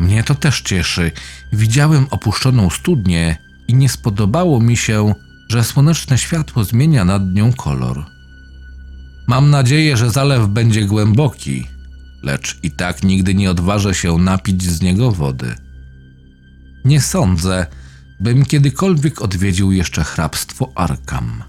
Mnie 0.00 0.24
to 0.24 0.34
też 0.34 0.60
cieszy. 0.60 1.12
Widziałem 1.52 2.06
opuszczoną 2.10 2.70
studnię 2.70 3.36
i 3.68 3.74
nie 3.74 3.88
spodobało 3.88 4.60
mi 4.60 4.76
się, 4.76 5.14
że 5.48 5.64
słoneczne 5.64 6.18
światło 6.18 6.64
zmienia 6.64 7.04
nad 7.04 7.34
nią 7.34 7.52
kolor. 7.52 8.06
Mam 9.28 9.50
nadzieję, 9.50 9.96
że 9.96 10.10
zalew 10.10 10.48
będzie 10.48 10.84
głęboki, 10.84 11.66
lecz 12.22 12.58
i 12.62 12.70
tak 12.70 13.02
nigdy 13.02 13.34
nie 13.34 13.50
odważę 13.50 13.94
się 13.94 14.18
napić 14.18 14.62
z 14.62 14.80
niego 14.80 15.12
wody. 15.12 15.54
Nie 16.84 17.00
sądzę, 17.00 17.66
bym 18.20 18.44
kiedykolwiek 18.44 19.22
odwiedził 19.22 19.72
jeszcze 19.72 20.04
hrabstwo 20.04 20.72
Arkam. 20.74 21.42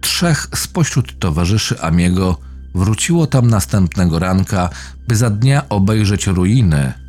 Trzech 0.00 0.48
spośród 0.54 1.18
towarzyszy 1.18 1.80
Amiego 1.80 2.40
wróciło 2.74 3.26
tam 3.26 3.46
następnego 3.46 4.18
ranka, 4.18 4.70
by 5.08 5.16
za 5.16 5.30
dnia 5.30 5.68
obejrzeć 5.68 6.26
ruiny, 6.26 7.07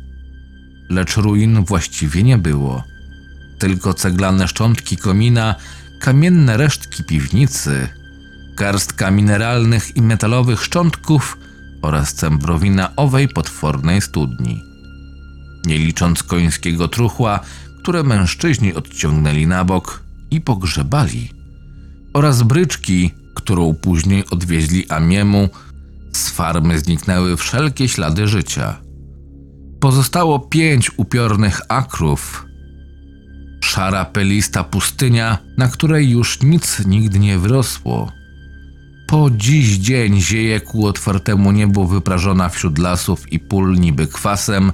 lecz 0.90 1.16
ruin 1.16 1.64
właściwie 1.64 2.22
nie 2.22 2.38
było. 2.38 2.84
Tylko 3.58 3.94
ceglane 3.94 4.48
szczątki 4.48 4.96
komina, 4.96 5.54
kamienne 6.00 6.56
resztki 6.56 7.04
piwnicy, 7.04 7.88
garstka 8.56 9.10
mineralnych 9.10 9.96
i 9.96 10.02
metalowych 10.02 10.64
szczątków 10.64 11.38
oraz 11.82 12.14
cembrowina 12.14 12.96
owej 12.96 13.28
potwornej 13.28 14.00
studni. 14.00 14.62
Nie 15.66 15.78
licząc 15.78 16.22
końskiego 16.22 16.88
truchła, 16.88 17.40
które 17.82 18.02
mężczyźni 18.02 18.74
odciągnęli 18.74 19.46
na 19.46 19.64
bok 19.64 20.02
i 20.30 20.40
pogrzebali, 20.40 21.30
oraz 22.12 22.42
bryczki, 22.42 23.10
którą 23.34 23.74
później 23.74 24.24
odwieźli 24.30 24.90
Amiemu, 24.90 25.48
z 26.12 26.28
farmy 26.28 26.78
zniknęły 26.78 27.36
wszelkie 27.36 27.88
ślady 27.88 28.28
życia– 28.28 28.76
Pozostało 29.80 30.38
pięć 30.38 30.90
upiornych 30.96 31.60
akrów. 31.68 32.46
Szara, 33.64 34.04
pelista 34.04 34.64
pustynia, 34.64 35.38
na 35.56 35.68
której 35.68 36.10
już 36.10 36.42
nic 36.42 36.86
nigdy 36.86 37.18
nie 37.18 37.38
wyrosło. 37.38 38.12
Po 39.08 39.30
dziś 39.30 39.76
dzień 39.76 40.20
zieje 40.20 40.60
ku 40.60 40.86
otwartemu 40.86 41.52
niebu 41.52 41.86
wyprażona 41.86 42.48
wśród 42.48 42.78
lasów 42.78 43.32
i 43.32 43.38
pól 43.38 43.74
niby 43.74 44.06
kwasem, 44.06 44.72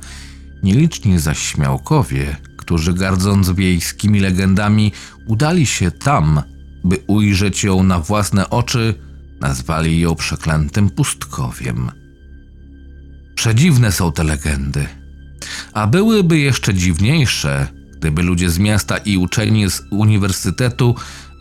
nieliczni 0.62 1.18
zaś 1.18 1.38
śmiałkowie, 1.38 2.36
którzy 2.56 2.94
gardząc 2.94 3.50
wiejskimi 3.50 4.20
legendami 4.20 4.92
udali 5.26 5.66
się 5.66 5.90
tam, 5.90 6.42
by 6.84 6.98
ujrzeć 7.06 7.64
ją 7.64 7.82
na 7.82 8.00
własne 8.00 8.50
oczy, 8.50 8.94
nazwali 9.40 10.00
ją 10.00 10.14
przeklętym 10.14 10.90
pustkowiem. 10.90 12.05
Przedziwne 13.36 13.92
są 13.92 14.12
te 14.12 14.24
legendy. 14.24 14.86
A 15.72 15.86
byłyby 15.86 16.38
jeszcze 16.38 16.74
dziwniejsze, 16.74 17.66
gdyby 17.98 18.22
ludzie 18.22 18.50
z 18.50 18.58
miasta 18.58 18.98
i 18.98 19.16
uczeni 19.16 19.70
z 19.70 19.82
uniwersytetu 19.90 20.94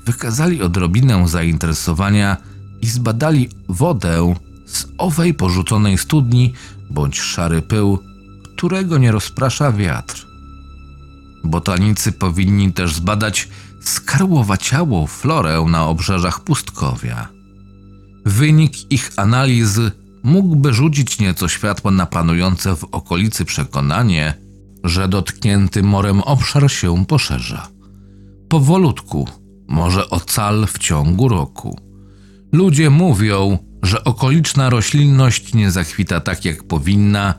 wykazali 0.06 0.62
odrobinę 0.62 1.28
zainteresowania 1.28 2.38
i 2.82 2.88
zbadali 2.88 3.50
wodę 3.70 4.36
z 4.66 4.86
owej 4.98 5.34
porzuconej 5.34 5.98
studni 5.98 6.54
bądź 6.90 7.20
szary 7.20 7.62
pył, 7.62 8.00
którego 8.44 8.98
nie 8.98 9.12
rozprasza 9.12 9.72
wiatr. 9.72 10.26
Botanicy 11.44 12.12
powinni 12.12 12.74
też 12.74 12.96
zbadać 12.96 13.48
skarłowaciałą 13.82 15.08
florę 15.08 15.66
na 15.70 15.88
obrzeżach 15.88 16.40
pustkowia. 16.40 17.28
Wynik 18.26 18.92
ich 18.92 19.12
analizy 19.18 19.92
mógłby 20.26 20.74
rzucić 20.74 21.20
nieco 21.20 21.48
światła 21.48 21.92
na 21.92 22.06
panujące 22.06 22.76
w 22.76 22.84
okolicy 22.84 23.46
przekonanie, 23.46 24.34
że 24.84 25.08
dotknięty 25.08 25.84
morem 25.84 26.22
obszar 26.22 26.72
się 26.72 27.06
poszerza. 27.06 27.68
Powolutku, 28.50 29.28
może 29.68 30.10
ocal 30.10 30.68
w 30.68 30.78
ciągu 30.78 31.28
roku. 31.28 31.80
Ludzie 32.52 32.90
mówią, 32.90 33.58
że 33.84 34.04
okoliczna 34.04 34.70
roślinność 34.70 35.54
nie 35.54 35.72
zakwita 35.72 36.20
tak 36.20 36.46
jak 36.46 36.64
powinna, 36.64 37.34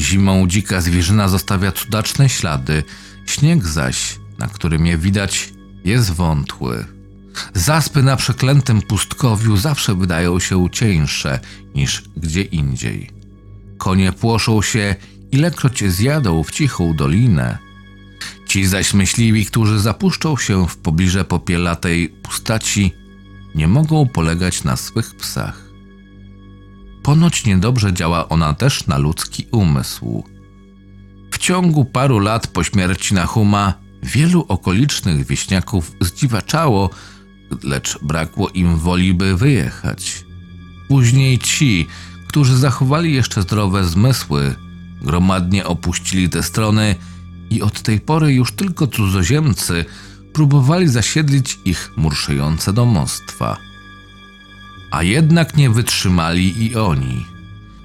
zimą 0.00 0.46
dzika 0.46 0.80
zwierzyna 0.80 1.28
zostawia 1.28 1.72
cudaczne 1.72 2.28
ślady, 2.28 2.82
śnieg 3.26 3.64
zaś, 3.66 4.18
na 4.38 4.46
którym 4.46 4.86
je 4.86 4.98
widać, 4.98 5.52
jest 5.84 6.10
wątły. 6.10 6.84
Zaspy 7.54 8.02
na 8.02 8.16
przeklętym 8.16 8.82
pustkowiu 8.82 9.56
zawsze 9.56 9.94
wydają 9.94 10.40
się 10.40 10.70
cieńsze 10.70 11.40
niż 11.74 12.02
gdzie 12.16 12.42
indziej. 12.42 13.10
Konie 13.78 14.12
płoszą 14.12 14.62
się, 14.62 14.94
ilekroć 15.32 15.84
zjadą 15.84 16.42
w 16.42 16.50
cichą 16.50 16.96
dolinę. 16.96 17.58
Ci 18.46 18.66
zaś 18.66 18.94
myśliwi, 18.94 19.46
którzy 19.46 19.80
zapuszczą 19.80 20.36
się 20.36 20.66
w 20.68 20.76
pobliże 20.76 21.24
popielatej 21.24 22.08
pustaci, 22.08 22.92
nie 23.54 23.68
mogą 23.68 24.08
polegać 24.08 24.64
na 24.64 24.76
swych 24.76 25.14
psach. 25.14 25.72
Ponoć 27.02 27.44
niedobrze 27.44 27.92
działa 27.92 28.28
ona 28.28 28.54
też 28.54 28.86
na 28.86 28.98
ludzki 28.98 29.46
umysł. 29.52 30.24
W 31.30 31.38
ciągu 31.38 31.84
paru 31.84 32.18
lat 32.18 32.46
po 32.46 32.64
śmierci 32.64 33.14
Nahuma 33.14 33.74
wielu 34.02 34.44
okolicznych 34.48 35.26
wieśniaków 35.26 35.92
zdziwaczało, 36.00 36.90
lecz 37.62 37.98
brakło 38.02 38.48
im 38.48 38.76
woli, 38.76 39.14
by 39.14 39.36
wyjechać. 39.36 40.24
Później 40.88 41.38
ci, 41.38 41.86
którzy 42.28 42.56
zachowali 42.56 43.14
jeszcze 43.14 43.42
zdrowe 43.42 43.84
zmysły, 43.84 44.54
gromadnie 45.02 45.66
opuścili 45.66 46.28
te 46.28 46.42
strony 46.42 46.94
i 47.50 47.62
od 47.62 47.82
tej 47.82 48.00
pory 48.00 48.32
już 48.32 48.52
tylko 48.52 48.86
cudzoziemcy 48.86 49.84
próbowali 50.32 50.88
zasiedlić 50.88 51.58
ich 51.64 51.92
murszejące 51.96 52.72
domostwa. 52.72 53.56
A 54.90 55.02
jednak 55.02 55.56
nie 55.56 55.70
wytrzymali 55.70 56.64
i 56.64 56.76
oni. 56.76 57.26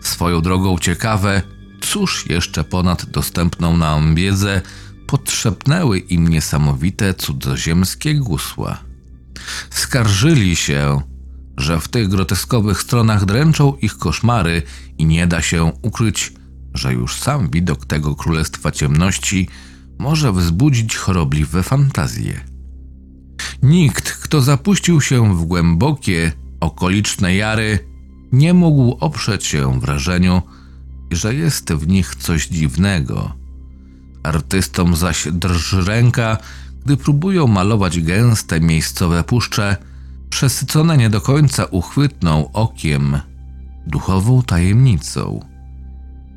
Swoją 0.02 0.42
drogą 0.42 0.78
ciekawe, 0.78 1.42
cóż 1.82 2.26
jeszcze 2.30 2.64
ponad 2.64 3.06
dostępną 3.06 3.78
nam 3.78 4.16
wiedzę 4.16 4.62
podszepnęły 5.08 6.00
im 6.00 6.28
niesamowite 6.28 7.14
cudzoziemskie 7.14 8.16
gusła. 8.16 8.87
Skarżyli 9.70 10.56
się, 10.56 11.02
że 11.58 11.80
w 11.80 11.88
tych 11.88 12.08
groteskowych 12.08 12.82
stronach 12.82 13.26
dręczą 13.26 13.74
ich 13.82 13.98
koszmary 13.98 14.62
i 14.98 15.06
nie 15.06 15.28
da 15.28 15.42
się 15.42 15.72
ukryć, 15.82 16.34
że 16.74 16.94
już 16.94 17.16
sam 17.16 17.50
widok 17.50 17.86
tego 17.86 18.16
królestwa 18.16 18.72
ciemności 18.72 19.50
może 20.00 20.32
wzbudzić 20.32 20.96
chorobliwe 20.96 21.64
fantazje. 21.64 22.42
Nikt, 23.64 24.12
kto 24.12 24.42
zapuścił 24.42 25.02
się 25.02 25.36
w 25.36 25.46
głębokie, 25.46 26.32
okoliczne 26.60 27.36
jary, 27.36 27.80
nie 28.32 28.54
mógł 28.54 28.98
oprzeć 29.00 29.46
się 29.46 29.80
wrażeniu, 29.80 30.42
że 31.12 31.36
jest 31.36 31.74
w 31.74 31.88
nich 31.88 32.16
coś 32.16 32.48
dziwnego. 32.48 33.34
Artystom 34.24 34.96
zaś 34.96 35.28
drży 35.32 35.82
ręka, 35.82 36.38
gdy 36.88 36.98
próbują 36.98 37.48
malować 37.48 38.02
gęste 38.02 38.62
miejscowe 38.62 39.24
puszcze, 39.24 39.78
przesycone 40.30 40.98
nie 40.98 41.10
do 41.10 41.22
końca 41.22 41.66
uchwytną 41.66 42.52
okiem, 42.52 43.20
duchową 43.88 44.42
tajemnicą. 44.42 45.40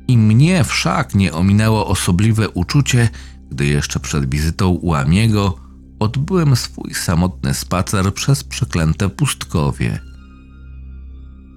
I 0.07 0.17
mnie 0.17 0.63
wszak 0.63 1.15
nie 1.15 1.33
ominęło 1.33 1.87
osobliwe 1.87 2.49
uczucie, 2.49 3.09
gdy 3.51 3.65
jeszcze 3.65 3.99
przed 3.99 4.29
wizytą 4.29 4.69
u 4.69 4.93
Amiego 4.93 5.57
odbyłem 5.99 6.55
swój 6.55 6.93
samotny 6.93 7.53
spacer 7.53 8.13
przez 8.13 8.43
przeklęte 8.43 9.09
pustkowie. 9.09 9.99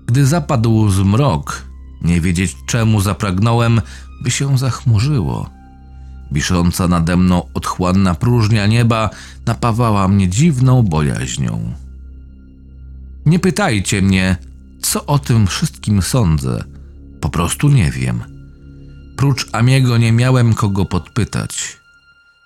Gdy 0.07 0.27
zapadł 0.27 0.91
zmrok, 0.91 1.65
nie 2.03 2.21
wiedzieć 2.21 2.57
czemu 2.67 3.01
zapragnąłem, 3.01 3.81
by 4.23 4.31
się 4.31 4.59
zachmurzyło. 4.59 5.54
Wisząca 6.33 6.89
nade 6.89 7.17
mną 7.17 7.43
otchłanna 7.55 8.15
próżnia 8.15 8.67
nieba 8.67 9.11
napawała 9.47 10.09
mnie 10.09 10.29
dziwną 10.29 10.83
bojaźnią. 10.83 11.75
Nie 13.27 13.39
pytajcie 13.39 14.03
mnie, 14.03 14.37
co 14.83 15.07
o 15.07 15.19
tym 15.19 15.47
wszystkim 15.47 16.03
sądzę. 16.03 16.65
Po 17.21 17.29
prostu 17.29 17.69
nie 17.69 17.91
wiem. 17.91 18.25
Prócz 19.17 19.49
Amiego 19.53 19.99
nie 19.99 20.13
miałem 20.13 20.55
kogo 20.55 20.85
podpytać. 20.85 21.77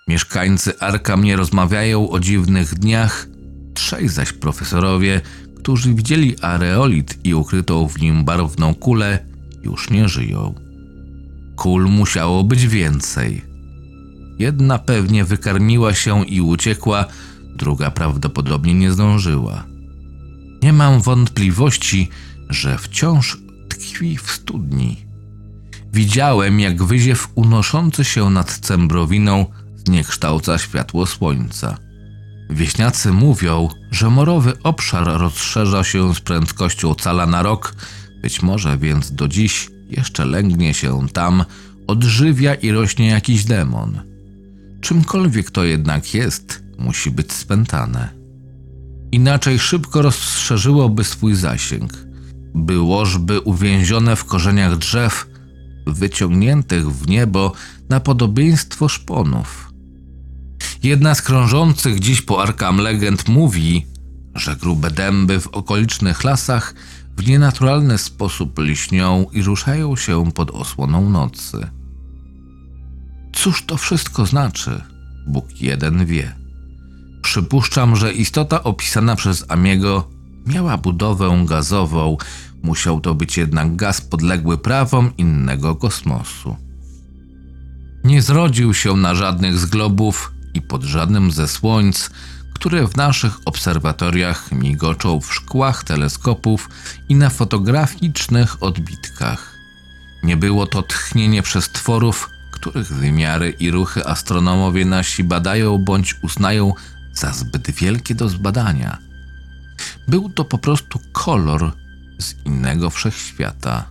Mieszkańcy 0.08 0.80
Arkam 0.80 1.24
nie 1.24 1.36
rozmawiają 1.36 2.10
o 2.10 2.20
dziwnych 2.20 2.74
dniach, 2.74 3.26
trzej 3.74 4.08
zaś 4.08 4.32
profesorowie, 4.32 5.20
którzy 5.56 5.94
widzieli 5.94 6.40
areolit 6.40 7.18
i 7.24 7.34
ukrytą 7.34 7.88
w 7.88 8.00
nim 8.00 8.24
barwną 8.24 8.74
kulę, 8.74 9.18
już 9.62 9.90
nie 9.90 10.08
żyją. 10.08 10.54
Kul 11.56 11.88
musiało 11.88 12.44
być 12.44 12.66
więcej. 12.66 13.47
Jedna 14.38 14.78
pewnie 14.78 15.24
wykarmiła 15.24 15.94
się 15.94 16.26
i 16.26 16.40
uciekła, 16.40 17.04
druga 17.56 17.90
prawdopodobnie 17.90 18.74
nie 18.74 18.92
zdążyła. 18.92 19.64
Nie 20.62 20.72
mam 20.72 21.00
wątpliwości, 21.00 22.08
że 22.48 22.78
wciąż 22.78 23.38
tkwi 23.68 24.16
w 24.16 24.30
studni. 24.30 24.96
Widziałem, 25.92 26.60
jak 26.60 26.82
wyziew 26.82 27.28
unoszący 27.34 28.04
się 28.04 28.30
nad 28.30 28.58
Cembrowiną 28.58 29.46
zniekształca 29.76 30.58
światło 30.58 31.06
słońca. 31.06 31.78
Wieśniacy 32.50 33.12
mówią, 33.12 33.68
że 33.90 34.10
morowy 34.10 34.52
obszar 34.62 35.06
rozszerza 35.06 35.84
się 35.84 36.14
z 36.14 36.20
prędkością 36.20 36.94
cala 36.94 37.26
na 37.26 37.42
rok, 37.42 37.74
być 38.22 38.42
może 38.42 38.78
więc 38.78 39.12
do 39.12 39.28
dziś 39.28 39.70
jeszcze 39.90 40.24
lęgnie 40.24 40.74
się 40.74 41.08
tam, 41.12 41.44
odżywia 41.86 42.54
i 42.54 42.70
rośnie 42.70 43.06
jakiś 43.06 43.44
demon. 43.44 44.07
Czymkolwiek 44.80 45.50
to 45.50 45.64
jednak 45.64 46.14
jest, 46.14 46.62
musi 46.78 47.10
być 47.10 47.32
spętane. 47.32 48.08
Inaczej 49.12 49.58
szybko 49.58 50.02
rozszerzyłoby 50.02 51.04
swój 51.04 51.34
zasięg. 51.34 51.92
By 52.54 52.80
łożby 52.80 53.40
uwięzione 53.40 54.16
w 54.16 54.24
korzeniach 54.24 54.76
drzew, 54.76 55.26
wyciągniętych 55.86 56.90
w 56.90 57.08
niebo 57.08 57.52
na 57.88 58.00
podobieństwo 58.00 58.88
szponów. 58.88 59.72
Jedna 60.82 61.14
z 61.14 61.22
krążących 61.22 62.00
dziś 62.00 62.22
po 62.22 62.42
arkam 62.42 62.78
legend 62.78 63.28
mówi, 63.28 63.86
że 64.34 64.56
grube 64.56 64.90
dęby 64.90 65.40
w 65.40 65.46
okolicznych 65.46 66.24
lasach 66.24 66.74
w 67.16 67.26
nienaturalny 67.26 67.98
sposób 67.98 68.58
liśnią 68.58 69.26
i 69.32 69.42
ruszają 69.42 69.96
się 69.96 70.32
pod 70.32 70.50
osłoną 70.50 71.10
nocy. 71.10 71.77
Cóż 73.48 73.62
to 73.62 73.76
wszystko 73.76 74.26
znaczy? 74.26 74.82
Bóg 75.26 75.60
jeden 75.60 76.06
wie. 76.06 76.34
Przypuszczam, 77.22 77.96
że 77.96 78.12
istota 78.12 78.62
opisana 78.62 79.16
przez 79.16 79.44
Amiego 79.48 80.08
miała 80.46 80.78
budowę 80.78 81.44
gazową, 81.48 82.16
musiał 82.62 83.00
to 83.00 83.14
być 83.14 83.36
jednak 83.36 83.76
gaz 83.76 84.00
podległy 84.00 84.58
prawom 84.58 85.12
innego 85.18 85.76
kosmosu. 85.76 86.56
Nie 88.04 88.22
zrodził 88.22 88.74
się 88.74 88.96
na 88.96 89.14
żadnych 89.14 89.58
z 89.58 89.66
globów 89.66 90.32
i 90.54 90.62
pod 90.62 90.82
żadnym 90.82 91.30
ze 91.30 91.48
słońc, 91.48 92.10
które 92.54 92.88
w 92.88 92.96
naszych 92.96 93.38
obserwatoriach 93.44 94.52
migoczą 94.52 95.20
w 95.20 95.34
szkłach 95.34 95.84
teleskopów 95.84 96.68
i 97.08 97.14
na 97.14 97.30
fotograficznych 97.30 98.62
odbitkach. 98.62 99.54
Nie 100.22 100.36
było 100.36 100.66
to 100.66 100.82
tchnienie 100.82 101.42
przestworów, 101.42 102.30
których 102.60 102.92
wymiary 102.92 103.50
i 103.50 103.70
ruchy 103.70 104.06
astronomowie 104.06 104.84
nasi 104.84 105.24
badają 105.24 105.78
bądź 105.78 106.14
uznają 106.22 106.74
za 107.12 107.32
zbyt 107.32 107.70
wielkie 107.70 108.14
do 108.14 108.28
zbadania. 108.28 108.98
Był 110.08 110.30
to 110.30 110.44
po 110.44 110.58
prostu 110.58 111.00
kolor 111.12 111.72
z 112.18 112.34
innego 112.46 112.90
wszechświata. 112.90 113.84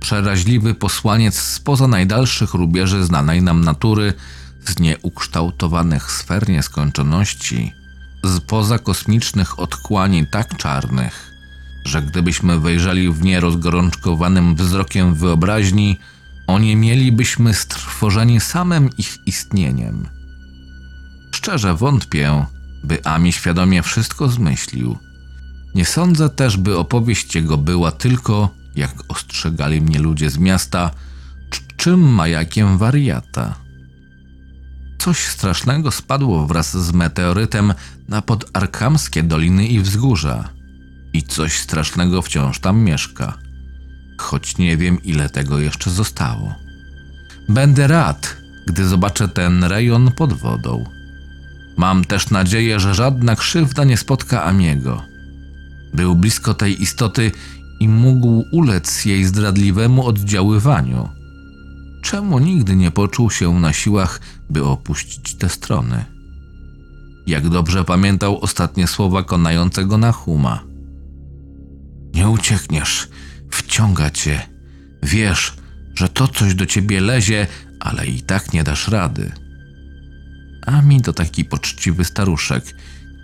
Przeraźliwy 0.00 0.74
posłaniec 0.74 1.38
spoza 1.38 1.88
najdalszych 1.88 2.54
rubieży 2.54 3.04
znanej 3.04 3.42
nam 3.42 3.64
natury, 3.64 4.14
z 4.66 4.78
nieukształtowanych 4.80 6.12
sfer 6.12 6.48
nieskończoności, 6.48 7.72
z 8.24 8.40
poza 8.40 8.78
kosmicznych 8.78 9.58
odkłani 9.58 10.26
tak 10.26 10.56
czarnych, 10.56 11.30
że 11.84 12.02
gdybyśmy 12.02 12.60
wejrzeli 12.60 13.12
w 13.12 13.22
nie 13.22 13.40
rozgorączkowanym 13.40 14.56
wzrokiem 14.56 15.14
wyobraźni, 15.14 15.98
oniemielibyśmy 16.46 17.54
strwożeni 17.54 18.40
samym 18.40 18.90
ich 18.98 19.26
istnieniem. 19.26 20.08
Szczerze 21.34 21.74
wątpię, 21.74 22.46
by 22.84 23.04
Ami 23.04 23.32
świadomie 23.32 23.82
wszystko 23.82 24.28
zmyślił. 24.28 24.98
Nie 25.74 25.84
sądzę 25.84 26.30
też, 26.30 26.56
by 26.56 26.78
opowieść 26.78 27.34
jego 27.34 27.56
była 27.56 27.90
tylko, 27.90 28.50
jak 28.76 28.94
ostrzegali 29.08 29.80
mnie 29.80 29.98
ludzie 29.98 30.30
z 30.30 30.38
miasta, 30.38 30.90
cz- 31.50 31.76
czym 31.76 32.00
majakiem 32.00 32.78
wariata. 32.78 33.54
Coś 34.98 35.18
strasznego 35.18 35.90
spadło 35.90 36.46
wraz 36.46 36.76
z 36.76 36.92
meteorytem 36.92 37.74
na 38.08 38.22
podarkamskie 38.22 39.22
doliny 39.22 39.66
i 39.66 39.80
wzgórza. 39.80 40.48
I 41.12 41.22
coś 41.22 41.58
strasznego 41.58 42.22
wciąż 42.22 42.58
tam 42.58 42.80
mieszka. 42.80 43.38
Choć 44.16 44.58
nie 44.58 44.76
wiem, 44.76 45.02
ile 45.02 45.28
tego 45.28 45.58
jeszcze 45.58 45.90
zostało. 45.90 46.54
Będę 47.48 47.86
rad, 47.86 48.36
gdy 48.66 48.88
zobaczę 48.88 49.28
ten 49.28 49.64
rejon 49.64 50.12
pod 50.12 50.32
wodą. 50.32 50.84
Mam 51.76 52.04
też 52.04 52.30
nadzieję, 52.30 52.80
że 52.80 52.94
żadna 52.94 53.36
krzywda 53.36 53.84
nie 53.84 53.96
spotka 53.96 54.44
Amiego. 54.44 55.02
Był 55.94 56.14
blisko 56.14 56.54
tej 56.54 56.82
istoty 56.82 57.32
i 57.80 57.88
mógł 57.88 58.44
ulec 58.52 59.04
jej 59.04 59.24
zdradliwemu 59.24 60.06
oddziaływaniu. 60.06 61.08
Czemu 62.02 62.38
nigdy 62.38 62.76
nie 62.76 62.90
poczuł 62.90 63.30
się 63.30 63.60
na 63.60 63.72
siłach, 63.72 64.20
by 64.50 64.64
opuścić 64.64 65.34
te 65.34 65.48
strony? 65.48 66.04
Jak 67.26 67.48
dobrze 67.48 67.84
pamiętał 67.84 68.40
ostatnie 68.40 68.86
słowa 68.86 69.22
konającego 69.22 69.98
na 69.98 70.12
Huma. 70.12 70.62
Nie 72.14 72.28
uciekniesz, 72.28 73.08
wciąga 73.50 74.10
cię. 74.10 74.42
Wiesz, 75.02 75.54
że 75.94 76.08
to 76.08 76.28
coś 76.28 76.54
do 76.54 76.66
ciebie 76.66 77.00
lezie, 77.00 77.46
ale 77.80 78.06
i 78.06 78.22
tak 78.22 78.52
nie 78.52 78.64
dasz 78.64 78.88
rady. 78.88 79.32
Ami 80.66 81.02
to 81.02 81.12
taki 81.12 81.44
poczciwy 81.44 82.04
staruszek. 82.04 82.64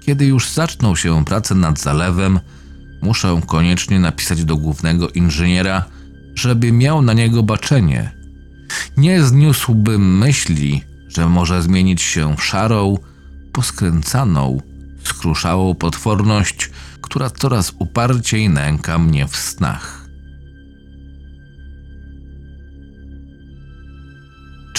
Kiedy 0.07 0.27
już 0.27 0.49
zaczną 0.49 0.97
się 0.97 1.24
prace 1.24 1.55
nad 1.55 1.81
zalewem, 1.81 2.40
muszę 3.03 3.40
koniecznie 3.47 4.01
napisać 4.01 4.44
do 4.44 4.57
głównego 4.57 5.09
inżyniera, 5.09 5.85
żeby 6.35 6.73
miał 6.73 7.03
na 7.03 7.12
niego 7.12 7.43
baczenie. 7.43 8.12
Nie 8.97 9.23
zniósłbym 9.23 10.19
myśli, 10.19 10.85
że 11.09 11.28
może 11.28 11.62
zmienić 11.62 12.03
się 12.03 12.36
w 12.36 12.44
szarą, 12.44 12.99
poskręcaną, 13.53 14.61
skruszałą 15.05 15.74
potworność, 15.74 16.70
która 17.01 17.31
coraz 17.31 17.73
uparciej 17.78 18.51
nęka 18.51 18.99
mnie 18.99 19.27
w 19.27 19.36
snach. 19.36 20.02